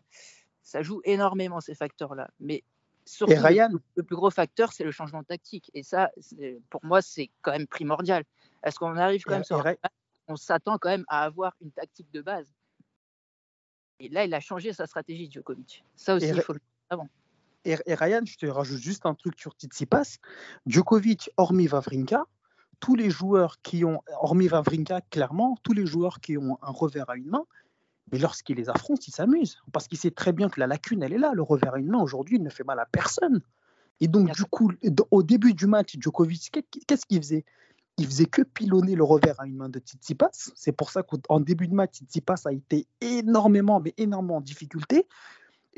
Ça 0.64 0.84
joue 0.84 1.02
énormément, 1.04 1.60
ces 1.60 1.76
facteurs-là. 1.76 2.30
Mais 2.40 2.64
surtout, 3.06 3.34
Et 3.34 3.38
Ryan, 3.38 3.70
le, 3.96 4.04
plus 4.04 4.16
gros 4.16 4.30
facteur, 4.30 4.72
c'est 4.72 4.84
le 4.84 4.92
changement 4.92 5.22
de 5.22 5.26
tactique. 5.26 5.70
Et 5.74 5.84
ça, 5.84 6.12
pour 6.70 6.86
moi, 6.86 7.02
c'est 7.02 7.30
quand 7.42 7.52
même 7.52 7.68
primordial. 7.68 8.24
Est-ce 8.64 8.78
qu'on 8.78 8.96
arrive 8.98 9.24
quand 9.24 9.34
même 9.34 9.44
sur 9.44 9.66
un 9.66 9.76
on 10.28 10.36
s'attend 10.36 10.78
quand 10.78 10.90
même 10.90 11.06
à 11.08 11.24
avoir 11.24 11.56
une 11.60 11.72
tactique 11.72 12.12
de 12.12 12.22
base? 12.22 12.54
Et 14.00 14.10
là, 14.10 14.26
il 14.26 14.34
a 14.34 14.40
changé 14.40 14.72
sa 14.74 14.86
stratégie, 14.86 15.30
Djokovic. 15.30 15.84
Ça 15.96 16.16
aussi, 16.16 16.28
Et 16.28 16.30
il 16.30 16.42
faut 16.42 16.54
le 16.54 16.62
avant. 16.90 17.10
Et, 17.72 17.78
et 17.86 17.96
Ryan, 17.96 18.22
je 18.26 18.38
te 18.38 18.46
rajoute 18.46 18.80
juste 18.80 19.06
un 19.06 19.14
truc 19.14 19.40
sur 19.40 19.54
Tsitsipas. 19.54 20.18
Djokovic, 20.66 21.30
hormis 21.38 21.68
Vavrinka, 21.68 22.26
tous 22.80 22.96
les 22.96 23.10
joueurs 23.10 23.62
qui 23.62 23.86
ont, 23.86 24.02
hormis 24.22 24.48
Vavrinka, 24.48 25.02
clairement, 25.10 25.58
tous 25.64 25.74
les 25.74 25.86
joueurs 25.86 26.20
qui 26.20 26.38
ont 26.38 26.58
un 26.62 26.72
revers 26.72 27.10
à 27.10 27.16
une 27.16 27.28
main, 27.28 27.46
mais 28.12 28.20
lorsqu'il 28.20 28.58
les 28.58 28.70
affronte, 28.70 29.08
il 29.08 29.12
s'amuse. 29.12 29.60
Parce 29.72 29.88
qu'il 29.88 29.98
sait 29.98 30.12
très 30.12 30.34
bien 30.34 30.50
que 30.50 30.60
la 30.60 30.68
lacune, 30.68 31.04
elle 31.04 31.14
est 31.14 31.18
là. 31.20 31.34
Le 31.34 31.44
revers 31.44 31.76
à 31.76 31.80
une 31.80 31.90
main, 31.90 32.00
aujourd'hui, 32.00 32.38
il 32.38 32.44
ne 32.44 32.50
fait 32.50 32.64
mal 32.64 32.80
à 32.80 32.86
personne. 32.86 33.42
Et 34.00 34.08
donc, 34.08 34.32
du 34.32 34.46
coup, 34.46 34.72
au 35.12 35.24
début 35.24 35.54
du 35.54 35.68
match, 35.68 35.96
Djokovic, 36.00 36.50
qu'est- 36.52 36.86
qu'est-ce 36.88 37.06
qu'il 37.06 37.22
faisait? 37.22 37.46
Il 37.98 38.06
faisait 38.06 38.26
que 38.26 38.42
pilonner 38.44 38.96
le 38.96 39.04
revers 39.04 39.40
à 39.40 39.46
une 39.46 39.58
main 39.58 39.68
de 39.68 39.78
Tsitsipas. 39.80 40.52
C'est 40.56 40.72
pour 40.72 40.90
ça 40.90 41.04
qu'en 41.04 41.42
début 41.42 41.68
de 41.68 41.76
match, 41.76 41.96
Tsitsipas 41.96 42.46
a 42.46 42.54
été 42.54 42.88
énormément, 43.02 43.82
mais 43.82 43.94
énormément 43.98 44.38
en 44.38 44.42
difficulté. 44.42 45.06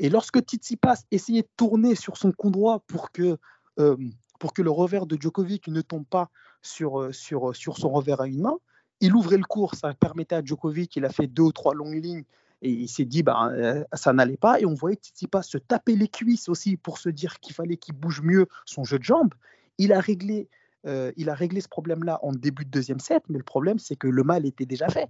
Et 0.02 0.10
lorsque 0.10 0.40
Tsitsipas 0.40 1.04
essayait 1.12 1.42
de 1.42 1.48
tourner 1.56 1.94
sur 1.94 2.16
son 2.16 2.32
coup 2.32 2.50
droit 2.50 2.80
pour 2.88 3.12
que, 3.12 3.38
euh, 3.78 3.96
pour 4.40 4.52
que 4.52 4.60
le 4.60 4.70
revers 4.70 5.06
de 5.06 5.16
Djokovic 5.18 5.68
ne 5.68 5.80
tombe 5.80 6.04
pas 6.04 6.28
sur, 6.60 7.00
euh, 7.00 7.12
sur, 7.12 7.50
euh, 7.50 7.52
sur 7.54 7.78
son 7.78 7.88
revers 7.90 8.20
à 8.20 8.26
une 8.26 8.40
main, 8.40 8.58
il 9.00 9.14
ouvrait 9.14 9.36
le 9.36 9.44
cours, 9.44 9.76
ça 9.76 9.94
permettait 9.94 10.34
à 10.34 10.44
Djokovic, 10.44 10.96
il 10.96 11.04
a 11.04 11.08
fait 11.08 11.28
deux 11.28 11.44
ou 11.44 11.52
trois 11.52 11.72
longues 11.72 12.02
lignes 12.02 12.24
et 12.62 12.70
il 12.70 12.88
s'est 12.88 13.04
dit 13.04 13.22
bah, 13.22 13.52
ça 13.92 14.12
n'allait 14.12 14.36
pas. 14.36 14.60
Et 14.60 14.66
on 14.66 14.74
voyait 14.74 14.96
Tsitsipas 14.96 15.42
se 15.42 15.58
taper 15.58 15.94
les 15.94 16.08
cuisses 16.08 16.48
aussi 16.48 16.76
pour 16.76 16.98
se 16.98 17.08
dire 17.08 17.38
qu'il 17.38 17.54
fallait 17.54 17.76
qu'il 17.76 17.94
bouge 17.94 18.22
mieux 18.22 18.46
son 18.64 18.82
jeu 18.82 18.98
de 18.98 19.04
jambes. 19.04 19.34
Il 19.78 19.92
a 19.92 20.00
réglé, 20.00 20.48
il 20.84 21.28
a 21.28 21.34
réglé 21.34 21.60
ce 21.60 21.68
problème-là 21.68 22.20
en 22.22 22.30
début 22.32 22.64
de 22.64 22.70
deuxième 22.70 23.00
set, 23.00 23.24
mais 23.28 23.38
le 23.38 23.44
problème 23.44 23.80
c'est 23.80 23.96
que 23.96 24.06
le 24.06 24.22
mal 24.22 24.46
était 24.46 24.66
déjà 24.66 24.88
fait. 24.88 25.08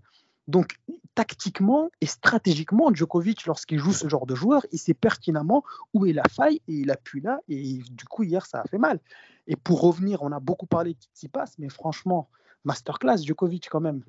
Donc, 0.49 0.77
tactiquement 1.15 1.91
et 2.01 2.07
stratégiquement, 2.07 2.93
Djokovic, 2.93 3.47
lorsqu'il 3.47 3.79
joue 3.79 3.93
ce 3.93 4.09
genre 4.09 4.27
de 4.27 4.35
joueur, 4.35 4.67
il 4.73 4.79
sait 4.79 4.95
pertinemment 4.95 5.63
où 5.95 6.07
est 6.07 6.13
la 6.13 6.25
faille 6.25 6.61
et 6.69 6.75
il 6.75 6.91
appuie 6.91 7.21
là. 7.21 7.41
Et 7.49 7.79
du 7.91 8.05
coup, 8.05 8.25
hier, 8.25 8.47
ça 8.47 8.61
a 8.61 8.65
fait 8.65 8.79
mal. 8.79 8.99
Et 9.47 9.57
pour 9.57 9.81
revenir, 9.81 10.23
on 10.23 10.33
a 10.33 10.41
beaucoup 10.41 10.67
parlé 10.67 10.95
de 10.95 10.99
Tsitsipas, 10.99 11.55
mais 11.59 11.69
franchement, 11.69 12.29
masterclass 12.65 13.19
Djokovic 13.19 13.69
quand 13.71 13.81
même. 13.81 14.03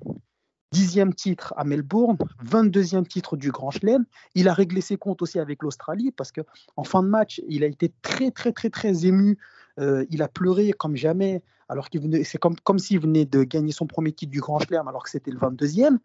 Dixième 0.72 1.14
titre 1.14 1.54
à 1.56 1.62
Melbourne, 1.62 2.16
22e 2.44 3.06
titre 3.06 3.36
du 3.36 3.52
Grand 3.52 3.70
Chelem. 3.70 4.04
Il 4.34 4.48
a 4.48 4.54
réglé 4.54 4.80
ses 4.80 4.96
comptes 4.96 5.22
aussi 5.22 5.38
avec 5.38 5.62
l'Australie 5.62 6.10
parce 6.10 6.32
que 6.32 6.40
en 6.76 6.82
fin 6.82 7.02
de 7.02 7.08
match, 7.08 7.40
il 7.48 7.62
a 7.62 7.68
été 7.68 7.92
très 8.02 8.32
très 8.32 8.52
très 8.52 8.70
très 8.70 9.06
ému. 9.06 9.38
Euh, 9.80 10.04
il 10.10 10.22
a 10.22 10.28
pleuré 10.28 10.72
comme 10.72 10.96
jamais. 10.96 11.42
Alors 11.68 11.88
qu'il 11.88 12.00
venait, 12.02 12.24
c'est 12.24 12.38
comme 12.38 12.56
comme 12.56 12.78
s'il 12.78 13.00
venait 13.00 13.24
de 13.24 13.42
gagner 13.42 13.72
son 13.72 13.86
premier 13.86 14.12
titre 14.12 14.30
du 14.30 14.40
Grand 14.40 14.58
Chelem 14.58 14.86
alors 14.86 15.02
que 15.02 15.10
c'était 15.10 15.30
le 15.30 15.38
22e. 15.38 15.98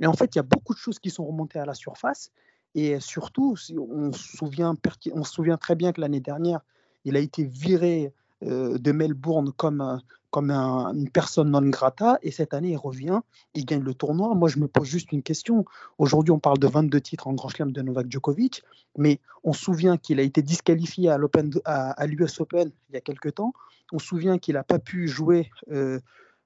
Et 0.00 0.06
en 0.06 0.12
fait, 0.12 0.34
il 0.34 0.38
y 0.38 0.40
a 0.40 0.42
beaucoup 0.44 0.74
de 0.74 0.78
choses 0.78 0.98
qui 0.98 1.10
sont 1.10 1.24
remontées 1.24 1.58
à 1.58 1.64
la 1.64 1.74
surface. 1.74 2.30
Et 2.74 3.00
surtout, 3.00 3.56
on 3.78 4.12
se 4.12 4.36
souvient, 4.36 4.76
on 5.12 5.24
se 5.24 5.32
souvient 5.32 5.56
très 5.56 5.74
bien 5.74 5.92
que 5.92 6.00
l'année 6.00 6.20
dernière, 6.20 6.60
Il 7.04 7.16
a 7.16 7.20
été 7.20 7.44
viré 7.44 8.12
euh, 8.42 8.76
de 8.78 8.92
Melbourne 8.92 9.52
comme, 9.56 9.80
un- 9.80 10.02
comme 10.36 10.50
un- 10.50 10.92
une 10.92 11.08
personne 11.08 11.50
non 11.50 11.62
grata. 11.62 12.18
Et 12.20 12.30
cette 12.30 12.52
année, 12.52 12.72
il 12.72 12.76
revient, 12.76 13.20
il 13.54 13.64
gagne 13.64 13.80
le 13.82 13.94
tournoi. 13.94 14.34
Moi, 14.34 14.50
je 14.50 14.58
me 14.58 14.68
pose 14.68 14.86
juste 14.86 15.10
une 15.12 15.22
question. 15.22 15.64
Aujourd'hui, 15.96 16.30
on 16.30 16.38
parle 16.38 16.58
de 16.58 16.66
22 16.66 17.00
titres 17.00 17.26
en 17.26 17.32
Grand 17.32 17.48
Chelem 17.48 17.72
de 17.72 17.80
Novak 17.80 18.10
Djokovic, 18.10 18.62
mais 18.98 19.18
on 19.44 19.54
se 19.54 19.62
souvient 19.64 19.96
qu'il 19.96 20.20
a 20.20 20.22
été 20.22 20.42
disqualifié 20.42 21.08
à 21.08 21.16
l'Open 21.16 21.48
de- 21.48 21.62
à, 21.64 21.92
à 21.92 22.06
l'US 22.06 22.38
Open 22.38 22.70
il 22.90 22.94
y 22.94 22.98
a 22.98 23.00
quelques 23.00 23.34
temps. 23.36 23.54
On 23.92 23.98
se 23.98 24.06
souvient 24.08 24.36
qu'il 24.36 24.56
n'a 24.56 24.62
pas 24.62 24.78
pu 24.78 25.08
jouer 25.08 25.48
euh, 25.72 26.00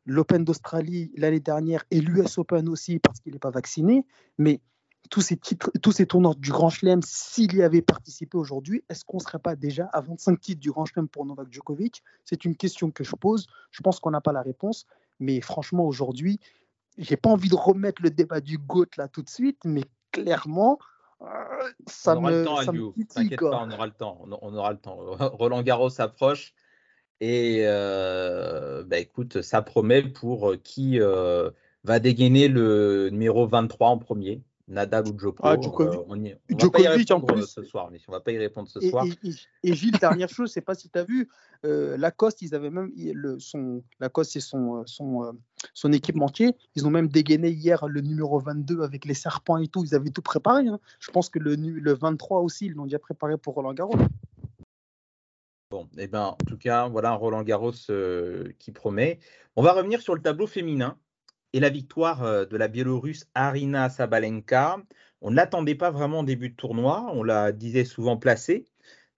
l'Open 0.07 0.45
d'Australie 0.45 1.11
l'année 1.17 1.41
dernière 1.41 1.83
et 1.91 2.01
l'US 2.01 2.39
Open 2.39 2.69
aussi 2.69 3.01
parce 3.01 3.19
qu'il 3.19 3.33
n'est 3.33 3.41
pas 3.41 3.51
vacciné. 3.51 4.07
Mais 4.39 4.61
tous 5.09 5.23
ces, 5.23 5.37
titres, 5.37 5.71
tous 5.83 5.93
ces 5.93 6.07
tournois 6.07 6.35
du 6.37 6.51
Grand 6.51 6.71
Chelem, 6.71 7.01
s'il 7.03 7.57
y 7.57 7.63
avait 7.63 7.83
participé 7.83 8.37
aujourd'hui, 8.37 8.85
est-ce 8.89 9.05
qu'on 9.05 9.17
ne 9.17 9.23
serait 9.23 9.39
pas 9.39 9.57
déjà 9.57 9.87
à 9.93 10.01
25 10.01 10.41
titres 10.41 10.61
du 10.61 10.71
Grand 10.71 10.85
Chelem 10.85 11.09
pour 11.09 11.27
Novak 11.27 11.51
Djokovic? 11.51 12.03
C'est 12.25 12.45
une 12.45 12.55
question 12.55 12.91
que 12.91 13.03
je 13.03 13.17
pose. 13.17 13.47
Je 13.71 13.83
pense 13.83 13.99
qu'on 13.99 14.11
n'a 14.11 14.21
pas 14.21 14.33
la 14.33 14.43
réponse. 14.43 14.87
Mais 15.19 15.41
franchement, 15.41 15.85
aujourd'hui, 15.85 16.39
j'ai 16.99 17.17
pas 17.17 17.31
envie 17.31 17.49
de 17.49 17.55
remettre 17.55 18.03
le 18.03 18.11
débat 18.11 18.41
du 18.41 18.59
GOAT 18.59 18.87
là 18.97 19.09
tout 19.09 19.23
de 19.23 19.29
suite, 19.29 19.59
mais 19.65 19.83
clairement, 20.13 20.79
euh, 21.23 21.27
ça 21.87 22.17
on 22.17 22.23
aura 22.23 22.31
me, 22.31 22.39
le 22.39 22.45
temps, 22.45 22.63
ça 22.63 22.73
me 22.73 22.93
titille, 22.93 23.37
pas, 23.37 23.65
on 23.65 23.71
aura 23.71 23.87
le 23.87 23.93
temps. 23.93 24.19
On, 24.23 24.39
on 24.41 24.55
aura 24.55 24.73
le 24.73 24.79
temps. 24.79 24.99
Roland 25.37 25.63
Garros 25.63 26.01
approche 26.01 26.55
et 27.21 27.65
euh, 27.65 28.83
bah, 28.85 28.99
écoute, 28.99 29.43
ça 29.43 29.61
promet 29.61 30.03
pour 30.03 30.55
qui 30.63 31.01
euh, 31.01 31.51
va 31.85 31.99
dégainer 31.99 32.49
le 32.49 33.11
numéro 33.11 33.47
23 33.47 33.89
en 33.89 33.99
premier, 33.99 34.43
Nadal 34.71 35.09
ou 35.09 35.19
Djoko. 35.19 35.43
Ah, 35.43 35.57
Djokovic- 35.57 35.99
Euh, 35.99 36.05
on 36.07 36.25
y- 36.25 36.35
on 36.53 36.57
va 36.57 36.71
pas 36.71 36.81
y 36.81 36.89
en 36.89 36.93
répondre 36.93 37.27
plus. 37.35 37.47
ce 37.47 37.63
soir, 37.65 37.91
mais 37.91 37.99
on 38.09 38.13
va 38.13 38.21
pas 38.21 38.31
y 38.31 38.39
répondre 38.39 38.69
ce 38.69 38.79
Et, 38.79 38.89
soir. 38.91 39.05
et- 39.05 39.29
et- 39.29 39.35
et 39.71 39.75
Gilles, 39.75 39.99
dernière 39.99 40.29
chose, 40.29 40.49
je 40.51 40.55
sais 40.55 40.61
pas 40.61 40.75
si 40.77 40.89
tu 40.89 40.99
as 40.99 41.03
vu, 41.05 41.29
euh, 41.65 41.97
Lacoste, 41.97 42.41
ils 42.41 42.55
avaient 42.55 42.71
même 42.71 42.93
le, 42.97 43.39
son 43.41 43.83
Lacoste, 43.99 44.33
c'est 44.33 44.41
son, 44.41 44.77
euh, 44.77 44.83
son, 44.87 45.25
euh, 45.25 45.33
son 45.75 45.93
équipementier. 45.93 46.55
Ils 46.77 46.87
ont 46.87 46.91
même 46.91 47.09
dégainé 47.09 47.51
hier 47.51 47.87
le 47.89 48.01
numéro 48.01 48.39
22 48.39 48.83
avec 48.83 49.05
les 49.05 49.15
serpents 49.15 49.59
et 49.59 49.67
tout. 49.67 49.85
Ils 49.85 49.95
avaient 49.95 50.11
tout 50.11 50.23
préparé. 50.23 50.69
hein. 50.69 50.79
Je 51.01 51.11
pense 51.11 51.29
que 51.29 51.41
le, 51.41 51.57
le 51.57 51.93
23 51.93 52.41
aussi, 52.41 52.67
ils 52.67 52.73
l'ont 52.73 52.85
déjà 52.85 53.01
préparé 53.01 53.37
pour 53.37 53.55
Roland 53.55 53.75
Garros. 53.75 53.99
Bon, 55.71 55.89
eh 55.99 56.07
ben, 56.09 56.23
en 56.27 56.37
tout 56.47 56.59
cas, 56.59 56.89
voilà 56.89 57.11
un 57.11 57.15
Roland 57.15 57.43
Garros 57.43 57.73
euh, 57.91 58.53
qui 58.59 58.73
promet. 58.73 59.19
On 59.57 59.63
va 59.63 59.73
revenir 59.73 60.01
sur 60.01 60.15
le 60.15 60.23
tableau 60.23 60.47
féminin 60.49 60.97
et 61.53 61.61
la 61.61 61.71
victoire 61.71 62.23
euh, 62.25 62.45
de 62.45 62.57
la 62.57 62.69
Biélorusse 62.69 63.29
Arina 63.35 63.89
Sabalenka. 63.91 64.79
On 65.21 65.31
ne 65.31 65.37
l'attendait 65.37 65.75
pas 65.75 65.91
vraiment 65.91 66.21
en 66.21 66.25
début 66.25 66.51
de 66.51 66.57
tournoi, 66.57 67.11
on 67.13 67.23
la 67.23 67.53
disait 67.53 67.85
souvent 67.85 68.17
placée, 68.17 68.65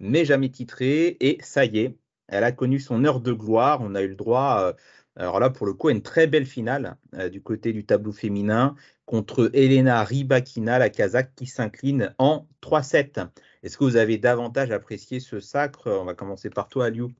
mais 0.00 0.24
jamais 0.24 0.50
titrée. 0.50 1.16
Et 1.20 1.38
ça 1.42 1.64
y 1.64 1.78
est, 1.78 1.96
elle 2.28 2.44
a 2.44 2.52
connu 2.52 2.80
son 2.80 3.04
heure 3.04 3.20
de 3.20 3.32
gloire. 3.32 3.80
On 3.82 3.94
a 3.94 4.02
eu 4.02 4.08
le 4.08 4.16
droit, 4.16 4.58
euh, 4.60 4.72
alors 5.16 5.40
là, 5.40 5.50
pour 5.50 5.66
le 5.66 5.74
coup, 5.74 5.88
à 5.88 5.92
une 5.92 6.02
très 6.02 6.26
belle 6.26 6.46
finale 6.46 6.96
euh, 7.14 7.28
du 7.28 7.42
côté 7.42 7.72
du 7.72 7.84
tableau 7.84 8.12
féminin 8.12 8.74
contre 9.06 9.50
Elena 9.52 10.02
Rybakina, 10.04 10.78
la 10.78 10.90
Kazakh, 10.90 11.34
qui 11.36 11.46
s'incline 11.46 12.14
en 12.18 12.48
3-7. 12.62 13.28
Est-ce 13.62 13.78
que 13.78 13.84
vous 13.84 13.96
avez 13.96 14.18
davantage 14.18 14.70
apprécié 14.70 15.20
ce 15.20 15.38
sacre? 15.38 15.88
On 15.90 16.04
va 16.04 16.14
commencer 16.14 16.50
par 16.50 16.68
toi, 16.68 16.86
Aliou. 16.86 17.12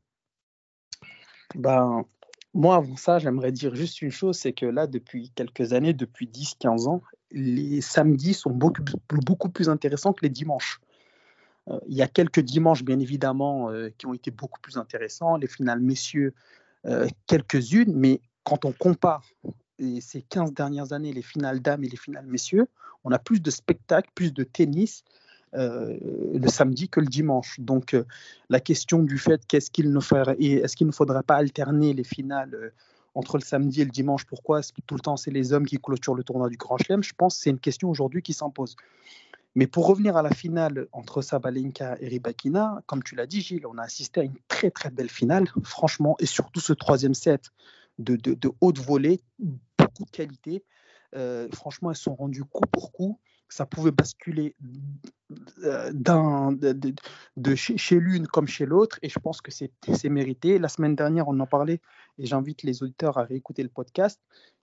Ben, 1.54 2.04
moi, 2.54 2.76
avant 2.76 2.96
ça, 2.96 3.18
j'aimerais 3.18 3.52
dire 3.52 3.74
juste 3.74 4.02
une 4.02 4.10
chose, 4.10 4.36
c'est 4.36 4.52
que 4.52 4.66
là, 4.66 4.86
depuis 4.86 5.30
quelques 5.34 5.72
années, 5.72 5.94
depuis 5.94 6.26
10-15 6.26 6.86
ans, 6.88 7.02
les 7.30 7.80
samedis 7.80 8.34
sont 8.34 8.50
beaucoup, 8.50 8.82
beaucoup 9.08 9.48
plus 9.48 9.68
intéressants 9.68 10.12
que 10.12 10.22
les 10.22 10.30
dimanches. 10.30 10.80
Euh, 11.68 11.78
il 11.88 11.94
y 11.96 12.02
a 12.02 12.08
quelques 12.08 12.40
dimanches, 12.40 12.84
bien 12.84 12.98
évidemment, 12.98 13.70
euh, 13.70 13.88
qui 13.96 14.06
ont 14.06 14.14
été 14.14 14.30
beaucoup 14.30 14.60
plus 14.60 14.76
intéressants, 14.76 15.36
les 15.36 15.46
finales 15.46 15.80
messieurs, 15.80 16.34
euh, 16.86 17.08
quelques-unes, 17.26 17.94
mais 17.94 18.20
quand 18.44 18.64
on 18.64 18.72
compare 18.72 19.24
ces 20.00 20.22
15 20.22 20.52
dernières 20.52 20.92
années, 20.92 21.12
les 21.12 21.22
finales 21.22 21.60
dames 21.60 21.84
et 21.84 21.88
les 21.88 21.96
finales 21.96 22.26
messieurs, 22.26 22.66
on 23.04 23.12
a 23.12 23.18
plus 23.18 23.40
de 23.40 23.50
spectacles, 23.50 24.10
plus 24.14 24.32
de 24.32 24.44
tennis 24.44 25.04
euh, 25.54 25.98
le 26.32 26.48
samedi 26.48 26.88
que 26.88 27.00
le 27.00 27.06
dimanche. 27.06 27.60
Donc, 27.60 27.92
euh, 27.92 28.04
la 28.48 28.58
question 28.58 29.02
du 29.02 29.18
fait 29.18 29.44
qu'est-ce 29.46 29.70
qu'il 29.70 29.92
ne 29.92 30.00
et 30.38 30.54
est-ce 30.54 30.76
qu'il 30.76 30.86
ne 30.86 30.92
faudrait 30.92 31.22
pas 31.22 31.36
alterner 31.36 31.92
les 31.92 32.04
finales 32.04 32.54
euh, 32.54 32.70
entre 33.14 33.36
le 33.36 33.42
samedi 33.42 33.82
et 33.82 33.84
le 33.84 33.90
dimanche? 33.90 34.24
Pourquoi 34.24 34.60
est-ce 34.60 34.72
que 34.72 34.80
tout 34.86 34.94
le 34.94 35.00
temps 35.00 35.18
c'est 35.18 35.30
les 35.30 35.52
hommes 35.52 35.66
qui 35.66 35.76
clôturent 35.76 36.14
le 36.14 36.24
tournoi 36.24 36.48
du 36.48 36.56
Grand 36.56 36.78
Chelem? 36.78 37.02
Je 37.02 37.12
pense 37.12 37.36
que 37.36 37.42
c'est 37.42 37.50
une 37.50 37.58
question 37.58 37.90
aujourd'hui 37.90 38.22
qui 38.22 38.32
s'impose. 38.32 38.76
Mais 39.54 39.66
pour 39.66 39.86
revenir 39.86 40.16
à 40.16 40.22
la 40.22 40.30
finale 40.30 40.86
entre 40.92 41.20
Sabalenka 41.20 41.98
et 42.00 42.08
Rybakina, 42.08 42.82
comme 42.86 43.02
tu 43.02 43.14
l'as 43.14 43.26
dit, 43.26 43.42
Gilles, 43.42 43.66
on 43.66 43.76
a 43.76 43.82
assisté 43.82 44.20
à 44.20 44.24
une 44.24 44.38
très 44.48 44.70
très 44.70 44.90
belle 44.90 45.10
finale, 45.10 45.48
franchement, 45.62 46.16
et 46.18 46.26
surtout 46.26 46.60
ce 46.60 46.72
troisième 46.72 47.12
set 47.12 47.50
de, 47.98 48.16
de, 48.16 48.32
de 48.32 48.50
haute 48.62 48.78
volée, 48.78 49.20
beaucoup 49.76 50.06
de 50.06 50.10
qualité. 50.10 50.64
Franchement, 51.52 51.90
elles 51.90 51.96
sont 51.98 52.14
rendues 52.14 52.44
coup 52.44 52.64
pour 52.72 52.92
coup. 52.92 53.18
Ça 53.52 53.66
pouvait 53.66 53.90
basculer 53.90 54.56
euh, 55.62 55.92
de, 55.92 57.54
chez, 57.54 58.00
l'une 58.00 58.26
comme 58.26 58.46
chez 58.46 58.64
l'autre, 58.64 58.98
et 59.02 59.10
je 59.10 59.18
pense 59.18 59.42
que 59.42 59.50
c'est 59.52 60.08
mérité. 60.08 60.58
La 60.58 60.68
semaine 60.68 60.96
dernière, 60.96 61.28
on 61.28 61.38
en 61.38 61.46
parlait, 61.46 61.82
et 62.18 62.24
j'invite 62.24 62.62
les 62.62 62.82
auditeurs 62.82 63.18
à 63.18 63.24
réécouter 63.24 63.62
le 63.62 63.68
podcast. 63.68 64.18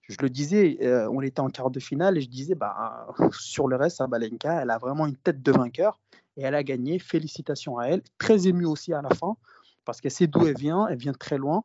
Je 0.08 0.16
le 0.20 0.28
disais, 0.28 0.78
euh, 0.82 1.08
on 1.12 1.20
était 1.20 1.38
en 1.38 1.50
quart 1.50 1.70
de 1.70 1.78
finale, 1.78 2.18
et 2.18 2.20
je 2.20 2.28
disais, 2.28 2.56
bah, 2.56 3.06
sur 3.30 3.68
le 3.68 3.76
reste, 3.76 3.98
Sabalenka, 3.98 4.62
elle 4.62 4.70
a 4.70 4.78
vraiment 4.78 5.06
une 5.06 5.16
tête 5.16 5.40
de 5.40 5.52
vainqueur, 5.52 6.00
et 6.36 6.42
elle 6.42 6.56
a 6.56 6.64
gagné. 6.64 6.98
Félicitations 6.98 7.78
à 7.78 7.86
elle. 7.86 8.02
Très 8.18 8.48
émue 8.48 8.66
aussi 8.66 8.92
à 8.92 9.02
la 9.02 9.10
fin, 9.10 9.36
parce 9.84 10.00
qu'elle 10.00 10.10
sait 10.10 10.26
d'où 10.26 10.48
elle 10.48 10.58
vient, 10.58 10.88
elle 10.88 10.98
vient 10.98 11.12
très 11.12 11.38
loin. 11.38 11.62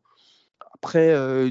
Après, 0.74 1.14
euh, 1.14 1.50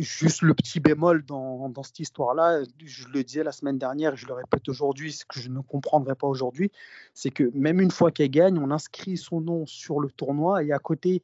juste 0.00 0.42
le 0.42 0.54
petit 0.54 0.80
bémol 0.80 1.24
dans, 1.24 1.72
cette 1.82 2.00
histoire-là, 2.00 2.62
je 2.84 3.06
le 3.08 3.22
disais 3.22 3.44
la 3.44 3.52
semaine 3.52 3.78
dernière, 3.78 4.16
je 4.16 4.26
le 4.26 4.32
répète 4.32 4.68
aujourd'hui, 4.68 5.12
ce 5.12 5.24
que 5.24 5.38
je 5.38 5.50
ne 5.50 5.60
comprendrai 5.60 6.14
pas 6.14 6.26
aujourd'hui, 6.26 6.72
c'est 7.14 7.30
que 7.30 7.50
même 7.54 7.80
une 7.80 7.90
fois 7.90 8.10
qu'elle 8.10 8.30
gagne, 8.30 8.58
on 8.58 8.70
inscrit 8.70 9.16
son 9.16 9.40
nom 9.40 9.66
sur 9.66 10.00
le 10.00 10.10
tournoi 10.10 10.64
et 10.64 10.72
à 10.72 10.78
côté, 10.78 11.22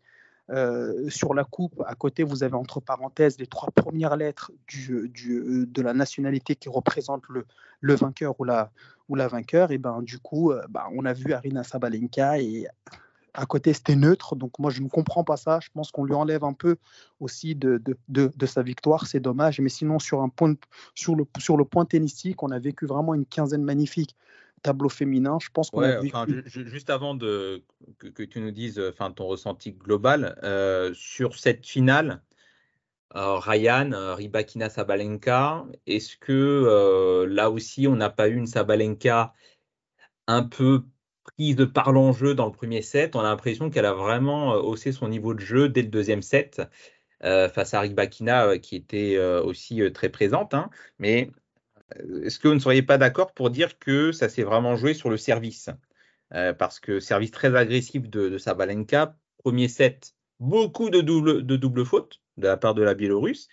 euh, 0.50 1.10
sur 1.10 1.34
la 1.34 1.44
coupe, 1.44 1.82
à 1.86 1.94
côté, 1.94 2.22
vous 2.22 2.42
avez 2.42 2.54
entre 2.54 2.80
parenthèses 2.80 3.38
les 3.38 3.46
trois 3.46 3.70
premières 3.70 4.16
lettres 4.16 4.52
du- 4.66 5.10
de 5.66 5.82
la 5.82 5.92
nationalité 5.92 6.54
qui 6.54 6.68
représente 6.68 7.24
le, 7.28 7.94
vainqueur 7.94 8.38
ou 8.38 8.44
la, 8.44 8.70
ou 9.08 9.16
vainqueur. 9.16 9.72
Et 9.72 9.78
ben 9.78 10.00
du 10.02 10.18
coup, 10.18 10.52
euh, 10.52 10.62
ben, 10.70 10.84
on 10.94 11.04
a 11.04 11.12
vu 11.12 11.32
Arina 11.32 11.64
Sabalenka 11.64 12.40
et 12.40 12.68
à 13.34 13.46
côté 13.46 13.72
c'était 13.72 13.96
neutre. 13.96 14.36
Donc 14.36 14.58
moi 14.58 14.70
je 14.70 14.82
ne 14.82 14.88
comprends 14.88 15.24
pas 15.24 15.36
ça. 15.36 15.60
Je 15.62 15.68
pense 15.72 15.90
qu'on 15.90 16.04
lui 16.04 16.14
enlève 16.14 16.44
un 16.44 16.52
peu 16.52 16.76
aussi 17.20 17.54
de, 17.54 17.78
de, 17.78 17.96
de- 18.08 18.32
de 18.34 18.46
sa 18.46 18.62
victoire. 18.62 19.06
C'est 19.06 19.20
dommage. 19.20 19.60
Mais 19.60 19.68
sinon 19.68 19.98
sur, 19.98 20.22
un 20.22 20.28
point, 20.28 20.54
sur, 20.94 21.14
le, 21.14 21.24
sur 21.38 21.56
le 21.56 21.64
point 21.64 21.84
tennistique, 21.84 22.42
on 22.42 22.50
a 22.50 22.58
vécu 22.58 22.86
vraiment 22.86 23.14
une 23.14 23.26
quinzaine 23.26 23.62
magnifique. 23.62 24.16
Tableau 24.62 24.88
féminin, 24.88 25.38
je 25.40 25.48
pense 25.52 25.70
qu'on 25.70 25.82
Ouais, 25.82 25.94
a 25.94 26.00
vécu. 26.00 26.16
enfin, 26.16 26.26
juste 26.46 26.90
avant 26.90 27.14
de, 27.14 27.62
que, 27.98 28.08
que 28.08 28.24
tu 28.24 28.40
nous 28.40 28.50
dises 28.50 28.80
euh, 28.80 28.90
enfin, 28.92 29.12
ton 29.12 29.26
ressenti 29.26 29.70
global 29.70 30.36
euh, 30.42 30.92
sur 30.94 31.36
cette 31.36 31.64
finale, 31.64 32.22
euh, 33.14 33.38
Ryan, 33.38 33.92
euh, 33.92 34.14
Rybakina 34.16 34.68
Sabalenka, 34.68 35.64
est-ce 35.86 36.16
que 36.16 37.24
là 37.28 37.50
aussi 37.50 37.86
on 37.86 37.94
n'a 37.94 38.10
pas 38.10 38.28
eu 38.28 38.34
une 38.34 38.48
Sabalenka 38.48 39.32
un 40.26 40.42
peu 40.42 40.84
prise 41.38 41.56
par 41.72 41.92
l'enjeu 41.92 42.34
dans 42.34 42.46
le 42.46 42.52
premier 42.52 42.82
set 42.82 43.14
On 43.16 43.20
a 43.20 43.24
l'impression 43.24 43.70
qu'elle 43.70 43.86
a 43.86 43.94
vraiment 43.94 44.54
euh, 44.54 44.58
haussé 44.60 44.92
son 44.92 45.08
niveau 45.08 45.34
de 45.34 45.40
jeu 45.40 45.68
dès 45.68 45.82
le 45.82 45.88
deuxième 45.88 46.22
set 46.22 46.60
euh, 47.24 47.48
face 47.48 47.74
à 47.74 47.80
Rybakina 47.80 48.46
euh, 48.48 48.58
qui 48.58 48.76
était 48.76 49.16
euh, 49.16 49.42
aussi 49.42 49.82
très 49.92 50.08
présente. 50.10 50.54
hein. 50.54 50.70
mais 50.98 51.30
est-ce 52.24 52.38
que 52.38 52.48
vous 52.48 52.54
ne 52.54 52.60
seriez 52.60 52.82
pas 52.82 52.98
d'accord 52.98 53.32
pour 53.34 53.50
dire 53.50 53.78
que 53.78 54.12
ça 54.12 54.28
s'est 54.28 54.42
vraiment 54.42 54.76
joué 54.76 54.94
sur 54.94 55.10
le 55.10 55.16
service? 55.16 55.70
Parce 56.30 56.80
que 56.80 57.00
service 57.00 57.30
très 57.30 57.56
agressif 57.56 58.10
de, 58.10 58.28
de 58.28 58.38
Sabalenka, 58.38 59.16
premier 59.38 59.68
set, 59.68 60.14
beaucoup 60.40 60.90
de 60.90 61.00
double, 61.00 61.46
de 61.46 61.56
double 61.56 61.86
fautes 61.86 62.20
de 62.36 62.46
la 62.48 62.58
part 62.58 62.74
de 62.74 62.82
la 62.82 62.94
Biélorusse, 62.94 63.48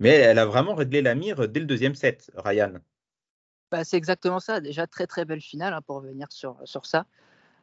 mais 0.00 0.10
elle 0.10 0.38
a 0.40 0.46
vraiment 0.46 0.74
réglé 0.74 1.02
la 1.02 1.14
mire 1.14 1.48
dès 1.48 1.60
le 1.60 1.66
deuxième 1.66 1.94
set, 1.94 2.30
Ryan. 2.36 2.74
Bah, 3.70 3.84
c'est 3.84 3.96
exactement 3.96 4.40
ça. 4.40 4.60
Déjà, 4.60 4.86
très 4.86 5.06
très 5.06 5.24
belle 5.24 5.40
finale 5.40 5.74
hein, 5.74 5.82
pour 5.82 5.96
revenir 5.96 6.30
sur, 6.30 6.56
sur 6.64 6.86
ça. 6.86 7.06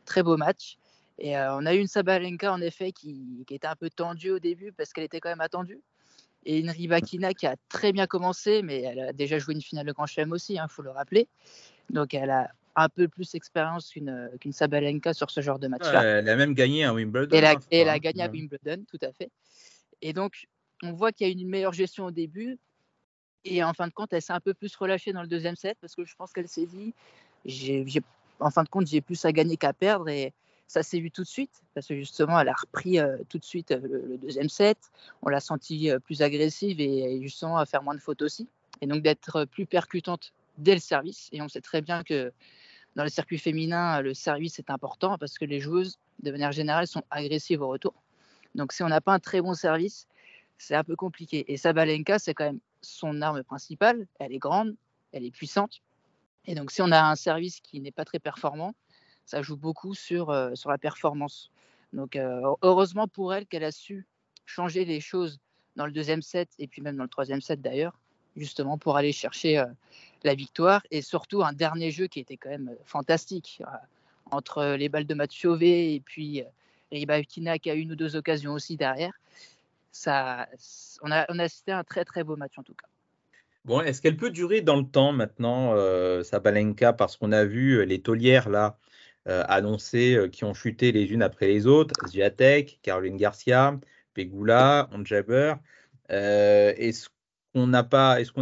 Très 0.05 0.23
beau 0.23 0.37
match. 0.37 0.77
Et 1.19 1.37
euh, 1.37 1.55
on 1.55 1.65
a 1.65 1.73
eu 1.75 1.79
une 1.79 1.87
Sabalenka 1.87 2.51
en 2.51 2.61
effet 2.61 2.91
qui, 2.91 3.43
qui 3.47 3.53
était 3.53 3.67
un 3.67 3.75
peu 3.75 3.89
tendue 3.89 4.31
au 4.31 4.39
début 4.39 4.71
parce 4.71 4.91
qu'elle 4.91 5.03
était 5.03 5.19
quand 5.19 5.29
même 5.29 5.41
attendue. 5.41 5.81
Et 6.45 6.59
une 6.59 6.69
Rybakina 6.69 7.33
qui 7.33 7.47
a 7.47 7.55
très 7.69 7.93
bien 7.93 8.05
commencé, 8.05 8.61
mais 8.63 8.81
elle 8.81 8.99
a 8.99 9.13
déjà 9.13 9.39
joué 9.39 9.53
une 9.53 9.61
finale 9.61 9.85
de 9.85 9.93
Grand 9.93 10.05
Chelem 10.05 10.31
aussi, 10.33 10.55
il 10.55 10.65
faut 10.69 10.81
le 10.81 10.89
rappeler. 10.89 11.27
Donc 11.89 12.13
elle 12.13 12.31
a 12.31 12.49
un 12.75 12.89
peu 12.89 13.07
plus 13.07 13.31
d'expérience 13.31 13.89
qu'une 13.89 14.29
qu'une 14.41 14.51
Sabalenka 14.51 15.13
sur 15.13 15.29
ce 15.29 15.41
genre 15.41 15.59
de 15.59 15.67
match-là. 15.67 16.03
Elle 16.03 16.27
a 16.27 16.35
même 16.35 16.53
gagné 16.53 16.83
un 16.83 16.93
Wimbledon. 16.93 17.33
Et 17.33 17.37
elle 17.37 17.45
a, 17.45 17.51
hein, 17.51 17.59
elle 17.71 17.89
a 17.89 17.93
hein. 17.93 17.97
gagné 17.99 18.23
à. 18.23 18.29
Wimbledon, 18.29 18.83
tout 18.89 18.99
à 19.01 19.11
fait. 19.11 19.29
Et 20.01 20.11
donc, 20.11 20.47
on 20.81 20.91
voit 20.91 21.11
qu'il 21.11 21.27
y 21.27 21.29
a 21.29 21.33
une 21.33 21.47
meilleure 21.47 21.73
gestion 21.73 22.05
au 22.05 22.11
début. 22.11 22.57
Et 23.45 23.63
en 23.63 23.73
fin 23.73 23.87
de 23.87 23.93
compte, 23.93 24.13
elle 24.13 24.21
s'est 24.21 24.33
un 24.33 24.39
peu 24.39 24.53
plus 24.53 24.75
relâchée 24.75 25.11
dans 25.13 25.21
le 25.21 25.27
deuxième 25.27 25.55
set 25.55 25.77
parce 25.81 25.95
que 25.95 26.05
je 26.05 26.15
pense 26.15 26.31
qu'elle 26.31 26.47
s'est 26.47 26.65
dit, 26.65 26.93
en 28.39 28.49
fin 28.49 28.63
de 28.63 28.69
compte, 28.69 28.87
j'ai 28.87 29.01
plus 29.01 29.23
à 29.25 29.31
gagner 29.31 29.57
qu'à 29.57 29.73
perdre. 29.73 30.09
Et, 30.09 30.33
Ça 30.67 30.81
s'est 30.81 30.99
vu 30.99 31.11
tout 31.11 31.23
de 31.23 31.27
suite, 31.27 31.61
parce 31.75 31.87
que 31.87 31.95
justement, 31.95 32.39
elle 32.39 32.47
a 32.47 32.53
repris 32.53 32.97
euh, 32.97 33.17
tout 33.29 33.37
de 33.37 33.43
suite 33.43 33.71
euh, 33.71 33.79
le, 33.83 34.17
deuxième 34.17 34.49
set. 34.49 34.77
On 35.21 35.29
l'a 35.29 35.39
sentie 35.39 35.91
euh, 35.91 35.99
plus 35.99 36.21
agressive 36.21 36.79
et, 36.79 37.21
justement 37.21 37.57
à 37.57 37.65
faire 37.65 37.83
moins 37.83 37.93
de 37.93 37.99
fautes 37.99 38.21
aussi. 38.21 38.47
Et 38.81 38.87
donc 38.87 39.03
d'être 39.03 39.45
plus 39.45 39.65
percutante 39.65 40.33
dès 40.57 40.73
le 40.73 40.79
service. 40.79 41.29
Et 41.31 41.41
on 41.41 41.49
sait 41.49 41.61
très 41.61 41.81
bien 41.81 42.03
que 42.03 42.31
dans 42.95 43.03
le 43.03 43.09
circuit 43.09 43.37
féminin, 43.37 44.01
le 44.01 44.13
service 44.13 44.57
est 44.57 44.69
important 44.69 45.17
parce 45.17 45.37
que 45.37 45.45
les 45.45 45.59
joueuses, 45.59 45.99
de 46.23 46.31
manière 46.31 46.51
générale, 46.51 46.87
sont 46.87 47.03
agressives 47.11 47.61
au 47.61 47.67
retour. 47.67 47.93
Donc 48.55 48.71
si 48.71 48.83
on 48.83 48.87
n'a 48.87 49.01
pas 49.01 49.13
un 49.13 49.19
très 49.19 49.41
bon 49.41 49.53
service, 49.53 50.07
c'est 50.57 50.75
un 50.75 50.83
peu 50.83 50.95
compliqué. 50.95 51.51
Et 51.51 51.57
Sabalenka, 51.57 52.19
c'est 52.19 52.33
quand 52.33 52.45
même 52.45 52.59
son 52.81 53.21
arme 53.21 53.43
principale. 53.43 54.07
Elle 54.19 54.33
est 54.33 54.39
grande, 54.39 54.75
elle 55.11 55.25
est 55.25 55.31
puissante. 55.31 55.81
Et 56.45 56.55
donc 56.55 56.71
si 56.71 56.81
on 56.81 56.91
a 56.91 57.01
un 57.01 57.15
service 57.15 57.59
qui 57.59 57.79
n'est 57.79 57.91
pas 57.91 58.05
très 58.05 58.19
performant, 58.19 58.73
ça 59.25 59.41
joue 59.41 59.57
beaucoup 59.57 59.93
sur, 59.93 60.29
euh, 60.29 60.55
sur 60.55 60.69
la 60.69 60.77
performance. 60.77 61.51
Donc, 61.93 62.15
euh, 62.15 62.41
heureusement 62.61 63.07
pour 63.07 63.33
elle 63.33 63.45
qu'elle 63.45 63.63
a 63.63 63.71
su 63.71 64.07
changer 64.45 64.85
les 64.85 64.99
choses 64.99 65.39
dans 65.75 65.85
le 65.85 65.91
deuxième 65.91 66.21
set 66.21 66.49
et 66.59 66.67
puis 66.67 66.81
même 66.81 66.97
dans 66.97 67.03
le 67.03 67.09
troisième 67.09 67.41
set 67.41 67.61
d'ailleurs, 67.61 67.97
justement 68.35 68.77
pour 68.77 68.97
aller 68.97 69.11
chercher 69.11 69.59
euh, 69.59 69.65
la 70.23 70.35
victoire 70.35 70.81
et 70.91 71.01
surtout 71.01 71.43
un 71.43 71.53
dernier 71.53 71.91
jeu 71.91 72.07
qui 72.07 72.19
était 72.19 72.37
quand 72.37 72.49
même 72.49 72.75
fantastique 72.83 73.61
entre 74.31 74.75
les 74.75 74.89
balles 74.89 75.05
de 75.05 75.13
Mathieuvé 75.13 75.93
et 75.95 75.99
puis 75.99 76.43
Ribakina 76.91 77.59
qui 77.59 77.69
a 77.69 77.73
une 77.73 77.91
ou 77.91 77.95
deux 77.95 78.15
occasions 78.15 78.53
aussi 78.53 78.77
derrière. 78.77 79.13
Ça, 79.93 80.49
on, 81.01 81.11
a, 81.11 81.25
on 81.29 81.39
assisté 81.39 81.71
à 81.71 81.77
un 81.77 81.83
très 81.83 82.03
très 82.03 82.25
beau 82.25 82.35
match 82.35 82.53
en 82.57 82.63
tout 82.63 82.73
cas. 82.73 82.87
Bon, 83.63 83.79
est-ce 83.79 84.01
qu'elle 84.01 84.17
peut 84.17 84.31
durer 84.31 84.59
dans 84.59 84.75
le 84.75 84.83
temps 84.85 85.13
maintenant, 85.13 85.73
euh, 85.73 86.21
Sabalenka, 86.23 86.91
parce 86.91 87.15
qu'on 87.15 87.31
a 87.31 87.45
vu 87.45 87.85
les 87.85 88.01
taulières 88.01 88.49
là 88.49 88.77
euh, 89.29 89.41
annoncées 89.47 90.15
euh, 90.15 90.27
qui 90.27 90.43
ont 90.43 90.53
chuté 90.53 90.91
les 90.91 91.05
unes 91.13 91.21
après 91.21 91.47
les 91.47 91.65
autres, 91.65 91.93
Zviatek, 92.07 92.79
Caroline 92.81 93.15
Garcia, 93.15 93.79
Pegula, 94.13 94.89
Onjaber. 94.91 95.53
Euh, 96.11 96.73
est-ce 96.75 97.07
qu'on 97.53 97.67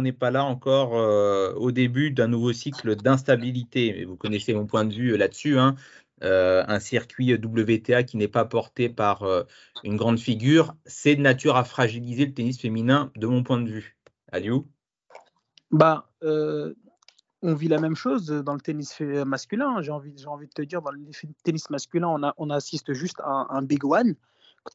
n'est 0.02 0.12
pas 0.12 0.30
là 0.32 0.44
encore 0.44 0.92
au 1.56 1.70
début 1.70 2.10
d'un 2.10 2.26
nouveau 2.26 2.52
cycle 2.52 2.96
d'instabilité? 2.96 4.04
Vous 4.06 4.16
connaissez 4.16 4.54
mon 4.54 4.66
point 4.66 4.84
de 4.84 4.92
vue 4.92 5.16
là-dessus. 5.16 5.58
Hein. 5.58 5.76
Un 6.22 6.80
circuit 6.80 7.34
WTA 7.34 8.04
qui 8.04 8.16
n'est 8.16 8.28
pas 8.28 8.44
porté 8.44 8.88
par 8.88 9.24
une 9.84 9.96
grande 9.96 10.18
figure, 10.18 10.74
c'est 10.86 11.16
de 11.16 11.20
nature 11.20 11.56
à 11.56 11.64
fragiliser 11.64 12.26
le 12.26 12.32
tennis 12.32 12.60
féminin, 12.60 13.10
de 13.16 13.26
mon 13.26 13.42
point 13.42 13.60
de 13.60 13.68
vue. 13.68 13.96
Aliou? 14.30 14.66
Bah, 15.70 16.08
on 16.22 17.54
vit 17.54 17.68
la 17.68 17.80
même 17.80 17.96
chose 17.96 18.26
dans 18.26 18.54
le 18.54 18.60
tennis 18.60 19.00
masculin. 19.00 19.82
J'ai 19.82 19.90
envie, 19.90 20.14
envie 20.26 20.46
de 20.46 20.52
te 20.52 20.62
dire, 20.62 20.80
dans 20.80 20.92
le 20.92 21.00
tennis 21.42 21.70
masculin, 21.70 22.32
on 22.36 22.50
assiste 22.50 22.92
juste 22.92 23.20
à 23.20 23.46
un, 23.50 23.62
big 23.62 23.84
one. 23.84 24.14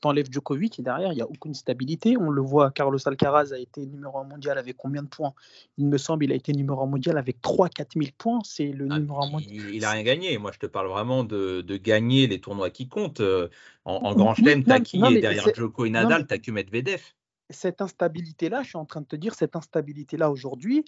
Enlève 0.03 0.27
Djokovic, 0.31 0.79
et 0.79 0.83
derrière, 0.83 1.11
il 1.11 1.15
n'y 1.15 1.21
a 1.21 1.27
aucune 1.27 1.53
stabilité. 1.53 2.17
On 2.17 2.29
le 2.29 2.41
voit, 2.41 2.71
Carlos 2.71 2.99
Alcaraz 3.05 3.53
a 3.53 3.57
été 3.57 3.85
numéro 3.85 4.19
un 4.19 4.23
mondial 4.23 4.57
avec 4.57 4.77
combien 4.77 5.03
de 5.03 5.07
points? 5.07 5.33
Il 5.77 5.87
me 5.87 5.97
semble 5.97 6.25
il 6.25 6.31
a 6.31 6.35
été 6.35 6.53
numéro 6.53 6.81
un 6.81 6.87
mondial 6.87 7.17
avec 7.17 7.41
3-4 7.41 7.93
000 7.95 8.11
points. 8.17 8.39
C'est 8.43 8.67
le 8.67 8.87
ah, 8.89 8.99
numéro 8.99 9.23
un 9.23 9.29
mondial. 9.29 9.73
Il 9.73 9.81
n'a 9.81 9.91
rien 9.91 10.03
gagné. 10.03 10.37
Moi, 10.37 10.51
je 10.53 10.59
te 10.59 10.65
parle 10.65 10.87
vraiment 10.87 11.23
de, 11.23 11.63
gagner 11.77 12.27
les 12.27 12.39
tournois 12.39 12.69
qui 12.69 12.87
comptent. 12.87 13.21
Euh, 13.21 13.49
en, 13.85 14.13
Grand 14.15 14.35
Chelem, 14.35 14.63
t'as 14.63 14.79
qui? 14.79 14.99
Derrière 14.99 15.53
Djoko 15.53 15.85
et 15.85 15.89
Nadal 15.89 16.27
T'as 16.27 16.37
que 16.37 16.51
Medvedev 16.51 17.01
cette 17.49 17.81
instabilité-là, 17.81 18.63
je 18.63 18.69
suis 18.69 18.77
en 18.77 18.85
train 18.85 19.01
de 19.01 19.05
te 19.05 19.15
dire, 19.15 19.33
cette 19.35 19.55
instabilité-là 19.55 20.29
aujourd'hui, 20.29 20.85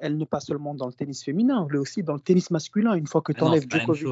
elle, 0.00 0.16
n'est 0.16 0.26
pas 0.26 0.40
seulement 0.40 0.74
dans 0.74 0.86
le 0.86 0.92
tennis 0.92 1.24
féminin, 1.24 1.66
elle 1.68 1.76
est 1.76 1.78
aussi 1.78 2.02
dans 2.02 2.14
le 2.14 2.20
tennis 2.20 2.50
masculin. 2.50 2.94
Une 2.94 3.06
fois 3.06 3.20
que 3.22 3.32
tu 3.32 3.42
enlèves 3.42 3.66
Djokovic. 3.68 4.06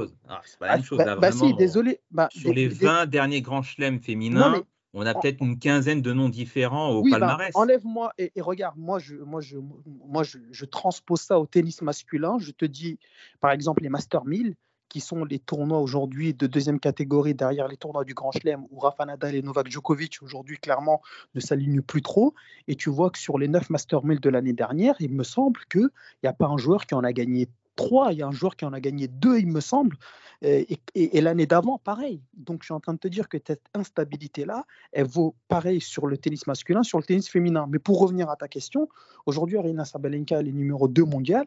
C'est 0.45 0.59
pas 0.59 0.67
la 0.67 0.77
même 0.77 0.85
chose. 0.85 1.01
Ah, 1.01 1.17
bah, 1.17 1.33
si, 1.33 1.55
désolé. 1.55 2.01
Bah, 2.11 2.29
Sur 2.31 2.53
les 2.53 2.69
20 2.69 3.07
derniers 3.07 3.43
grands 3.43 3.63
chelems 3.63 4.01
féminins, 4.01 4.63
on 4.93 5.05
a 5.07 5.15
peut-être 5.15 5.43
une 5.43 5.59
quinzaine 5.59 6.03
de 6.03 6.13
noms 6.13 6.29
différents 6.29 6.91
au 6.91 7.03
bah, 7.03 7.11
palmarès. 7.13 7.51
Enlève-moi 7.55 8.13
et, 8.19 8.33
regarde, 8.41 8.77
moi, 8.77 8.99
je, 8.99 9.17
moi, 9.17 9.41
je, 9.41 9.59
moi 9.87 10.23
je, 10.23 10.39
je 10.51 10.65
transpose 10.65 11.21
ça 11.21 11.39
au 11.39 11.47
tennis 11.47 11.83
masculin. 11.83 12.39
Je 12.39 12.53
te 12.53 12.65
dis, 12.65 12.99
par 13.41 13.51
exemple, 13.51 13.83
les 13.83 13.89
Master 13.89 14.25
1000 14.25 14.55
qui 14.95 15.01
sont 15.01 15.25
les 15.25 15.41
tournois 15.41 15.81
aujourd'hui 15.81 16.35
de 16.35 16.47
deuxième 16.47 16.79
catégorie 16.79 17.35
derrière 17.35 17.67
les 17.67 17.77
tournois 17.77 18.05
du 18.05 18.15
Grand 18.15 18.31
Chelem 18.31 18.65
où 18.71 18.79
Rafa 18.79 19.05
Nadal 19.05 19.35
et 19.35 19.43
Novak 19.43 19.69
Djokovic 19.69 20.23
aujourd'hui 20.23 20.57
clairement 20.57 21.03
ne 21.35 21.41
s'alignent 21.41 21.83
plus 21.83 22.01
trop. 22.01 22.33
Et 22.69 22.77
tu 22.77 22.91
vois 22.91 23.11
que 23.11 23.19
sur 23.19 23.37
les 23.37 23.49
9 23.49 23.71
Master 23.71 24.05
1000 24.05 24.21
de 24.21 24.31
l'année 24.31 24.53
dernière, 24.53 24.95
il 25.01 25.11
me 25.11 25.25
semble 25.25 25.63
qu'il 25.69 25.89
n'y 26.23 26.29
a 26.29 26.33
pas 26.33 26.47
un 26.47 26.59
joueur 26.59 26.87
qui 26.87 26.95
en 26.95 27.03
a 27.03 27.13
gagné 27.13 27.49
trois, 27.75 28.13
il 28.13 28.21
y 28.21 28.23
a 28.23 28.29
un 28.29 28.31
joueur 28.31 28.55
qui 28.55 28.65
en 28.65 28.73
a 28.73 28.79
gagné 28.79 29.09
deux, 29.09 29.37
il 29.41 29.49
me 29.49 29.59
semble, 29.59 29.97
et, 30.43 31.21
l'année 31.21 31.47
d'avant, 31.47 31.79
pareil. 31.79 32.21
Donc 32.37 32.63
je 32.63 32.67
suis 32.67 32.75
en 32.75 32.79
train 32.79 32.93
de 32.95 32.99
te 33.01 33.09
dire 33.09 33.29
que 33.29 33.39
cette 33.45 33.67
instabilité-là, 33.75 34.65
elle 34.93 35.09
vaut 35.09 35.35
pareil 35.49 35.81
sur 35.81 36.07
le 36.07 36.17
tennis 36.19 36.47
masculin, 36.47 36.85
sur 36.85 36.99
le 36.99 37.05
tennis 37.05 37.29
féminin. 37.29 37.67
Mais 37.69 37.81
pour 37.81 37.99
revenir 37.99 38.31
à 38.31 38.37
ta 38.37 38.47
question, 38.47 38.89
aujourd'hui, 39.27 39.59
Arina 39.59 39.85
Sabalenka, 39.85 40.39
elle 40.39 40.47
est 40.47 40.53
numéro 40.53 40.87
2 40.87 41.05
mondial. 41.05 41.47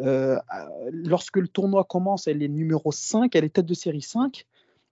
Euh, 0.00 0.38
lorsque 0.90 1.36
le 1.36 1.48
tournoi 1.48 1.84
commence, 1.84 2.26
elle 2.26 2.42
est 2.42 2.48
numéro 2.48 2.92
5, 2.92 3.34
elle 3.34 3.44
est 3.44 3.50
tête 3.50 3.66
de 3.66 3.74
série 3.74 4.02
5. 4.02 4.46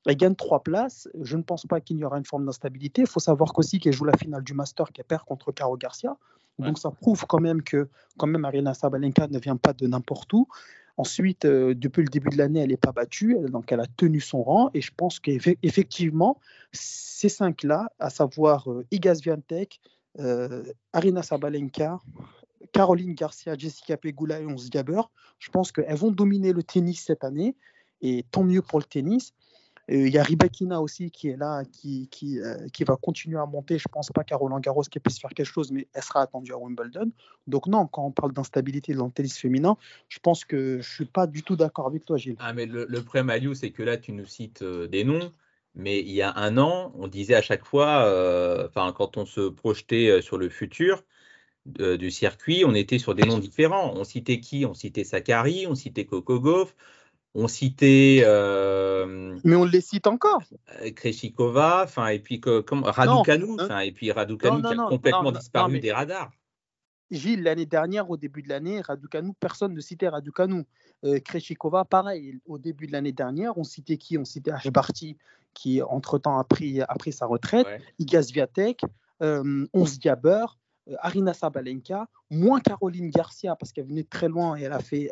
Elle 0.07 0.17
gagne 0.17 0.35
trois 0.37 0.63
places. 0.63 1.09
Je 1.21 1.37
ne 1.37 1.43
pense 1.43 1.67
pas 1.67 1.81
qu'il 1.81 1.99
y 1.99 2.05
aura 2.05 2.19
une 2.19 2.25
forme 2.25 2.47
d'instabilité. 2.47 3.03
Il 3.03 3.09
faut 3.09 3.21
savoir 3.21 3.53
qu'aussi 3.53 3.81
qu'elle 3.81 3.93
joue 3.93 4.05
la 4.05 4.17
finale 4.17 4.45
du 4.45 4.55
Master 4.55 4.93
qu'elle 4.93 5.05
perd 5.05 5.25
contre 5.25 5.53
Caro 5.53 5.77
Garcia. 5.77 6.17
Donc 6.59 6.79
ça 6.79 6.91
prouve 6.91 7.27
quand 7.27 7.41
même 7.41 7.63
que 7.63 7.89
quand 8.17 8.27
même 8.27 8.45
Arina 8.45 8.73
Sabalenka 8.73 9.27
ne 9.29 9.39
vient 9.39 9.57
pas 9.57 9.73
de 9.73 9.87
n'importe 9.87 10.33
où. 10.33 10.49
Ensuite, 10.97 11.45
euh, 11.45 11.75
depuis 11.75 12.03
le 12.03 12.09
début 12.09 12.31
de 12.31 12.39
l'année, 12.39 12.61
elle 12.61 12.71
n'est 12.71 12.79
pas 12.79 12.93
battue, 12.93 13.37
donc 13.51 13.71
elle 13.71 13.81
a 13.81 13.87
tenu 13.87 14.21
son 14.21 14.43
rang. 14.43 14.71
Et 14.73 14.81
je 14.81 14.93
pense 14.97 15.21
qu'effectivement, 15.21 16.41
ces 16.73 17.29
cinq-là, 17.29 17.91
à 17.99 18.09
savoir 18.09 18.71
euh, 18.71 18.87
Iga 18.91 19.15
Swiatek, 19.15 19.81
euh, 20.19 20.65
Arina 20.95 21.23
Sabalenka, 21.23 22.01
Caroline 22.73 23.15
Garcia, 23.15 23.55
Jessica 23.57 23.97
Pegula 23.97 24.41
et 24.41 24.47
Ons 24.47 24.71
Gaber, 24.71 25.03
je 25.39 25.51
pense 25.51 25.73
qu'elles 25.73 25.97
vont 25.97 26.11
dominer 26.11 26.53
le 26.53 26.63
tennis 26.63 27.03
cette 27.05 27.25
année. 27.25 27.57
Et 28.03 28.25
tant 28.31 28.45
mieux 28.45 28.63
pour 28.63 28.79
le 28.79 28.85
tennis. 28.85 29.33
Il 29.89 30.09
y 30.09 30.19
a 30.19 30.23
Ribakina 30.23 30.81
aussi 30.81 31.13
qui 31.13 31.29
est 31.29 31.37
là, 31.37 31.63
qui, 31.65 32.09
qui, 32.11 32.41
euh, 32.41 32.67
qui 32.73 32.83
va 32.83 32.97
continuer 32.97 33.39
à 33.39 33.47
monter. 33.47 33.79
Je 33.79 33.85
ne 33.89 33.93
pense 33.93 34.11
pas 34.11 34.25
qu'à 34.25 34.37
Roland 34.37 34.59
Garros 34.59 34.83
qu'elle 34.83 35.01
puisse 35.01 35.21
faire 35.21 35.31
quelque 35.31 35.47
chose, 35.47 35.71
mais 35.71 35.87
elle 35.95 36.03
sera 36.03 36.23
attendue 36.23 36.53
à 36.53 36.59
Wimbledon. 36.59 37.13
Donc 37.47 37.69
non, 37.69 37.87
quand 37.87 38.05
on 38.05 38.11
parle 38.11 38.33
d'instabilité 38.33 38.95
dans 38.95 39.07
le 39.07 39.13
tennis 39.13 39.39
féminin, 39.39 39.77
je 40.09 40.19
pense 40.19 40.45
que 40.45 40.73
je 40.73 40.77
ne 40.79 40.83
suis 40.83 41.05
pas 41.05 41.29
du 41.29 41.45
tout 41.45 41.55
d'accord 41.55 41.87
avec 41.87 42.05
toi, 42.05 42.17
Gilles. 42.17 42.37
Ah, 42.41 42.53
mais 42.53 42.67
le, 42.67 42.87
le 42.89 43.03
problème, 43.03 43.31
Aliou, 43.31 43.55
c'est 43.55 43.71
que 43.71 43.85
là, 43.85 43.97
tu 43.97 44.13
nous 44.13 44.27
cites 44.27 44.63
euh, 44.63 44.89
des 44.89 45.05
noms. 45.05 45.33
Mais 45.77 46.01
il 46.01 46.13
y 46.13 46.23
a 46.23 46.35
un 46.37 46.59
an, 46.59 46.93
on 46.97 47.07
disait 47.07 47.35
à 47.35 47.43
chaque 47.43 47.65
fois, 47.65 48.07
euh, 48.07 48.67
quand 48.75 49.19
on 49.19 49.27
se 49.27 49.49
projetait 49.51 50.21
sur 50.23 50.39
le 50.39 50.49
futur, 50.49 51.05
du 51.67 52.11
circuit, 52.11 52.65
on 52.65 52.75
était 52.75 52.99
sur 52.99 53.15
des 53.15 53.25
noms 53.25 53.39
différents. 53.39 53.93
On 53.95 54.05
citait 54.05 54.41
qui? 54.41 54.65
On 54.65 54.75
citait 54.75 55.05
Sakari, 55.05 55.67
on 55.67 55.75
citait 55.75 56.05
Coco 56.05 56.41
Gauff, 56.41 56.75
on 57.35 57.49
citait. 57.49 58.23
Euh, 58.25 59.37
Mais 59.45 59.57
on 59.57 59.65
les 59.65 59.81
cite 59.81 60.07
encore. 60.07 60.43
Euh, 60.81 60.91
Kreshikova, 60.91 61.83
enfin, 61.85 62.09
et 62.09 62.19
puis 62.19 62.41
comme 62.41 62.83
Raducanu, 62.85 63.61
enfin, 63.61 63.81
et 63.81 63.93
puis 63.93 64.11
Raducanu 64.11 64.63
qui 64.63 64.69
a 64.69 64.87
complètement 64.89 65.33
disparu 65.33 65.79
des 65.81 65.93
radars. 65.93 66.31
Gilles, 67.11 67.43
l'année 67.43 67.67
dernière, 67.67 68.11
au 68.11 68.17
début 68.17 68.43
de 68.43 68.49
l'année, 68.49 68.81
Raducanu, 68.81 69.33
personne 69.39 69.75
ne 69.75 69.81
citait 69.81 70.09
Raducanu. 70.09 70.65
Euh, 71.05 71.21
Kreshikova, 71.21 71.85
pareil. 71.85 72.41
Au 72.47 72.59
début 72.59 72.87
de 72.87 72.93
l'année 72.93 73.13
dernière, 73.13 73.57
on 73.59 73.65
citait 73.65 73.97
qui? 73.97 74.19
On 74.19 74.25
citait 74.25 74.51
Ashbarty, 74.51 75.17
qui 75.55 75.83
entre-temps 75.83 76.39
a 76.39 76.45
pris, 76.45 76.81
a 76.81 76.95
pris 76.99 77.13
sa 77.13 77.27
retraite, 77.27 77.67
ouais. 77.67 77.81
Iga 77.99 78.23
Swiatek, 78.23 78.81
euh, 79.23 79.67
Ons 79.73 79.99
Diaber, 79.99 80.47
Arina 81.01 81.35
Sabalenka, 81.35 82.09
moins 82.31 82.61
Caroline 82.61 83.11
Garcia, 83.11 83.57
parce 83.57 83.73
qu'elle 83.73 83.87
venait 83.87 84.05
très 84.05 84.29
loin 84.29 84.57
et 84.57 84.63
elle 84.63 84.73
a 84.73 84.81
fait, 84.81 85.11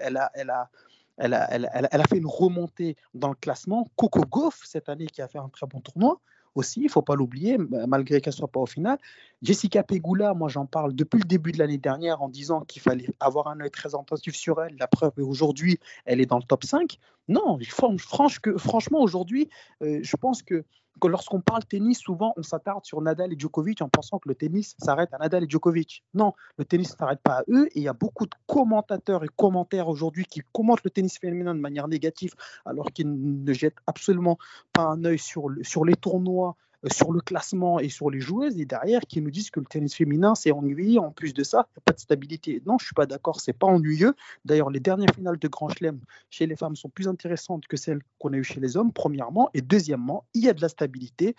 une 2.17 2.27
remontée 2.27 2.97
dans 3.15 3.29
le 3.29 3.35
classement. 3.35 3.91
Coco 3.97 4.23
Gauff, 4.23 4.61
cette 4.65 4.89
année, 4.89 5.07
qui 5.07 5.23
a 5.23 5.29
fait 5.29 5.39
un 5.39 5.49
très 5.49 5.67
bon 5.67 5.81
tournoi 5.81 6.21
aussi, 6.55 6.83
il 6.83 6.89
faut 6.89 7.03
pas 7.03 7.17
l'oublier, 7.17 7.59
malgré 7.89 8.21
qu'elle 8.21 8.33
soit 8.33 8.47
pas 8.47 8.61
au 8.61 8.67
final. 8.67 8.99
Jessica 9.43 9.83
Pegula, 9.83 10.35
moi 10.35 10.49
j'en 10.49 10.67
parle 10.67 10.95
depuis 10.95 11.19
le 11.19 11.25
début 11.25 11.53
de 11.53 11.59
l'année 11.59 11.79
dernière 11.79 12.23
en 12.23 12.29
disant 12.29 12.61
qu'il 12.61 12.81
fallait 12.81 13.09
avoir 13.21 13.49
un 13.49 13.61
œil 13.61 13.71
très 13.71 13.95
attentif 13.95 14.37
sur 14.37 14.63
elle. 14.63 14.77
La 14.79 14.87
preuve, 14.87 15.13
aujourd'hui, 15.19 15.79
elle 16.05 16.21
est 16.21 16.27
dans 16.27 16.39
le 16.39 16.45
top 16.45 16.65
5. 16.65 16.99
Non, 17.29 17.59
franchement, 17.69 19.01
aujourd'hui, 19.01 19.49
euh, 19.83 20.01
je 20.03 20.17
pense 20.17 20.43
que 20.43 20.65
lorsqu'on 21.09 21.41
parle 21.41 21.65
tennis, 21.65 21.99
souvent 21.99 22.33
on 22.37 22.43
s'attarde 22.43 22.85
sur 22.85 23.01
Nadal 23.01 23.33
et 23.33 23.39
Djokovic 23.39 23.83
en 23.83 23.89
pensant 23.89 24.19
que 24.19 24.29
le 24.29 24.35
tennis 24.35 24.75
s'arrête 24.79 25.13
à 25.13 25.19
Nadal 25.19 25.45
et 25.45 25.47
Djokovic. 25.49 26.05
Non, 26.15 26.33
le 26.57 26.65
tennis 26.65 26.93
ne 26.93 26.97
s'arrête 26.97 27.21
pas 27.23 27.39
à 27.39 27.43
eux 27.49 27.67
et 27.69 27.81
il 27.81 27.83
y 27.83 27.89
a 27.89 27.93
beaucoup 27.93 28.27
de 28.27 28.35
commentateurs 28.47 29.25
et 29.25 29.29
commentaires 29.37 29.89
aujourd'hui 29.89 30.25
qui 30.25 30.43
commentent 30.53 30.85
le 30.85 30.91
tennis 30.91 31.19
féminin 31.19 31.55
de 31.55 31.61
manière 31.61 31.89
négative 31.89 32.35
alors 32.65 32.93
qu'ils 32.93 33.45
ne 33.45 33.53
jettent 33.53 33.81
absolument 33.87 34.39
pas 34.73 34.83
un 34.83 35.05
œil 35.05 35.19
sur 35.19 35.49
les 35.49 35.97
tournois 35.97 36.57
sur 36.91 37.13
le 37.13 37.21
classement 37.21 37.79
et 37.79 37.89
sur 37.89 38.11
les 38.11 38.21
joueuses, 38.21 38.59
et 38.59 38.65
derrière 38.65 39.01
qui 39.03 39.21
nous 39.21 39.31
disent 39.31 39.51
que 39.51 39.61
le 39.61 39.67
tennis 39.67 39.95
féminin 39.95 40.35
c'est 40.35 40.53
ennuyeux. 40.53 40.99
En 40.99 41.11
plus 41.11 41.35
de 41.35 41.43
ça, 41.43 41.67
il 41.69 41.79
n'y 41.79 41.83
a 41.83 41.85
pas 41.85 41.93
de 41.93 42.01
stabilité. 42.01 42.63
Non, 42.67 42.79
je 42.79 42.87
suis 42.87 42.95
pas 42.95 43.07
d'accord, 43.07 43.41
c'est 43.41 43.53
pas 43.53 43.67
ennuyeux. 43.67 44.15
D'ailleurs, 44.45 44.71
les 44.71 44.81
dernières 44.81 45.15
finales 45.15 45.39
de 45.39 45.49
Grand 45.49 45.69
Chelem 45.69 46.01
chez 46.31 46.47
les 46.47 46.57
femmes 46.57 46.77
sont 46.77 46.89
plus 46.89 47.09
intéressantes 47.09 47.67
que 47.67 47.77
celles 47.77 48.01
qu'on 48.19 48.33
a 48.33 48.37
eues 48.37 48.45
chez 48.45 48.61
les 48.61 48.77
hommes, 48.77 48.93
premièrement, 48.93 49.51
et 49.55 49.63
deuxièmement, 49.63 50.25
il 50.35 50.45
y 50.45 50.49
a 50.49 50.53
de 50.53 50.63
la 50.63 50.69
stabilité. 50.69 51.35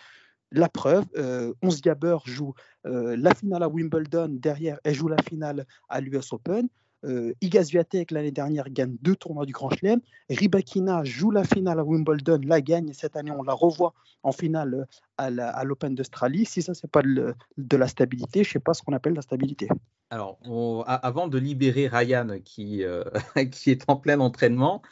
La 0.52 0.68
preuve, 0.68 1.04
euh, 1.16 1.52
11 1.62 1.80
Gabber 1.80 2.18
joue 2.24 2.54
euh, 2.86 3.16
la 3.16 3.34
finale 3.34 3.64
à 3.64 3.68
Wimbledon, 3.68 4.28
derrière 4.30 4.78
elle 4.84 4.94
joue 4.94 5.08
la 5.08 5.20
finale 5.22 5.66
à 5.88 6.00
l'US 6.00 6.32
Open. 6.32 6.68
Euh, 7.04 7.32
Iga 7.40 7.64
Swiatek 7.64 8.10
l'année 8.10 8.32
dernière 8.32 8.68
gagne 8.70 8.96
deux 9.02 9.14
tournois 9.16 9.46
du 9.46 9.52
Grand 9.52 9.70
Chelem. 9.70 10.00
Ribakina 10.30 11.04
joue 11.04 11.30
la 11.30 11.44
finale 11.44 11.78
à 11.78 11.84
Wimbledon, 11.84 12.40
la 12.44 12.60
gagne. 12.60 12.92
Cette 12.92 13.16
année, 13.16 13.30
on 13.30 13.42
la 13.42 13.52
revoit 13.52 13.94
en 14.22 14.32
finale 14.32 14.86
à 15.18 15.64
l'Open 15.64 15.94
d'Australie. 15.94 16.44
Si 16.46 16.62
ça, 16.62 16.74
c'est 16.74 16.90
pas 16.90 17.02
de, 17.02 17.76
la 17.76 17.86
stabilité, 17.86 18.44
je 18.44 18.52
sais 18.52 18.58
pas 18.60 18.74
ce 18.74 18.82
qu'on 18.82 18.92
appelle 18.92 19.14
la 19.14 19.22
stabilité. 19.22 19.68
Alors, 20.10 20.38
avant 20.86 21.28
de 21.28 21.38
libérer 21.38 21.88
Ryan 21.88 22.38
qui, 22.44 22.84
euh, 22.84 23.04
est 23.36 23.84
en 23.88 23.96
plein 23.96 24.20
entraînement, 24.20 24.82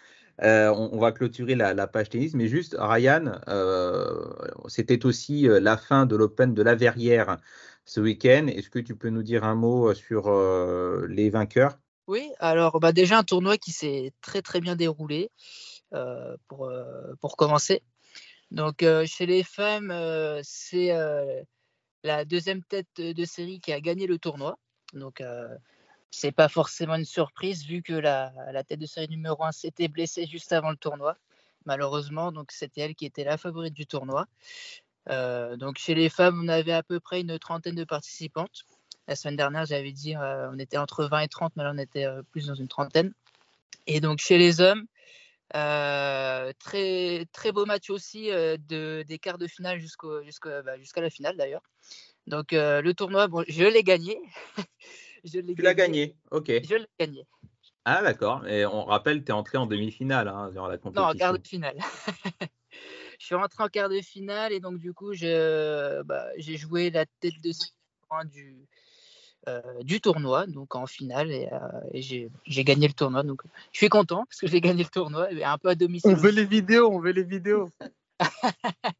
euh, 0.42 0.70
on, 0.70 0.98
va 0.98 1.12
clôturer 1.12 1.54
la, 1.54 1.86
page 1.86 2.10
tennis, 2.10 2.34
mais 2.34 2.48
juste 2.48 2.74
Ryan, 2.78 3.38
euh, 3.48 4.24
c'était 4.66 5.06
aussi 5.06 5.48
euh, 5.48 5.60
la 5.60 5.76
fin 5.76 6.06
de 6.06 6.16
l'Open 6.16 6.54
de 6.54 6.62
la 6.62 6.74
Verrière 6.74 7.38
ce 7.84 8.00
week-end. 8.00 8.46
Est-ce 8.48 8.68
que 8.68 8.80
tu 8.80 8.96
peux 8.96 9.10
nous 9.10 9.22
dire 9.22 9.44
un 9.44 9.54
mot 9.54 9.94
sur 9.94 10.28
euh, 10.28 11.06
les 11.08 11.30
vainqueurs? 11.30 11.78
Oui, 12.06 12.30
alors 12.38 12.80
bah 12.80 12.92
déjà 12.92 13.18
un 13.18 13.24
tournoi 13.24 13.56
qui 13.56 13.72
s'est 13.72 14.12
très 14.20 14.42
très 14.42 14.60
bien 14.60 14.76
déroulé 14.76 15.30
pour, 16.48 17.36
commencer. 17.38 17.82
Donc 18.50 18.84
chez 19.06 19.26
les 19.26 19.42
femmes, 19.42 19.92
c'est 20.42 20.92
la 22.02 22.24
deuxième 22.26 22.62
tête 22.62 23.00
de 23.00 23.24
série 23.24 23.60
qui 23.60 23.72
a 23.72 23.80
gagné 23.80 24.06
le 24.06 24.18
tournoi. 24.18 24.58
Donc 24.92 25.22
c'est 26.10 26.32
pas 26.32 26.48
forcément 26.48 26.96
une 26.96 27.06
surprise 27.06 27.64
vu 27.64 27.82
que 27.82 27.94
la, 27.94 28.32
tête 28.68 28.80
de 28.80 28.86
série 28.86 29.08
numéro 29.08 29.42
1 29.42 29.52
s'était 29.52 29.88
blessée 29.88 30.26
juste 30.26 30.52
avant 30.52 30.70
le 30.70 30.76
tournoi. 30.76 31.16
Malheureusement, 31.64 32.32
donc 32.32 32.52
c'était 32.52 32.82
elle 32.82 32.94
qui 32.94 33.06
était 33.06 33.24
la 33.24 33.38
favorite 33.38 33.74
du 33.74 33.86
tournoi. 33.86 34.26
Donc 35.08 35.78
chez 35.78 35.94
les 35.94 36.10
femmes, 36.10 36.42
on 36.44 36.48
avait 36.48 36.72
à 36.72 36.82
peu 36.82 37.00
près 37.00 37.22
une 37.22 37.38
trentaine 37.38 37.76
de 37.76 37.84
participantes. 37.84 38.64
La 39.06 39.16
semaine 39.16 39.36
dernière, 39.36 39.66
j'avais 39.66 39.92
dit 39.92 40.16
euh, 40.16 40.50
on 40.52 40.58
était 40.58 40.78
entre 40.78 41.04
20 41.04 41.20
et 41.20 41.28
30, 41.28 41.52
mais 41.56 41.64
là 41.64 41.72
on 41.74 41.78
était 41.78 42.06
euh, 42.06 42.22
plus 42.30 42.46
dans 42.46 42.54
une 42.54 42.68
trentaine. 42.68 43.12
Et 43.86 44.00
donc 44.00 44.18
chez 44.18 44.38
les 44.38 44.60
hommes, 44.60 44.86
très 45.52 47.26
très 47.32 47.52
beau 47.52 47.66
match 47.66 47.90
aussi 47.90 48.28
de, 48.28 49.04
des 49.06 49.18
quarts 49.18 49.38
de 49.38 49.46
finale 49.46 49.78
jusqu'au, 49.78 50.20
bah, 50.62 50.78
jusqu'à 50.78 51.02
la 51.02 51.10
finale 51.10 51.36
d'ailleurs. 51.36 51.62
Donc 52.26 52.52
le 52.52 52.92
tournoi, 52.92 53.28
bon, 53.28 53.44
je 53.46 53.64
l'ai 53.64 53.82
gagné. 53.82 54.18
Je 55.24 55.40
tu 55.40 55.62
l'as 55.62 55.72
gagné, 55.72 56.14
ok. 56.32 56.48
Je 56.48 56.74
l'ai 56.74 56.86
gagné. 57.00 57.26
Ah 57.86 58.02
d'accord, 58.02 58.46
et 58.46 58.64
on 58.66 58.84
rappelle, 58.84 59.24
tu 59.24 59.30
es 59.30 59.32
entré 59.32 59.56
en 59.58 59.66
demi-finale 59.66 60.28
hein, 60.28 60.50
dans 60.54 60.66
la 60.66 60.76
compétition. 60.78 61.06
Non, 61.06 61.14
en 61.14 61.14
quart 61.14 61.38
de 61.38 61.46
finale. 61.46 61.78
je 63.18 63.24
suis 63.24 63.34
rentré 63.34 63.62
en 63.62 63.68
quart 63.68 63.88
de 63.88 64.00
finale 64.00 64.52
et 64.52 64.60
donc 64.60 64.78
du 64.78 64.92
coup, 64.92 65.12
je, 65.12 66.02
bah, 66.02 66.26
j'ai 66.36 66.56
joué 66.56 66.90
la 66.90 67.04
tête 67.20 67.40
de 67.42 67.52
du, 68.30 68.52
euh, 68.52 68.66
du 69.82 70.00
tournoi, 70.00 70.46
donc 70.46 70.74
en 70.74 70.86
finale, 70.86 71.30
et, 71.30 71.48
euh, 71.52 71.58
et 71.92 72.02
j'ai, 72.02 72.64
gagné 72.64 72.88
le 72.88 72.94
tournoi. 72.94 73.22
Donc 73.22 73.42
je 73.72 73.78
suis 73.78 73.88
content 73.88 74.24
parce 74.28 74.40
que 74.40 74.46
j'ai 74.46 74.60
gagné 74.60 74.82
le 74.82 74.88
tournoi, 74.88 75.30
et 75.32 75.44
un 75.44 75.58
peu 75.58 75.68
à 75.68 75.74
domicile. 75.74 76.12
On 76.12 76.14
veut 76.14 76.30
les 76.30 76.44
vidéos, 76.44 76.90
on 76.90 77.00
veut 77.00 77.12
les 77.12 77.24
vidéos. 77.24 77.70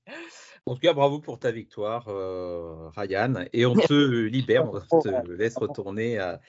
En 0.66 0.74
tout 0.74 0.80
cas, 0.80 0.94
bravo 0.94 1.18
pour 1.18 1.38
ta 1.38 1.50
victoire, 1.50 2.06
euh, 2.08 2.88
Ryan. 2.96 3.44
Et 3.52 3.66
on 3.66 3.74
te 3.74 4.24
libère, 4.24 4.64
on 4.72 5.00
te 5.00 5.30
laisse 5.30 5.58
retourner 5.58 6.18
à, 6.18 6.40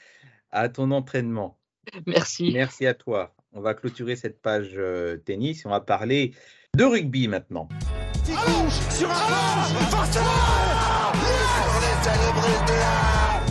à, 0.51 0.69
ton 0.69 0.91
entraînement. 0.91 1.59
Merci. 2.05 2.53
Merci 2.53 2.87
à 2.87 2.93
toi. 2.93 3.35
On 3.51 3.59
va 3.59 3.73
clôturer 3.73 4.15
cette 4.15 4.41
page 4.41 4.71
euh, 4.77 5.17
tennis. 5.17 5.65
On 5.65 5.69
va 5.69 5.81
parler 5.81 6.33
de 6.77 6.85
rugby 6.85 7.27
maintenant. 7.27 7.67
Sur 8.89 9.11
un 9.11 9.15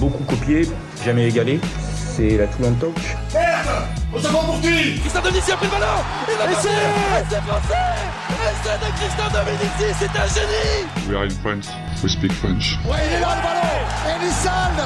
Beaucoup 0.05 0.25
copié, 0.25 0.69
jamais 1.03 1.29
égalé. 1.29 1.59
C'est 2.15 2.37
la 2.37 2.47
Toulon 2.47 2.75
Touch. 2.75 3.17
Merde 3.33 3.89
On 4.15 4.19
se 4.21 4.29
pour 4.29 4.61
qui 4.61 5.01
Christian 5.01 5.23
Dominici 5.23 5.51
a 5.51 5.57
pris 5.57 5.67
le 5.67 5.73
ballon 5.73 5.87
Il 6.29 6.43
a 6.43 6.47
passé 6.55 6.69
C'est 7.31 7.41
français 7.41 7.95
Essai 8.45 8.77
de 8.85 8.91
Christian 8.99 9.29
Dominici, 9.33 9.97
c'est 9.99 10.21
un 10.21 10.27
génie 10.27 11.09
We 11.09 11.17
are 11.17 11.25
in 11.25 11.31
France, 11.31 11.71
we 12.03 12.13
speak 12.13 12.33
French. 12.35 12.79
Ouais, 12.85 12.99
il 13.09 13.17
est 13.17 13.21
là 13.21 13.35
le 13.35 13.43
ballon 13.43 14.21
Elisson 14.21 14.77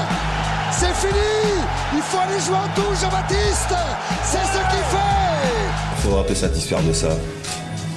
C'est 0.71 0.95
fini 0.95 1.65
Il 1.95 2.01
faut 2.03 2.19
aller 2.19 2.41
jouer 2.41 2.55
en 2.55 2.69
touche, 2.81 3.01
Jean-Baptiste 3.03 3.75
C'est 4.23 4.39
ce 4.39 4.59
qu'il 4.71 4.85
fait 4.89 5.97
Il 5.97 6.03
faudra 6.03 6.23
te 6.23 6.35
satisfaire 6.35 6.83
de 6.85 6.93
ça. 6.93 7.09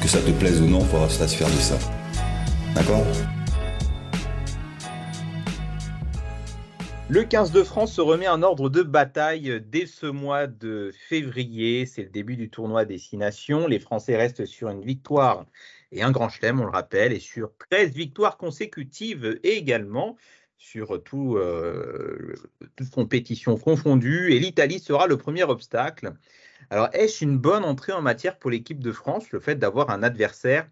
Que 0.01 0.07
ça 0.07 0.17
te 0.17 0.32
plaise 0.32 0.59
ou 0.59 0.65
non, 0.65 0.80
il 0.82 0.88
faudra 0.88 1.07
se 1.07 1.19
satisfaire 1.19 1.49
de 1.49 1.61
ça. 1.61 1.76
D'accord? 2.74 3.05
Le 7.12 7.26
15 7.26 7.51
de 7.51 7.62
France 7.62 7.91
se 7.91 7.99
remet 7.99 8.30
en 8.30 8.41
ordre 8.41 8.70
de 8.70 8.84
bataille 8.84 9.62
dès 9.68 9.86
ce 9.86 10.05
mois 10.05 10.47
de 10.47 10.93
février. 11.09 11.86
C'est 11.86 12.03
le 12.03 12.09
début 12.09 12.38
du 12.38 12.49
tournoi 12.49 12.86
Destination. 12.86 13.68
Les 13.68 13.80
Français 13.80 14.16
restent 14.16 14.45
sur 14.45 14.70
une 14.70 14.82
victoire 14.82 15.45
et 15.91 16.03
un 16.03 16.12
grand 16.12 16.30
chelem, 16.30 16.62
on 16.62 16.64
le 16.64 16.72
rappelle, 16.72 17.12
et 17.12 17.20
sur 17.20 17.51
13 17.70 17.91
victoires 17.91 18.38
consécutives 18.38 19.38
également 19.43 20.16
sur 20.57 21.03
tout, 21.03 21.36
euh, 21.36 22.34
toute 22.78 22.91
compétition 22.91 23.57
confondue. 23.57 24.32
Et 24.32 24.39
l'Italie 24.39 24.80
sera 24.80 25.05
le 25.05 25.18
premier 25.18 25.43
obstacle. 25.43 26.14
Alors, 26.70 26.88
est-ce 26.93 27.26
une 27.26 27.38
bonne 27.38 27.66
entrée 27.66 27.91
en 27.91 28.01
matière 28.01 28.39
pour 28.39 28.51
l'équipe 28.51 28.80
de 28.80 28.93
France, 28.93 29.32
le 29.32 29.41
fait 29.41 29.55
d'avoir 29.55 29.89
un 29.89 30.01
adversaire 30.01 30.66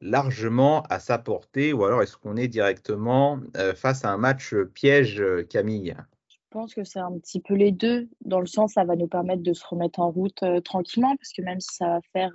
largement 0.00 0.82
à 0.90 0.98
sa 0.98 1.18
portée 1.18 1.72
ou 1.72 1.84
alors 1.84 2.02
est-ce 2.02 2.16
qu'on 2.16 2.36
est 2.36 2.48
directement 2.48 3.40
face 3.74 4.04
à 4.04 4.10
un 4.10 4.18
match 4.18 4.54
piège, 4.74 5.22
Camille? 5.48 5.94
Je 6.28 6.36
pense 6.50 6.74
que 6.74 6.84
c'est 6.84 7.00
un 7.00 7.18
petit 7.18 7.40
peu 7.40 7.54
les 7.54 7.72
deux, 7.72 8.08
dans 8.20 8.40
le 8.40 8.46
sens 8.46 8.74
ça 8.74 8.84
va 8.84 8.96
nous 8.96 9.08
permettre 9.08 9.42
de 9.42 9.52
se 9.52 9.66
remettre 9.66 10.00
en 10.00 10.10
route 10.10 10.44
tranquillement, 10.64 11.16
parce 11.16 11.32
que 11.32 11.42
même 11.42 11.60
si 11.60 11.74
ça 11.74 11.86
va 11.86 12.00
faire 12.12 12.32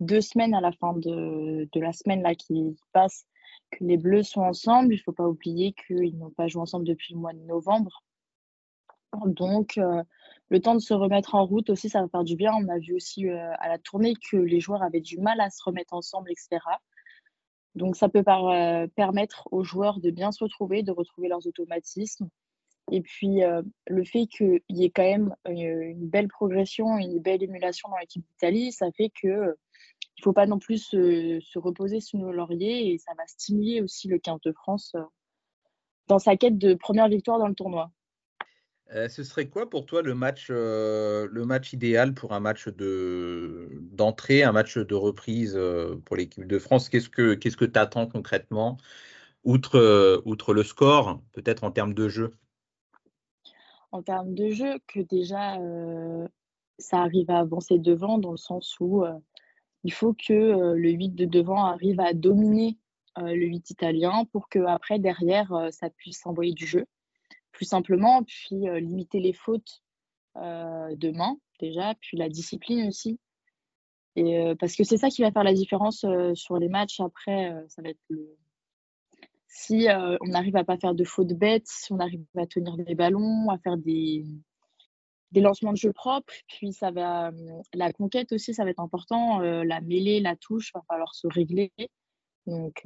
deux 0.00 0.20
semaines 0.20 0.54
à 0.54 0.60
la 0.60 0.72
fin 0.72 0.94
de, 0.94 1.68
de, 1.70 1.80
la 1.80 1.92
semaine 1.92 2.22
là 2.22 2.34
qui 2.34 2.76
passe 2.92 3.24
que 3.70 3.84
les 3.84 3.96
Bleus 3.96 4.24
sont 4.24 4.42
ensemble, 4.42 4.94
il 4.94 4.98
ne 4.98 5.02
faut 5.02 5.12
pas 5.12 5.28
oublier 5.28 5.72
qu'ils 5.72 6.18
n'ont 6.18 6.30
pas 6.30 6.48
joué 6.48 6.62
ensemble 6.62 6.86
depuis 6.86 7.14
le 7.14 7.20
mois 7.20 7.32
de 7.32 7.38
novembre. 7.40 8.02
Donc, 9.26 9.78
le 10.52 10.60
temps 10.60 10.74
de 10.74 10.80
se 10.80 10.92
remettre 10.92 11.34
en 11.34 11.46
route 11.46 11.70
aussi, 11.70 11.88
ça 11.88 12.02
va 12.02 12.08
faire 12.08 12.24
du 12.24 12.36
bien. 12.36 12.52
On 12.52 12.68
a 12.68 12.78
vu 12.78 12.94
aussi 12.94 13.26
euh, 13.26 13.52
à 13.58 13.68
la 13.68 13.78
tournée 13.78 14.12
que 14.30 14.36
les 14.36 14.60
joueurs 14.60 14.82
avaient 14.82 15.00
du 15.00 15.18
mal 15.18 15.40
à 15.40 15.48
se 15.48 15.62
remettre 15.64 15.94
ensemble, 15.94 16.30
etc. 16.30 16.58
Donc, 17.74 17.96
ça 17.96 18.10
peut 18.10 18.22
euh, 18.28 18.86
permettre 18.88 19.48
aux 19.50 19.64
joueurs 19.64 19.98
de 19.98 20.10
bien 20.10 20.30
se 20.30 20.44
retrouver, 20.44 20.82
de 20.82 20.92
retrouver 20.92 21.28
leurs 21.28 21.46
automatismes. 21.46 22.28
Et 22.90 23.00
puis, 23.00 23.42
euh, 23.42 23.62
le 23.86 24.04
fait 24.04 24.26
qu'il 24.26 24.60
y 24.68 24.84
ait 24.84 24.90
quand 24.90 25.04
même 25.04 25.34
une 25.48 26.06
belle 26.06 26.28
progression, 26.28 26.98
une 26.98 27.18
belle 27.18 27.42
émulation 27.42 27.88
dans 27.88 27.96
l'équipe 27.96 28.22
d'Italie, 28.32 28.72
ça 28.72 28.92
fait 28.92 29.10
que 29.22 29.28
ne 29.28 30.22
faut 30.22 30.34
pas 30.34 30.44
non 30.44 30.58
plus 30.58 30.84
se, 30.84 31.40
se, 31.40 31.58
reposer 31.58 32.00
sur 32.00 32.18
nos 32.18 32.30
lauriers 32.30 32.92
et 32.92 32.98
ça 32.98 33.12
va 33.16 33.26
stimuler 33.26 33.80
aussi 33.80 34.06
le 34.06 34.18
15 34.18 34.40
de 34.44 34.52
France 34.52 34.94
dans 36.08 36.18
sa 36.18 36.36
quête 36.36 36.58
de 36.58 36.74
première 36.74 37.08
victoire 37.08 37.38
dans 37.38 37.48
le 37.48 37.54
tournoi. 37.54 37.90
Euh, 38.94 39.08
ce 39.08 39.24
serait 39.24 39.48
quoi 39.48 39.70
pour 39.70 39.86
toi 39.86 40.02
le 40.02 40.14
match, 40.14 40.48
euh, 40.50 41.28
idéal 41.72 42.12
pour 42.12 42.32
un 42.32 42.40
match 42.40 42.68
de 42.68 43.70
d'entrée, 43.80 44.42
un 44.42 44.52
match 44.52 44.76
de 44.76 44.94
reprise 44.94 45.54
euh, 45.56 45.96
pour 46.04 46.16
l'équipe 46.16 46.46
de 46.46 46.58
France? 46.58 46.90
Qu'est-ce 46.90 47.08
que 47.08 47.64
tu 47.64 47.78
attends 47.78 48.06
concrètement, 48.06 48.76
outre, 49.44 50.22
outre 50.26 50.52
le 50.52 50.62
score, 50.62 51.22
peut-être 51.32 51.64
en 51.64 51.70
termes 51.70 51.94
de 51.94 52.08
jeu? 52.08 52.34
En 53.92 54.02
termes 54.02 54.34
de 54.34 54.50
jeu, 54.50 54.78
que 54.86 55.00
déjà 55.00 55.58
ça 56.78 56.98
arrive 57.00 57.30
à 57.30 57.38
avancer 57.38 57.78
devant, 57.78 58.18
dans 58.18 58.32
le 58.32 58.36
sens 58.36 58.76
où 58.80 59.04
il 59.84 59.92
faut 59.92 60.12
que 60.12 60.74
le 60.74 60.90
8 60.90 61.10
de 61.10 61.24
devant 61.24 61.64
arrive 61.64 62.00
à 62.00 62.12
dominer 62.12 62.76
le 63.16 63.46
8 63.46 63.70
italien 63.70 64.24
pour 64.32 64.48
que 64.48 64.58
après 64.60 64.98
derrière 64.98 65.68
ça 65.70 65.88
puisse 65.88 66.26
envoyer 66.26 66.52
du 66.52 66.66
jeu 66.66 66.86
plus 67.52 67.66
simplement, 67.66 68.22
puis 68.24 68.68
euh, 68.68 68.80
limiter 68.80 69.20
les 69.20 69.32
fautes 69.32 69.82
euh, 70.36 70.94
de 70.96 71.10
main 71.10 71.36
déjà, 71.60 71.94
puis 72.00 72.16
la 72.16 72.28
discipline 72.28 72.88
aussi. 72.88 73.20
Et, 74.16 74.38
euh, 74.38 74.54
parce 74.56 74.74
que 74.74 74.84
c'est 74.84 74.96
ça 74.96 75.08
qui 75.08 75.22
va 75.22 75.30
faire 75.30 75.44
la 75.44 75.54
différence 75.54 76.04
sur 76.34 76.56
les 76.58 76.68
matchs. 76.68 77.00
Après, 77.00 77.54
ça 77.68 77.82
va 77.82 77.90
être 77.90 78.00
le... 78.08 78.36
si 79.46 79.86
on 80.20 80.32
arrive 80.32 80.56
à 80.56 80.64
pas 80.64 80.76
faire 80.76 80.94
de 80.94 81.04
fautes 81.04 81.32
bêtes, 81.34 81.66
si 81.66 81.92
on 81.92 81.98
arrive 81.98 82.24
à 82.36 82.46
tenir 82.46 82.76
des 82.76 82.94
ballons, 82.94 83.48
à 83.48 83.58
faire 83.58 83.76
des, 83.76 84.24
des 85.30 85.40
lancements 85.40 85.72
de 85.72 85.78
jeu 85.78 85.92
propres, 85.92 86.32
puis 86.48 86.72
ça 86.72 86.90
va 86.90 87.30
la 87.72 87.92
conquête 87.92 88.32
aussi, 88.32 88.54
ça 88.54 88.64
va 88.64 88.70
être 88.70 88.80
important. 88.80 89.38
la 89.40 89.80
mêlée, 89.80 90.20
la 90.20 90.36
touche, 90.36 90.72
va 90.74 90.82
falloir 90.88 91.14
se 91.14 91.28
régler. 91.28 91.72
Donc, 92.46 92.82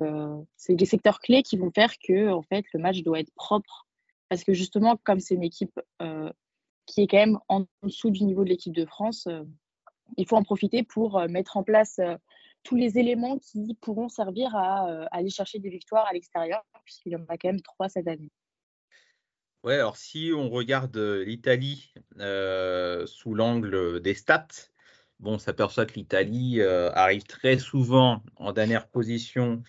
c'est 0.57 0.75
des 0.75 0.87
secteurs 0.87 1.19
clés 1.19 1.43
qui 1.43 1.57
vont 1.57 1.73
faire 1.73 1.95
que 1.99 2.31
en 2.31 2.43
fait, 2.43 2.67
le 2.73 2.81
match 2.81 3.03
doit 3.03 3.21
être 3.21 3.35
propre. 3.35 3.86
Parce 4.29 4.45
que 4.45 4.53
justement, 4.53 4.97
comme 5.05 5.21
c'est 5.21 5.35
une 5.35 5.45
équipe 5.45 5.79
euh, 6.03 6.31
qui 6.87 7.03
est 7.03 7.07
quand 7.07 7.19
même 7.19 7.39
en 7.49 7.67
dessous 7.83 8.11
du 8.11 8.25
niveau 8.25 8.45
de 8.45 8.49
l'équipe 8.49 8.75
de 8.75 8.85
France, 8.85 9.27
euh, 9.27 9.43
il 10.17 10.27
faut 10.27 10.37
en 10.37 10.43
profiter 10.43 10.83
pour 10.83 11.21
mettre 11.29 11.57
en 11.57 11.65
place 11.65 11.99
tous 12.63 12.77
les 12.77 12.97
éléments 12.97 13.39
qui 13.39 13.77
pourront 13.81 14.09
servir 14.09 14.55
à 14.55 15.09
aller 15.11 15.31
chercher 15.31 15.59
des 15.59 15.69
victoires 15.69 16.07
à 16.07 16.13
l'extérieur, 16.13 16.65
puisqu'il 16.85 17.11
y 17.11 17.17
en 17.17 17.25
a 17.29 17.37
quand 17.37 17.49
même 17.49 17.61
trois 17.61 17.89
cette 17.89 18.07
année. 18.07 18.31
Ouais, 19.65 19.75
alors 19.75 19.97
si 19.97 20.31
on 20.33 20.49
regarde 20.49 20.97
l'Italie 20.97 21.93
sous 23.07 23.35
l'angle 23.35 24.01
des 24.01 24.15
stats, 24.15 24.47
bon, 25.19 25.33
on 25.35 25.39
s'aperçoit 25.39 25.87
que 25.87 25.95
l'Italie 25.95 26.63
arrive 26.63 27.25
très 27.25 27.59
souvent 27.59 28.23
en 28.37 28.53
dernière 28.53 28.87
position 28.87 29.65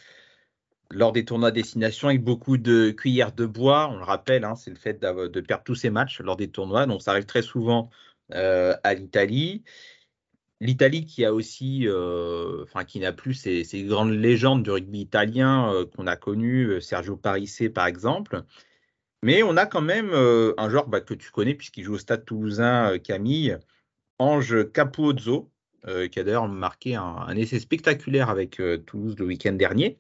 lors 0.91 1.11
des 1.11 1.25
tournois 1.25 1.51
de 1.51 1.55
destination 1.55 2.07
avec 2.09 2.23
beaucoup 2.23 2.57
de 2.57 2.91
cuillères 2.91 3.33
de 3.33 3.45
bois. 3.45 3.89
On 3.91 3.97
le 3.97 4.03
rappelle, 4.03 4.43
hein, 4.43 4.55
c'est 4.55 4.71
le 4.71 4.77
fait 4.77 5.01
de 5.01 5.41
perdre 5.41 5.63
tous 5.63 5.75
ses 5.75 5.89
matchs 5.89 6.21
lors 6.21 6.38
des 6.38 6.49
tournois. 6.49 6.85
Donc 6.85 7.01
ça 7.01 7.11
arrive 7.11 7.25
très 7.25 7.41
souvent 7.41 7.89
à 8.31 8.93
l'Italie. 8.93 9.63
L'Italie 10.59 11.05
qui 11.05 11.23
a 11.23 11.33
aussi, 11.33 11.88
enfin 12.63 12.83
qui 12.83 12.99
n'a 12.99 13.13
plus 13.13 13.33
ces, 13.33 13.83
grandes 13.83 14.11
légendes 14.11 14.63
du 14.63 14.71
rugby 14.71 15.01
italien 15.01 15.85
qu'on 15.95 16.07
a 16.07 16.15
connues, 16.15 16.81
Sergio 16.81 17.15
Parisse 17.15 17.63
par 17.73 17.88
exemple. 17.88 18.43
Mais 19.23 19.43
on 19.43 19.57
a 19.57 19.65
quand 19.65 19.81
même 19.81 20.11
un 20.13 20.69
joueur 20.69 20.88
bah, 20.88 21.01
que 21.01 21.13
tu 21.13 21.31
connais 21.31 21.55
puisqu'il 21.55 21.83
joue 21.83 21.95
au 21.95 21.99
Stade 21.99 22.25
Toulousain, 22.25 22.97
Camille, 22.99 23.57
Ange 24.19 24.71
Capozzo, 24.71 25.51
qui 25.85 26.19
a 26.19 26.23
d'ailleurs 26.23 26.47
marqué 26.47 26.95
un, 26.95 27.35
essai 27.35 27.59
spectaculaire 27.59 28.29
avec 28.29 28.61
Toulouse 28.85 29.15
le 29.19 29.25
week-end 29.25 29.53
dernier. 29.53 29.97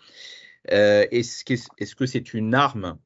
Est-ce, 0.69 1.43
que, 1.95 2.05
c'est 2.05 2.33
une 2.33 2.53
arme 2.53 2.97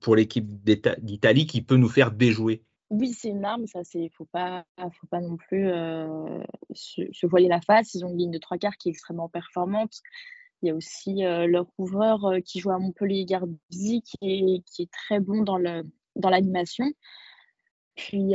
pour 0.00 0.16
l'équipe 0.16 0.46
d'Italie 0.64 1.46
qui 1.46 1.62
peut 1.62 1.76
nous 1.76 1.88
faire 1.88 2.10
déjouer? 2.12 2.62
Oui, 2.90 3.12
c'est 3.12 3.30
une 3.30 3.44
arme, 3.44 3.66
ça, 3.66 3.82
c'est, 3.82 4.08
faut 4.10 4.26
pas, 4.26 4.64
faut 4.78 5.06
pas 5.08 5.20
non 5.20 5.36
plus 5.36 5.68
euh, 5.68 6.40
se, 6.72 7.26
voiler 7.26 7.48
la 7.48 7.60
face. 7.60 7.94
Ils 7.94 8.04
ont 8.04 8.10
une 8.10 8.18
ligne 8.18 8.30
de 8.30 8.38
trois 8.38 8.58
quarts 8.58 8.76
qui 8.76 8.88
est 8.88 8.92
extrêmement 8.92 9.28
performante. 9.28 10.00
Il 10.62 10.68
y 10.68 10.70
a 10.70 10.74
aussi 10.74 11.24
euh, 11.24 11.46
leur 11.48 11.66
ouvreur 11.78 12.24
euh, 12.26 12.40
qui 12.40 12.60
joue 12.60 12.70
à 12.70 12.78
Montpellier, 12.78 13.24
Garbi, 13.24 14.02
qui 14.02 14.62
est, 14.78 14.90
très 14.92 15.18
bon 15.18 15.42
dans, 15.42 15.58
l'animation. 15.58 16.86
Puis, 17.96 18.34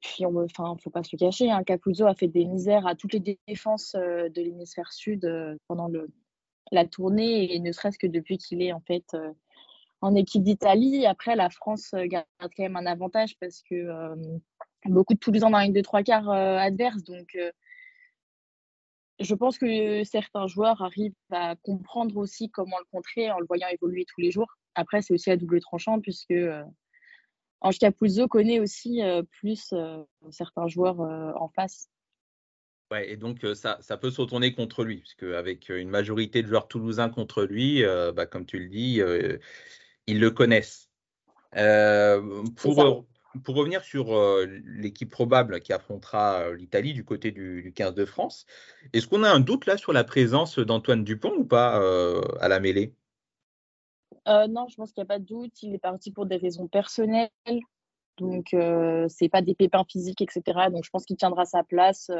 puis 0.00 0.24
on, 0.24 0.36
enfin, 0.36 0.76
faut 0.82 0.90
pas 0.90 1.02
se 1.02 1.16
cacher, 1.16 1.50
hein, 1.50 1.62
Capuzzo 1.62 2.06
a 2.06 2.14
fait 2.14 2.28
des 2.28 2.46
misères 2.46 2.86
à 2.86 2.94
toutes 2.94 3.12
les 3.12 3.38
défenses 3.46 3.92
de 3.94 4.40
l'hémisphère 4.40 4.92
sud 4.92 5.28
pendant 5.66 5.88
le, 5.88 6.08
la 6.72 6.86
tournée, 6.86 7.54
et 7.54 7.60
ne 7.60 7.72
serait-ce 7.72 7.98
que 7.98 8.06
depuis 8.06 8.38
qu'il 8.38 8.62
est 8.62 8.72
en 8.72 8.80
fait 8.80 9.14
en 10.00 10.14
équipe 10.14 10.42
d'Italie. 10.42 11.06
Après, 11.06 11.36
la 11.36 11.50
France 11.50 11.92
euh, 11.94 12.06
garde 12.06 12.26
quand 12.40 12.62
même 12.62 12.76
un 12.76 12.86
avantage 12.86 13.36
parce 13.38 13.62
que 13.62 13.74
euh, 13.74 14.16
beaucoup 14.86 15.14
de 15.14 15.18
Toulousains 15.18 15.50
dans 15.50 15.60
une 15.60 15.72
de 15.72 15.80
trois 15.80 16.02
quarts 16.02 16.30
euh, 16.30 16.56
adverse. 16.56 17.02
Donc, 17.04 17.36
je 19.18 19.34
pense 19.34 19.58
que 19.58 20.02
certains 20.04 20.46
joueurs 20.46 20.80
arrivent 20.82 21.12
à 21.30 21.54
comprendre 21.56 22.16
aussi 22.16 22.50
comment 22.50 22.78
le 22.78 22.86
contrer 22.90 23.30
en 23.30 23.38
le 23.38 23.46
voyant 23.46 23.68
évoluer 23.68 24.06
tous 24.06 24.20
les 24.20 24.30
jours. 24.30 24.56
Après, 24.74 25.02
c'est 25.02 25.12
aussi 25.12 25.30
à 25.30 25.36
double 25.36 25.60
tranchant 25.60 26.00
puisque 26.00 26.32
Ange 27.60 27.78
Capuzzo 27.78 28.28
connaît 28.28 28.60
aussi 28.60 29.02
plus 29.30 29.74
certains 30.30 30.68
joueurs 30.68 31.00
en 31.00 31.48
face. 31.48 31.90
Ouais, 32.90 33.10
et 33.10 33.16
donc 33.16 33.46
ça, 33.54 33.78
ça, 33.80 33.96
peut 33.96 34.10
se 34.10 34.20
retourner 34.20 34.52
contre 34.52 34.84
lui, 34.84 34.96
puisque 34.98 35.22
avec 35.22 35.68
une 35.68 35.90
majorité 35.90 36.42
de 36.42 36.48
joueurs 36.48 36.66
toulousains 36.66 37.08
contre 37.08 37.44
lui, 37.44 37.84
bah, 38.14 38.26
comme 38.26 38.46
tu 38.46 38.58
le 38.58 38.68
dis, 38.68 39.00
ils 40.06 40.20
le 40.20 40.30
connaissent. 40.30 40.90
Euh, 41.56 42.44
pour, 42.56 43.06
pour 43.44 43.54
revenir 43.54 43.82
sur 43.82 44.14
euh, 44.14 44.46
l'équipe 44.64 45.10
probable 45.10 45.60
qui 45.60 45.72
affrontera 45.72 46.42
euh, 46.42 46.56
l'Italie 46.56 46.94
du 46.94 47.04
côté 47.04 47.32
du, 47.32 47.72
15 47.74 47.94
de 47.94 48.04
France, 48.04 48.46
est-ce 48.92 49.08
qu'on 49.08 49.24
a 49.24 49.30
un 49.30 49.40
doute 49.40 49.66
là 49.66 49.76
sur 49.76 49.92
la 49.92 50.04
présence 50.04 50.58
d'Antoine 50.58 51.04
Dupont 51.04 51.34
ou 51.36 51.44
pas 51.44 51.76
à 52.40 52.48
la 52.48 52.60
mêlée? 52.60 52.94
Non, 54.26 54.68
je 54.68 54.76
pense 54.76 54.92
qu'il 54.92 55.02
n'y 55.02 55.06
a 55.06 55.14
pas 55.14 55.18
de 55.18 55.24
doute. 55.24 55.62
Il 55.62 55.74
est 55.74 55.78
parti 55.78 56.12
pour 56.12 56.26
des 56.26 56.36
raisons 56.36 56.68
personnelles. 56.68 57.30
Donc, 58.18 58.48
ce 58.52 59.06
c'est 59.08 59.28
pas 59.28 59.42
des 59.42 59.54
pépins 59.54 59.84
physiques, 59.88 60.20
etc. 60.20 60.68
Donc, 60.70 60.84
je 60.84 60.90
pense 60.90 61.04
qu'il 61.04 61.16
tiendra 61.16 61.46
sa 61.46 61.64
place. 61.64 62.10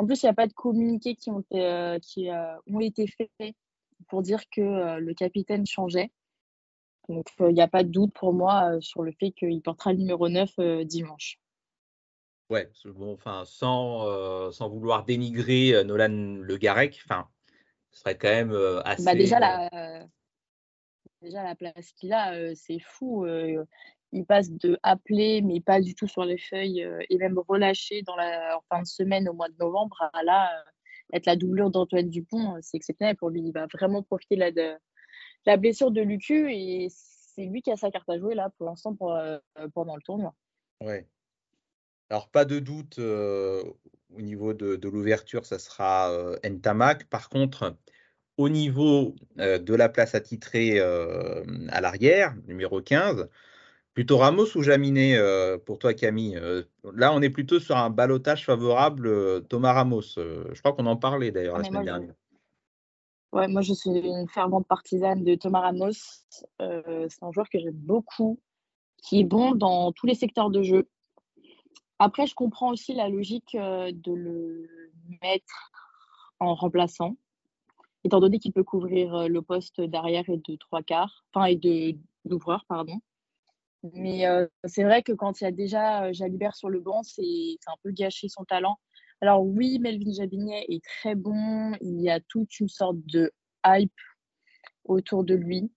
En 0.00 0.06
plus, 0.06 0.22
il 0.22 0.26
n'y 0.26 0.30
a 0.30 0.34
pas 0.34 0.46
de 0.46 0.54
communiqués 0.54 1.14
qui 1.14 1.30
ont 1.30 1.40
été, 1.40 1.98
qui, 2.00 2.30
ont 2.68 2.80
été 2.80 3.06
faits 3.06 3.54
pour 4.08 4.22
dire 4.22 4.48
que 4.48 4.98
le 4.98 5.12
capitaine 5.12 5.66
changeait. 5.66 6.10
Donc, 7.10 7.26
il 7.40 7.52
n'y 7.52 7.60
a 7.60 7.68
pas 7.68 7.82
de 7.82 7.90
doute 7.90 8.14
pour 8.14 8.32
moi 8.32 8.80
sur 8.80 9.02
le 9.02 9.12
fait 9.12 9.30
qu'il 9.32 9.60
portera 9.60 9.92
le 9.92 9.98
numéro 9.98 10.30
9 10.30 10.86
dimanche. 10.86 11.38
Ouais, 12.48 12.70
bon, 12.86 13.12
enfin, 13.12 13.42
sans, 13.44 14.50
sans 14.52 14.70
vouloir 14.70 15.04
dénigrer 15.04 15.84
Nolan 15.84 16.38
Le 16.40 16.56
Garec, 16.56 16.98
enfin, 17.04 17.28
ce 17.90 18.00
serait 18.00 18.16
quand 18.16 18.30
même 18.30 18.52
bah, 18.52 18.82
assez. 18.86 19.14
déjà, 19.14 19.38
la, 19.38 20.06
déjà, 21.20 21.42
la 21.42 21.54
place 21.54 21.92
qu'il 21.92 22.14
a, 22.14 22.54
c'est 22.54 22.80
fou. 22.80 23.26
Il 24.12 24.24
passe 24.24 24.50
de 24.50 24.78
appeler, 24.82 25.42
mais 25.42 25.60
pas 25.60 25.80
du 25.80 25.94
tout 25.94 26.08
sur 26.08 26.24
les 26.24 26.38
feuilles, 26.38 26.86
et 27.08 27.18
même 27.18 27.38
relâché 27.48 28.02
dans 28.02 28.16
la 28.16 28.56
en 28.56 28.62
fin 28.68 28.82
de 28.82 28.86
semaine 28.86 29.28
au 29.28 29.32
mois 29.32 29.48
de 29.48 29.56
novembre, 29.58 30.10
à 30.12 30.22
là, 30.24 30.50
être 31.12 31.26
la 31.26 31.36
doublure 31.36 31.70
d'Antoine 31.70 32.08
Dupont, 32.08 32.56
c'est 32.60 32.76
exceptionnel 32.76 33.16
pour 33.16 33.30
lui. 33.30 33.42
Il 33.42 33.52
va 33.52 33.66
vraiment 33.66 34.02
profiter 34.02 34.36
là 34.36 34.50
de 34.50 34.74
la 35.46 35.56
blessure 35.56 35.90
de 35.90 36.00
Lucu 36.00 36.52
et 36.52 36.88
c'est 36.90 37.44
lui 37.44 37.62
qui 37.62 37.70
a 37.70 37.76
sa 37.76 37.90
carte 37.90 38.08
à 38.08 38.18
jouer 38.18 38.34
là 38.34 38.50
pour 38.56 38.66
l'instant 38.66 38.96
euh, 39.02 39.38
pendant 39.74 39.96
le 39.96 40.02
tournoi. 40.02 40.34
Ouais. 40.82 41.06
Alors 42.10 42.28
pas 42.28 42.44
de 42.44 42.58
doute 42.58 42.98
euh, 42.98 43.62
au 44.14 44.20
niveau 44.20 44.52
de, 44.52 44.88
l'ouverture, 44.88 45.46
ça 45.46 45.58
sera 45.58 46.10
euh, 46.10 46.36
Ntamak. 46.44 47.08
Par 47.08 47.28
contre, 47.28 47.76
au 48.36 48.48
niveau 48.48 49.14
de 49.36 49.74
la 49.74 49.90
place 49.90 50.14
attitrée 50.14 50.80
à 50.80 51.80
l'arrière, 51.82 52.34
numéro 52.46 52.80
15, 52.80 53.28
plutôt 53.94 54.18
Ramos 54.18 54.56
ou 54.56 54.62
Jaminet 54.62 55.18
pour 55.66 55.78
toi 55.78 55.94
Camille 55.94 56.40
Là, 56.94 57.12
on 57.12 57.22
est 57.22 57.30
plutôt 57.30 57.60
sur 57.60 57.76
un 57.76 57.90
balotage 57.90 58.46
favorable 58.46 59.46
Thomas 59.48 59.72
Ramos. 59.72 60.02
je 60.16 60.58
crois 60.60 60.72
qu'on 60.72 60.86
en 60.86 60.96
parlait 60.96 61.32
d'ailleurs 61.32 61.58
la 61.58 61.64
semaine 61.64 61.84
dernière. 61.84 62.14
Ouais, 63.32 63.46
moi, 63.46 63.62
je 63.62 63.72
suis 63.72 63.90
une 63.90 64.28
fervente 64.28 64.66
partisane 64.66 65.22
de 65.22 65.36
Thomas 65.36 65.60
Ramos. 65.60 65.92
Euh, 66.60 67.06
c'est 67.08 67.22
un 67.22 67.30
joueur 67.30 67.48
que 67.48 67.60
j'aime 67.60 67.76
beaucoup, 67.76 68.40
qui 68.96 69.20
est 69.20 69.24
bon 69.24 69.52
dans 69.52 69.92
tous 69.92 70.06
les 70.06 70.16
secteurs 70.16 70.50
de 70.50 70.62
jeu. 70.62 70.88
Après, 72.00 72.26
je 72.26 72.34
comprends 72.34 72.72
aussi 72.72 72.92
la 72.92 73.08
logique 73.08 73.54
euh, 73.54 73.92
de 73.94 74.12
le 74.12 74.68
mettre 75.22 75.70
en 76.40 76.54
remplaçant, 76.54 77.16
étant 78.02 78.18
donné 78.18 78.40
qu'il 78.40 78.52
peut 78.52 78.64
couvrir 78.64 79.14
euh, 79.14 79.28
le 79.28 79.42
poste 79.42 79.80
d'arrière 79.80 80.28
et 80.28 80.38
de 80.38 80.56
trois 80.56 80.82
quarts, 80.82 81.24
enfin, 81.32 81.46
et 81.46 81.56
de 81.56 81.96
d'ouvreur, 82.24 82.64
pardon. 82.68 83.00
Mais 83.94 84.24
c'est 84.64 84.84
vrai 84.84 85.02
que 85.02 85.12
quand 85.12 85.40
il 85.40 85.44
y 85.44 85.46
a 85.46 85.52
déjà 85.52 86.12
Jalibert 86.12 86.54
sur 86.54 86.68
le 86.68 86.80
banc, 86.80 87.02
c'est 87.02 87.56
un 87.66 87.76
peu 87.82 87.90
gâcher 87.90 88.28
son 88.28 88.44
talent. 88.44 88.76
Alors 89.20 89.44
oui, 89.44 89.78
Melvin 89.78 90.12
Jabignet 90.12 90.64
est 90.68 90.82
très 90.84 91.14
bon. 91.14 91.72
Il 91.80 92.00
y 92.00 92.10
a 92.10 92.20
toute 92.20 92.58
une 92.60 92.68
sorte 92.68 92.98
de 93.06 93.30
hype 93.66 93.92
autour 94.84 95.24
de 95.24 95.34
lui. 95.34 95.70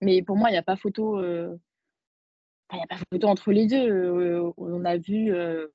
Mais 0.00 0.22
pour 0.22 0.36
moi, 0.36 0.50
il 0.50 0.52
n'y 0.52 0.58
a 0.58 0.62
pas 0.62 0.76
photo. 0.76 1.18
Euh, 1.18 1.56
il 2.72 2.80
a 2.80 2.86
pas 2.86 3.02
photo 3.10 3.28
entre 3.28 3.52
les 3.52 3.66
deux. 3.66 3.88
Euh, 3.88 4.52
on 4.56 4.84
a 4.84 4.96
vu 4.96 5.32
euh, 5.32 5.68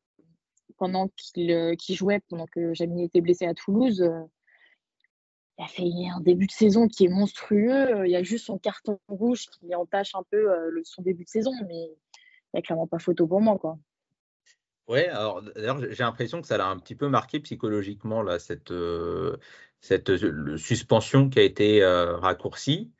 pendant 0.78 1.08
qu'il 1.34 1.78
jouait, 1.95 2.20
pendant 2.30 2.47
que 2.47 2.74
Jabignet 2.74 3.06
était 3.06 3.22
blessé 3.22 3.45
à 3.45 3.54
Toulouse, 3.54 4.04
il 5.62 5.64
a 5.64 5.68
fait 5.68 6.09
un 6.16 6.22
début 6.22 6.47
de 6.47 6.51
saison 6.51 6.88
qui 6.88 7.05
est 7.05 7.09
monstrueux. 7.09 8.05
Il 8.05 8.12
y 8.12 8.16
a 8.16 8.24
juste 8.24 8.45
son 8.45 8.57
carton 8.57 8.99
rouge 9.07 9.45
qui 9.51 9.76
entache 9.76 10.16
un 10.16 10.24
peu 10.32 10.47
son 10.84 11.03
début 11.03 11.24
de 11.24 11.30
saison, 11.30 11.51
mais 11.68 11.84
il 11.84 12.55
n'y 12.55 12.59
a 12.59 12.62
clairement 12.62 12.88
pas 12.88 12.97
photo 12.97 13.28
pour 13.28 13.41
moi. 13.41 13.59
Quoi. 13.59 13.78
Ouais, 14.88 15.07
alors 15.07 15.41
d'ailleurs, 15.41 15.80
j'ai 15.80 16.03
l'impression 16.03 16.41
que 16.41 16.47
ça 16.47 16.57
l'a 16.57 16.68
un 16.68 16.78
petit 16.78 16.95
peu 16.95 17.07
marqué 17.07 17.39
psychologiquement, 17.39 18.24
là, 18.24 18.39
cette, 18.39 18.72
euh, 18.72 19.38
euh, 19.91 20.57
suspension 20.57 21.30
qui 21.30 21.39
a 21.39 21.43
été 21.43 21.84
euh, 21.84 22.18
raccourcie. 22.18 22.91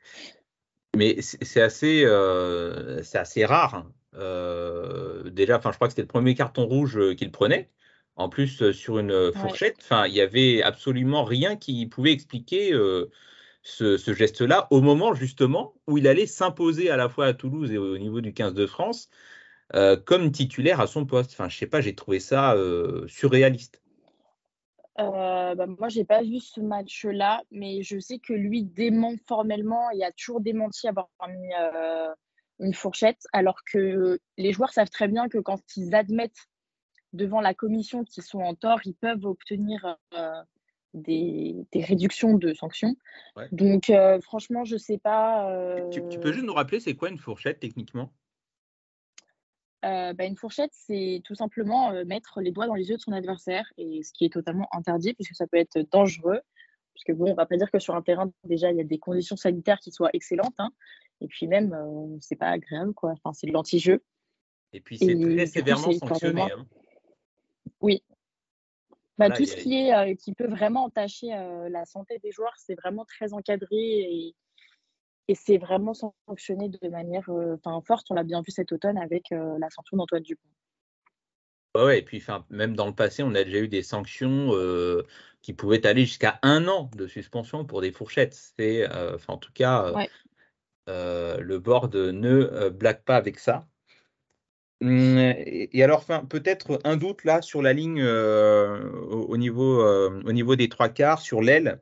Mais 0.96 1.20
c'est 1.20 1.62
assez, 1.62 2.04
assez 2.04 3.44
rare. 3.44 3.74
Hein. 3.74 3.92
déjà, 5.30 5.60
je 5.62 5.70
crois 5.70 5.88
que 5.88 5.92
c'était 5.92 6.02
le 6.02 6.08
premier 6.08 6.34
carton 6.34 6.66
rouge 6.66 7.16
qu'il 7.16 7.32
prenait. 7.32 7.70
En 8.16 8.28
plus, 8.28 8.72
sur 8.72 8.98
une 8.98 9.32
fourchette, 9.32 9.76
enfin, 9.80 10.06
il 10.06 10.12
n'y 10.12 10.20
avait 10.20 10.62
absolument 10.62 11.24
rien 11.24 11.56
qui 11.56 11.86
pouvait 11.86 12.12
expliquer 12.12 12.72
ce, 13.62 13.96
ce 13.96 14.12
geste-là 14.12 14.66
au 14.70 14.80
moment 14.80 15.14
justement 15.14 15.74
où 15.86 15.98
il 15.98 16.06
allait 16.06 16.26
s'imposer 16.26 16.90
à 16.90 16.96
la 16.96 17.08
fois 17.08 17.26
à 17.26 17.32
Toulouse 17.32 17.72
et 17.72 17.78
au 17.78 17.96
niveau 17.96 18.20
du 18.20 18.34
15 18.34 18.54
de 18.54 18.66
France 18.66 19.08
euh, 19.74 19.96
comme 19.96 20.30
titulaire 20.32 20.80
à 20.80 20.86
son 20.86 21.06
poste. 21.06 21.32
Enfin, 21.32 21.48
je 21.48 21.56
sais 21.56 21.66
pas, 21.66 21.80
j'ai 21.80 21.94
trouvé 21.94 22.20
ça 22.20 22.54
euh, 22.54 23.06
surréaliste. 23.08 23.80
Euh, 24.98 25.54
bah, 25.54 25.66
moi, 25.66 25.88
j'ai 25.88 26.04
pas 26.04 26.22
vu 26.22 26.40
ce 26.40 26.60
match-là, 26.60 27.42
mais 27.50 27.82
je 27.82 27.98
sais 27.98 28.18
que 28.18 28.34
lui 28.34 28.64
dément 28.64 29.14
formellement. 29.26 29.90
Il 29.90 30.02
a 30.04 30.12
toujours 30.12 30.40
démenti 30.40 30.88
avoir 30.88 31.08
mis 31.28 31.54
euh, 31.58 32.12
une 32.58 32.74
fourchette, 32.74 33.22
alors 33.32 33.60
que 33.64 34.18
les 34.36 34.52
joueurs 34.52 34.72
savent 34.72 34.90
très 34.90 35.08
bien 35.08 35.28
que 35.28 35.38
quand 35.38 35.60
ils 35.76 35.94
admettent 35.94 36.48
devant 37.12 37.40
la 37.40 37.54
commission 37.54 38.04
qu'ils 38.04 38.22
sont 38.22 38.40
en 38.40 38.54
tort, 38.54 38.80
ils 38.84 38.94
peuvent 38.94 39.24
obtenir 39.24 39.98
euh, 40.14 40.42
des, 40.94 41.66
des, 41.72 41.82
réductions 41.82 42.34
de 42.34 42.54
sanctions. 42.54 42.94
Ouais. 43.36 43.48
Donc, 43.52 43.90
euh, 43.90 44.20
franchement, 44.20 44.64
je 44.64 44.76
sais 44.76 44.98
pas. 44.98 45.50
euh, 45.50 45.88
Tu, 45.90 46.02
tu 46.08 46.18
peux 46.18 46.32
juste 46.32 46.44
nous 46.46 46.54
rappeler, 46.54 46.80
c'est 46.80 46.94
quoi 46.94 47.08
une 47.10 47.18
fourchette 47.18 47.60
techniquement? 47.60 48.12
Euh, 49.84 50.12
bah, 50.12 50.26
une 50.26 50.36
fourchette, 50.36 50.70
c'est 50.72 51.22
tout 51.24 51.34
simplement 51.34 51.90
euh, 51.90 52.04
mettre 52.04 52.40
les 52.40 52.52
doigts 52.52 52.66
dans 52.66 52.74
les 52.74 52.88
yeux 52.88 52.96
de 52.96 53.00
son 53.00 53.12
adversaire, 53.12 53.64
et 53.78 54.02
ce 54.02 54.12
qui 54.12 54.24
est 54.24 54.32
totalement 54.32 54.68
interdit 54.72 55.12
puisque 55.12 55.34
ça 55.34 55.46
peut 55.46 55.58
être 55.58 55.78
dangereux. 55.90 56.40
Parce 56.94 57.04
que 57.04 57.12
bon, 57.12 57.30
on 57.30 57.34
va 57.34 57.46
pas 57.46 57.56
dire 57.56 57.70
que 57.70 57.78
sur 57.78 57.94
un 57.96 58.02
terrain, 58.02 58.30
déjà, 58.44 58.70
il 58.70 58.76
y 58.76 58.80
a 58.80 58.84
des 58.84 58.98
conditions 58.98 59.36
sanitaires 59.36 59.78
qui 59.78 59.90
soient 59.90 60.10
excellentes, 60.12 60.54
hein, 60.58 60.70
et 61.20 61.26
puis 61.26 61.46
même, 61.46 61.72
euh, 61.72 62.16
c'est 62.20 62.36
pas 62.36 62.48
agréable, 62.48 62.92
quoi. 62.94 63.12
Enfin, 63.12 63.32
c'est 63.32 63.46
de 63.46 63.52
l'anti-jeu. 63.52 64.04
Et 64.74 64.80
puis 64.80 64.98
c'est 64.98 65.18
très 65.18 65.46
sévèrement 65.46 65.90
sanctionné. 65.92 66.42
hein. 66.42 66.66
Oui. 67.82 68.02
Bah, 69.18 69.26
Voilà, 69.26 69.36
tout 69.36 69.42
il 69.42 69.46
y 69.48 69.50
ce 69.50 69.56
a- 69.56 69.62
qui 69.62 69.74
est 69.74 69.94
euh, 69.94 70.14
qui 70.14 70.32
peut 70.34 70.48
vraiment 70.48 70.84
entacher 70.84 71.34
euh, 71.34 71.68
la 71.68 71.84
santé 71.84 72.18
des 72.20 72.32
joueurs, 72.32 72.54
c'est 72.56 72.74
vraiment 72.74 73.04
très 73.04 73.34
encadré 73.34 73.76
et, 73.76 74.34
et 75.28 75.34
c'est 75.34 75.58
vraiment 75.58 75.94
sanctionné 75.94 76.68
de 76.70 76.88
manière 76.88 77.28
euh, 77.30 77.56
enfin, 77.64 77.80
forte. 77.86 78.06
On 78.10 78.14
l'a 78.14 78.24
bien 78.24 78.42
vu 78.42 78.50
cet 78.52 78.72
automne 78.72 78.98
avec 78.98 79.32
euh, 79.32 79.58
la 79.58 79.70
sanction 79.70 79.96
d'Antoine 79.98 80.22
Dupont. 80.22 80.48
Ouais, 81.74 81.82
ouais, 81.84 81.98
et 82.00 82.02
puis 82.02 82.18
enfin, 82.18 82.44
même 82.50 82.76
dans 82.76 82.86
le 82.86 82.94
passé, 82.94 83.22
on 83.22 83.34
a 83.34 83.44
déjà 83.44 83.58
eu 83.58 83.68
des 83.68 83.82
sanctions 83.82 84.50
euh, 84.54 85.02
qui 85.40 85.54
pouvaient 85.54 85.86
aller 85.86 86.04
jusqu'à 86.04 86.38
un 86.42 86.68
an 86.68 86.90
de 86.94 87.06
suspension 87.06 87.64
pour 87.64 87.80
des 87.80 87.92
fourchettes. 87.92 88.34
C'est, 88.58 88.90
euh, 88.90 89.14
enfin, 89.16 89.34
en 89.34 89.38
tout 89.38 89.52
cas, 89.52 89.86
euh, 89.86 89.96
Ouais. 89.96 90.10
euh, 90.88 91.38
le 91.40 91.58
board 91.60 91.94
ne 91.96 92.30
euh, 92.30 92.70
blague 92.70 93.04
pas 93.04 93.16
avec 93.16 93.38
ça. 93.38 93.68
Hum, 94.82 95.16
Et, 95.16 95.82
alors, 95.84 96.04
peut-être 96.28 96.80
un 96.82 96.96
doute 96.96 97.24
là 97.24 97.40
sur 97.40 97.62
la 97.62 97.72
ligne 97.72 98.00
euh, 98.02 98.90
au, 99.10 99.26
au 99.26 99.36
niveau, 99.36 99.80
euh, 99.80 100.20
au 100.26 100.32
niveau 100.32 100.56
des 100.56 100.68
trois 100.68 100.88
quarts, 100.88 101.20
sur 101.20 101.40
l'aile, 101.40 101.80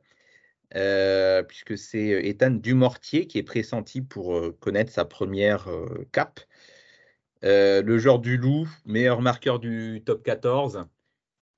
euh, 0.75 1.41
puisque 1.43 1.77
c'est 1.79 2.09
Ethan 2.27 2.51
Dumortier 2.51 3.27
qui 3.27 3.39
est 3.39 3.43
pressenti 3.43 4.01
pour 4.01 4.39
connaître 4.59 4.91
sa 4.91 5.05
première 5.05 5.67
cape. 6.11 6.41
Le 7.43 7.97
joueur 7.97 8.19
du 8.19 8.37
Loup, 8.37 8.67
meilleur 8.85 9.21
marqueur 9.21 9.59
du 9.59 10.03
top 10.05 10.23
14. 10.23 10.85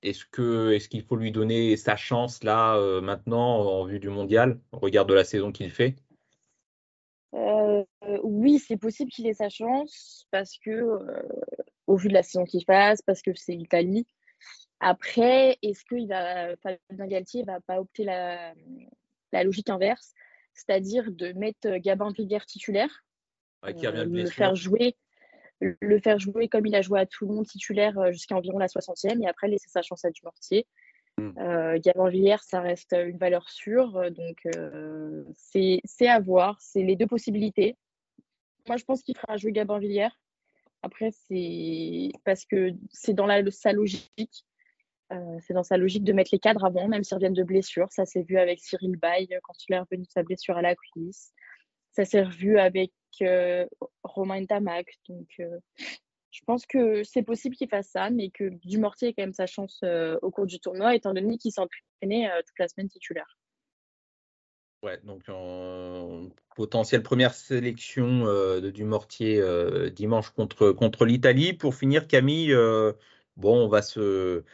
Est-ce 0.02 0.24
est-ce 0.72 0.88
qu'il 0.88 1.02
faut 1.02 1.16
lui 1.16 1.32
donner 1.32 1.76
sa 1.76 1.96
chance 1.96 2.42
là 2.42 2.78
maintenant 3.02 3.58
en 3.60 3.84
vue 3.84 4.00
du 4.00 4.08
mondial, 4.08 4.60
au 4.72 4.78
regard 4.78 5.06
de 5.06 5.14
la 5.14 5.24
saison 5.24 5.52
qu'il 5.52 5.70
fait? 5.70 5.96
Euh, 8.08 8.18
oui, 8.22 8.58
c'est 8.58 8.76
possible 8.76 9.10
qu'il 9.10 9.26
ait 9.26 9.34
sa 9.34 9.48
chance 9.48 10.26
parce 10.30 10.58
que, 10.58 10.70
euh, 10.70 11.22
au 11.86 11.96
vu 11.96 12.08
de 12.08 12.14
la 12.14 12.22
saison 12.22 12.44
qu'il 12.44 12.64
fasse, 12.64 13.02
parce 13.02 13.22
que 13.22 13.30
c'est 13.34 13.54
l'Italie. 13.54 14.06
Après, 14.80 15.58
est-ce 15.62 15.84
que 15.84 15.94
il 15.94 16.08
va, 16.08 16.56
Fabien 16.56 17.06
Galtier 17.06 17.42
va 17.44 17.60
pas 17.60 17.80
opter 17.80 18.04
la, 18.04 18.52
la 19.32 19.44
logique 19.44 19.70
inverse, 19.70 20.12
c'est-à-dire 20.52 21.10
de 21.10 21.32
mettre 21.32 21.76
Gabin 21.78 22.12
Villiers 22.12 22.44
titulaire, 22.46 23.04
Ouais, 23.64 23.74
qui 23.74 23.86
euh, 23.86 24.04
le 24.04 24.26
faire 24.26 24.54
jouer, 24.54 24.94
le 25.60 25.98
faire 25.98 26.18
jouer 26.18 26.48
comme 26.48 26.66
il 26.66 26.74
a 26.74 26.82
joué 26.82 27.00
à 27.00 27.06
Toulon 27.06 27.42
titulaire 27.44 27.98
euh, 27.98 28.12
jusqu'à 28.12 28.36
environ 28.36 28.58
la 28.58 28.66
60e 28.66 29.22
et 29.22 29.26
après 29.26 29.48
laisser 29.48 29.68
sa 29.68 29.80
chance 29.80 30.04
à 30.04 30.10
Dumortier. 30.10 30.66
Mm. 31.18 31.30
Euh, 31.38 31.78
Gabin 31.82 32.08
Villiers, 32.08 32.42
ça 32.42 32.60
reste 32.60 32.92
une 32.92 33.16
valeur 33.16 33.48
sûre, 33.48 33.96
euh, 33.96 34.10
donc 34.10 34.46
euh, 34.56 35.24
c'est 35.34 36.08
à 36.08 36.20
voir, 36.20 36.58
c'est 36.60 36.82
les 36.82 36.96
deux 36.96 37.06
possibilités. 37.06 37.76
Moi, 38.66 38.76
je 38.76 38.84
pense 38.84 39.02
qu'il 39.02 39.16
fera 39.16 39.36
jouer 39.36 39.52
Gabin 39.52 39.78
Villiers. 39.78 40.08
Après, 40.82 41.10
c'est 41.12 42.10
parce 42.24 42.44
que 42.44 42.72
c'est 42.92 43.14
dans 43.14 43.26
la, 43.26 43.42
sa 43.50 43.72
logique. 43.72 44.44
Euh, 45.12 45.38
c'est 45.40 45.54
dans 45.54 45.62
sa 45.62 45.76
logique 45.76 46.04
de 46.04 46.12
mettre 46.12 46.30
les 46.32 46.38
cadres 46.38 46.64
avant, 46.64 46.88
même 46.88 47.04
s'ils 47.04 47.14
reviennent 47.14 47.34
de 47.34 47.42
blessure. 47.42 47.90
Ça 47.90 48.04
s'est 48.06 48.22
vu 48.22 48.38
avec 48.38 48.60
Cyril 48.60 48.96
Bay 48.96 49.26
euh, 49.32 49.38
quand 49.42 49.54
il 49.68 49.74
est 49.74 49.78
revenu 49.78 50.04
de 50.04 50.10
sa 50.10 50.22
blessure 50.22 50.56
à 50.56 50.62
la 50.62 50.74
cuisse. 50.74 51.32
Ça 51.92 52.04
s'est 52.04 52.22
revu 52.22 52.58
avec 52.58 52.92
euh, 53.22 53.66
Romain 54.02 54.40
Ntamak. 54.42 54.86
Donc, 55.08 55.28
je 55.38 56.40
pense 56.46 56.66
que 56.66 57.04
c'est 57.04 57.22
possible 57.22 57.54
qu'il 57.54 57.68
fasse 57.68 57.88
ça, 57.88 58.10
mais 58.10 58.30
que 58.30 58.48
Dumortier 58.66 59.08
ait 59.08 59.14
quand 59.14 59.22
même 59.22 59.32
sa 59.32 59.46
chance 59.46 59.82
au 60.20 60.30
cours 60.30 60.46
du 60.46 60.58
tournoi, 60.58 60.94
étant 60.96 61.14
donné 61.14 61.38
qu'il 61.38 61.52
s'entraînait 61.52 62.28
toute 62.44 62.58
la 62.58 62.68
semaine 62.68 62.88
titulaire. 62.88 63.38
Ouais, 64.84 65.00
donc 65.04 65.22
en 65.30 66.28
potentielle 66.56 67.02
première 67.02 67.32
sélection 67.32 68.26
euh, 68.26 68.60
de 68.60 68.68
Dumortier 68.68 69.40
euh, 69.40 69.88
dimanche 69.88 70.28
contre, 70.28 71.06
l'Italie. 71.06 71.54
Pour 71.54 71.74
finir, 71.74 72.06
Camille, 72.06 72.52
euh, 72.52 72.92
bon, 73.38 73.64
on 73.64 73.68
va 73.68 73.80
se, 73.80 74.44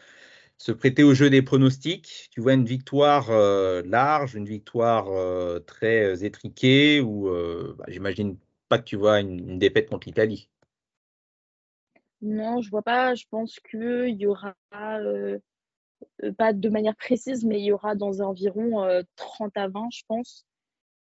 prêter 0.79 1.03
au 1.03 1.15
jeu 1.15 1.31
des 1.31 1.43
pronostics. 1.43 2.29
Tu 2.31 2.41
vois 2.41 2.53
une 2.55 2.65
victoire 2.65 3.33
large, 3.85 4.37
une 4.37 4.45
victoire 4.45 5.09
très 5.65 6.25
étriquée, 6.25 7.01
ou 7.01 7.29
bah, 7.77 7.87
j'imagine 7.89 8.37
pas 8.69 8.79
que 8.79 8.85
tu 8.85 8.95
vois 8.95 9.19
une, 9.19 9.51
une 9.51 9.59
défaite 9.59 9.89
contre 9.91 10.07
l'Italie. 10.07 10.49
Non, 12.23 12.63
je 12.63 12.71
vois 12.71 12.83
pas. 12.83 13.17
Je 13.17 13.25
pense 13.29 13.59
qu'il 13.59 14.15
y 14.17 14.27
aura, 14.29 14.55
pas 16.39 16.53
de 16.53 16.69
manière 16.69 16.97
précise, 16.97 17.45
mais 17.45 17.61
il 17.61 17.65
y 17.65 17.73
aura 17.73 17.95
dans 17.95 18.21
environ 18.21 18.85
euh, 18.85 19.03
30 19.17 19.57
à 19.57 19.69
20, 19.69 19.89
je 19.93 20.03
pense. 20.07 20.47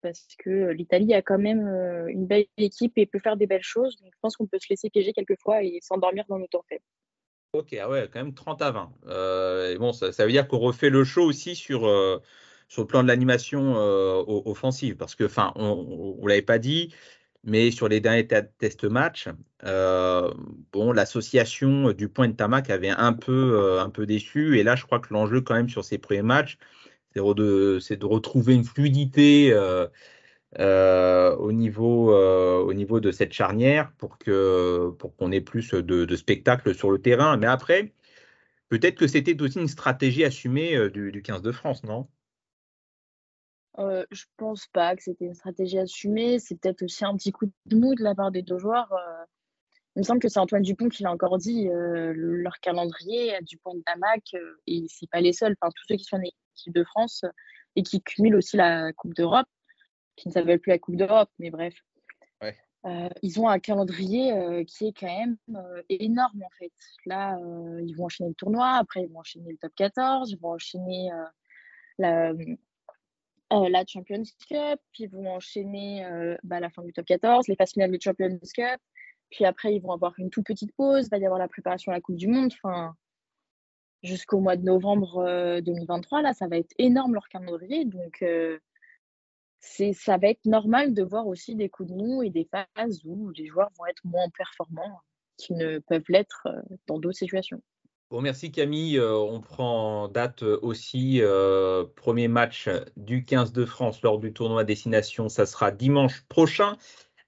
Parce 0.03 0.27
que 0.39 0.51
euh, 0.51 0.73
l'Italie 0.73 1.15
a 1.15 1.23
quand 1.23 1.39
même 1.39 1.67
euh, 1.67 2.07
une 2.09 2.27
belle 2.27 2.47
équipe 2.59 2.93
et 2.97 3.07
peut 3.07 3.19
faire 3.19 3.37
des 3.37 3.47
belles 3.47 3.63
choses. 3.63 3.97
Donc, 3.97 4.11
je 4.13 4.19
pense 4.21 4.37
qu'on 4.37 4.47
peut 4.47 4.59
se 4.61 4.67
laisser 4.69 4.91
piéger 4.91 5.13
quelquefois 5.13 5.63
et 5.63 5.79
s'endormir 5.83 6.25
dans 6.29 6.39
nos 6.39 6.47
temps 6.47 6.65
faibles. 6.69 6.85
Ok, 7.55 7.73
ah 7.81 7.89
ouais, 7.89 8.09
quand 8.13 8.19
même 8.19 8.35
30 8.35 8.63
à 8.63 8.71
20. 8.73 8.93
Euh, 9.07 9.73
et 9.73 9.79
bon, 9.79 9.93
ça, 9.93 10.11
veut 10.11 10.33
dire 10.33 10.49
qu'on 10.49 10.59
refait 10.59 10.91
le 10.91 11.05
show 11.05 11.23
aussi 11.23 11.55
sur, 11.55 11.87
euh, 11.87 12.21
le 12.77 12.85
plan 12.85 13.05
de 13.05 13.09
l'animation 13.09 13.77
euh, 13.77 14.23
offensive. 14.27 14.97
Parce 14.97 15.15
que, 15.15 15.25
enfin, 15.25 15.53
on 15.55 16.17
ne 16.21 16.29
l'avait 16.29 16.43
pas 16.43 16.59
dit, 16.59 16.93
mais 17.45 17.71
sur 17.71 17.89
les 17.89 18.01
derniers 18.01 18.27
test 18.27 18.85
matchs, 18.85 19.29
euh, 19.65 20.33
bon, 20.73 20.93
l'association 20.93 21.93
du 21.93 22.09
point 22.09 22.29
de 22.29 22.35
Tamac 22.35 22.71
avait 22.71 22.91
un 22.91 23.13
peu, 23.13 23.33
euh, 23.61 23.83
un 23.83 23.91
peu 23.91 24.07
déçu. 24.07 24.59
Et 24.59 24.63
là, 24.63 24.77
je 24.77 24.85
crois 24.85 25.01
que 25.01 25.13
l'enjeu, 25.13 25.41
quand 25.41 25.55
même, 25.55 25.69
sur 25.69 25.85
ces 25.85 25.99
premiers 25.99 26.23
matchs, 26.23 26.59
c'est 27.15 27.21
de, 27.21 28.07
retrouver 28.07 28.55
une 28.55 28.65
fluidité. 28.65 29.53
euh, 29.53 29.87
euh, 30.61 31.35
au, 31.37 31.53
niveau, 31.53 32.15
euh, 32.15 32.61
au 32.63 32.73
niveau 32.75 33.01
de 33.01 33.11
cette 33.11 33.33
charnière 33.33 33.93
pour 33.99 34.19
que 34.19 34.91
pour 34.99 35.17
qu'on 35.17 35.33
ait 35.33 35.41
plus 35.41 35.75
de, 35.75 36.05
de 36.05 36.17
spectacles 36.17 36.75
sur 36.75 36.91
le 36.93 37.01
terrain. 37.03 37.37
Mais 37.37 37.47
après, 37.47 37.93
peut-être 38.71 38.97
que 38.97 39.07
c'était 39.09 39.41
aussi 39.43 39.61
une 39.61 39.69
stratégie 39.69 40.25
assumée 40.25 40.77
euh, 40.77 40.91
du, 40.91 41.13
du 41.13 41.23
15 41.23 41.43
de 41.43 41.53
France, 41.53 41.85
non? 41.85 42.09
Euh, 43.79 44.05
je 44.11 44.25
pense 44.37 44.67
pas 44.69 44.95
que 44.95 45.03
c'était 45.03 45.25
une 45.25 45.35
stratégie 45.35 45.79
assumée. 45.79 46.39
C'est 46.39 46.57
peut-être 46.57 46.83
aussi 46.83 47.05
un 47.05 47.17
petit 47.17 47.33
coup 47.33 47.47
de 47.67 47.77
mou 47.77 47.95
de 47.95 48.03
la 48.03 48.15
part 48.15 48.31
des 48.31 48.43
deux 48.43 48.59
joueurs. 48.59 48.93
Euh, 48.93 49.25
il 49.97 50.01
me 50.01 50.05
semble 50.05 50.21
que 50.21 50.29
c'est 50.29 50.41
Antoine 50.41 50.63
Dupont 50.63 50.89
qui 50.89 51.03
l'a 51.03 51.13
encore 51.13 51.39
dit. 51.39 51.69
euh, 51.69 52.13
leur 52.15 52.59
calendrier, 52.61 53.37
Dupont 53.43 53.75
de 53.75 53.83
Damac, 53.87 54.23
euh, 54.35 54.57
et 54.67 54.87
c'est 54.89 55.09
pas 55.09 55.21
les 55.21 55.33
seuls. 55.33 55.57
Enfin, 55.61 55.71
tous 55.75 55.85
ceux 55.89 55.97
qui 55.97 56.05
sont 56.05 56.17
en 56.17 56.23
équipe 56.23 56.75
de 56.75 56.85
France 56.85 57.25
et 57.77 57.83
qui 57.83 58.03
cumulent 58.03 58.37
aussi 58.37 58.57
la 58.57 58.93
Coupe 58.93 59.15
d'Europe, 59.15 59.47
qui 60.17 60.29
ne 60.29 60.33
s'appelle 60.33 60.61
plus 60.61 60.71
la 60.71 60.79
Coupe 60.79 60.97
d'Europe, 60.97 61.31
mais 61.39 61.51
bref. 61.51 61.75
Ouais. 62.43 62.57
Euh, 62.87 63.09
ils 63.23 63.41
ont 63.41 63.49
un 63.49 63.59
calendrier 63.59 64.65
qui 64.67 64.89
est 64.89 64.93
quand 64.93 65.07
même 65.07 65.37
énorme 65.89 66.43
en 66.43 66.51
fait. 66.59 66.73
Là, 67.07 67.39
ils 67.81 67.95
vont 67.97 68.05
enchaîner 68.05 68.29
le 68.29 68.35
tournoi, 68.35 68.75
après 68.75 69.03
ils 69.03 69.09
vont 69.09 69.21
enchaîner 69.21 69.53
le 69.53 69.59
top 69.59 69.73
14, 69.75 70.31
ils 70.31 70.39
vont 70.39 70.53
enchaîner 70.53 71.11
la, 71.99 72.33
euh, 73.63 73.69
la 73.69 73.85
Champions 73.87 74.23
Cup, 74.49 74.81
puis 74.93 75.05
ils 75.05 75.11
vont 75.11 75.31
enchaîner 75.31 76.05
euh, 76.05 76.37
bah, 76.43 76.61
la 76.61 76.71
fin 76.71 76.83
du 76.83 76.93
top 76.93 77.07
14, 77.07 77.49
les 77.49 77.57
phases 77.57 77.73
finales 77.73 77.91
de 77.91 78.01
Champions 78.01 78.39
Cup, 78.55 78.81
puis 79.31 79.45
après 79.45 79.75
ils 79.75 79.81
vont 79.81 79.93
avoir 79.93 80.15
une 80.19 80.31
toute 80.31 80.47
petite 80.47 80.75
pause, 80.77 81.07
il 81.07 81.11
va 81.11 81.19
y 81.19 81.25
avoir 81.25 81.39
la 81.39 81.49
préparation 81.49 81.93
à 81.93 81.95
la 81.95 82.01
Coupe 82.01 82.17
du 82.17 82.29
Monde, 82.29 82.53
enfin 82.63 82.95
jusqu'au 84.03 84.39
mois 84.39 84.57
de 84.57 84.63
novembre 84.63 85.19
euh, 85.19 85.61
2023, 85.61 86.23
là 86.23 86.35
ça 86.35 86.47
va 86.47 86.59
être 86.59 86.75
énorme 86.79 87.15
leur 87.15 87.29
calendrier, 87.29 87.85
donc 87.85 88.23
euh, 88.23 88.59
ça 89.61 90.19
va 90.19 90.29
être 90.29 90.45
normal 90.45 90.95
de 90.95 91.03
voir 91.03 91.27
aussi 91.27 91.55
des 91.55 91.69
coups 91.69 91.91
de 91.91 91.95
mou 91.95 92.23
et 92.23 92.31
des 92.31 92.45
phases 92.45 93.01
où 93.05 93.31
les 93.31 93.47
joueurs 93.47 93.71
vont 93.79 93.87
être 93.87 94.05
moins 94.05 94.29
performants 94.37 95.01
qu'ils 95.37 95.57
ne 95.57 95.79
peuvent 95.79 96.05
l'être 96.09 96.47
euh, 96.47 96.61
dans 96.87 96.99
d'autres 96.99 97.19
situations. 97.19 97.63
Bon, 98.11 98.21
merci 98.21 98.53
Camille. 98.53 98.99
Euh, 98.99 99.17
on 99.17 99.41
prend 99.41 100.09
date 100.09 100.43
euh, 100.43 100.59
aussi. 100.63 101.21
euh, 101.23 101.85
premier 101.97 102.29
match 102.29 102.69
du 102.97 103.25
15 103.25 103.53
de 103.53 103.65
France 103.65 104.03
lors 104.03 104.19
du 104.19 104.33
tournoi 104.33 104.63
Destination. 104.63 105.29
Ça 105.29 105.47
sera 105.47 105.71
dimanche 105.71 106.23
prochain 106.29 106.77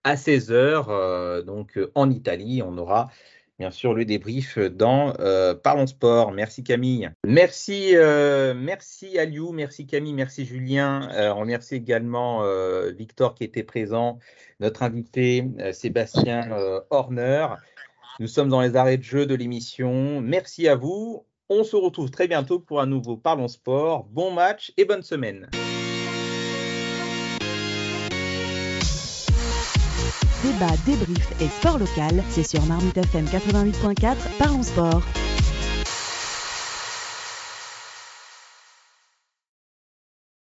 à 0.04 0.14
16h. 0.16 1.44
donc 1.44 1.80
en 1.94 2.10
Italie, 2.10 2.62
on 2.62 2.78
aura 2.78 3.10
bien 3.58 3.72
sûr 3.72 3.94
le 3.94 4.04
débrief 4.04 4.58
dans 4.58 5.12
Parlons 5.64 5.88
Sport. 5.88 6.30
Merci 6.30 6.62
Camille. 6.62 7.10
Merci, 7.26 7.94
merci 8.54 9.18
Aliou, 9.18 9.50
merci 9.50 9.88
Camille, 9.88 10.14
merci 10.14 10.44
Julien. 10.44 11.08
On 11.34 11.40
remercie 11.40 11.74
également 11.74 12.44
Victor 12.92 13.34
qui 13.34 13.42
était 13.42 13.64
présent, 13.64 14.20
notre 14.60 14.84
invité 14.84 15.44
Sébastien 15.72 16.50
Horner. 16.90 17.48
Nous 18.18 18.28
sommes 18.28 18.48
dans 18.48 18.62
les 18.62 18.76
arrêts 18.76 18.96
de 18.96 19.02
jeu 19.02 19.26
de 19.26 19.34
l'émission. 19.34 20.22
Merci 20.22 20.68
à 20.68 20.74
vous. 20.74 21.26
On 21.50 21.64
se 21.64 21.76
retrouve 21.76 22.10
très 22.10 22.26
bientôt 22.26 22.58
pour 22.58 22.80
un 22.80 22.86
nouveau 22.86 23.16
Parlons 23.16 23.46
Sport. 23.46 24.04
Bon 24.10 24.30
match 24.30 24.72
et 24.78 24.86
bonne 24.86 25.02
semaine. 25.02 25.50
Débat, 30.42 30.72
débrief 30.86 31.40
et 31.42 31.48
sport 31.48 31.78
local, 31.78 32.22
c'est 32.30 32.46
sur 32.46 32.64
Marmite 32.66 32.96
FM 32.96 33.26
88.4, 33.26 34.16
Parlons 34.38 34.62
Sport. 34.62 35.02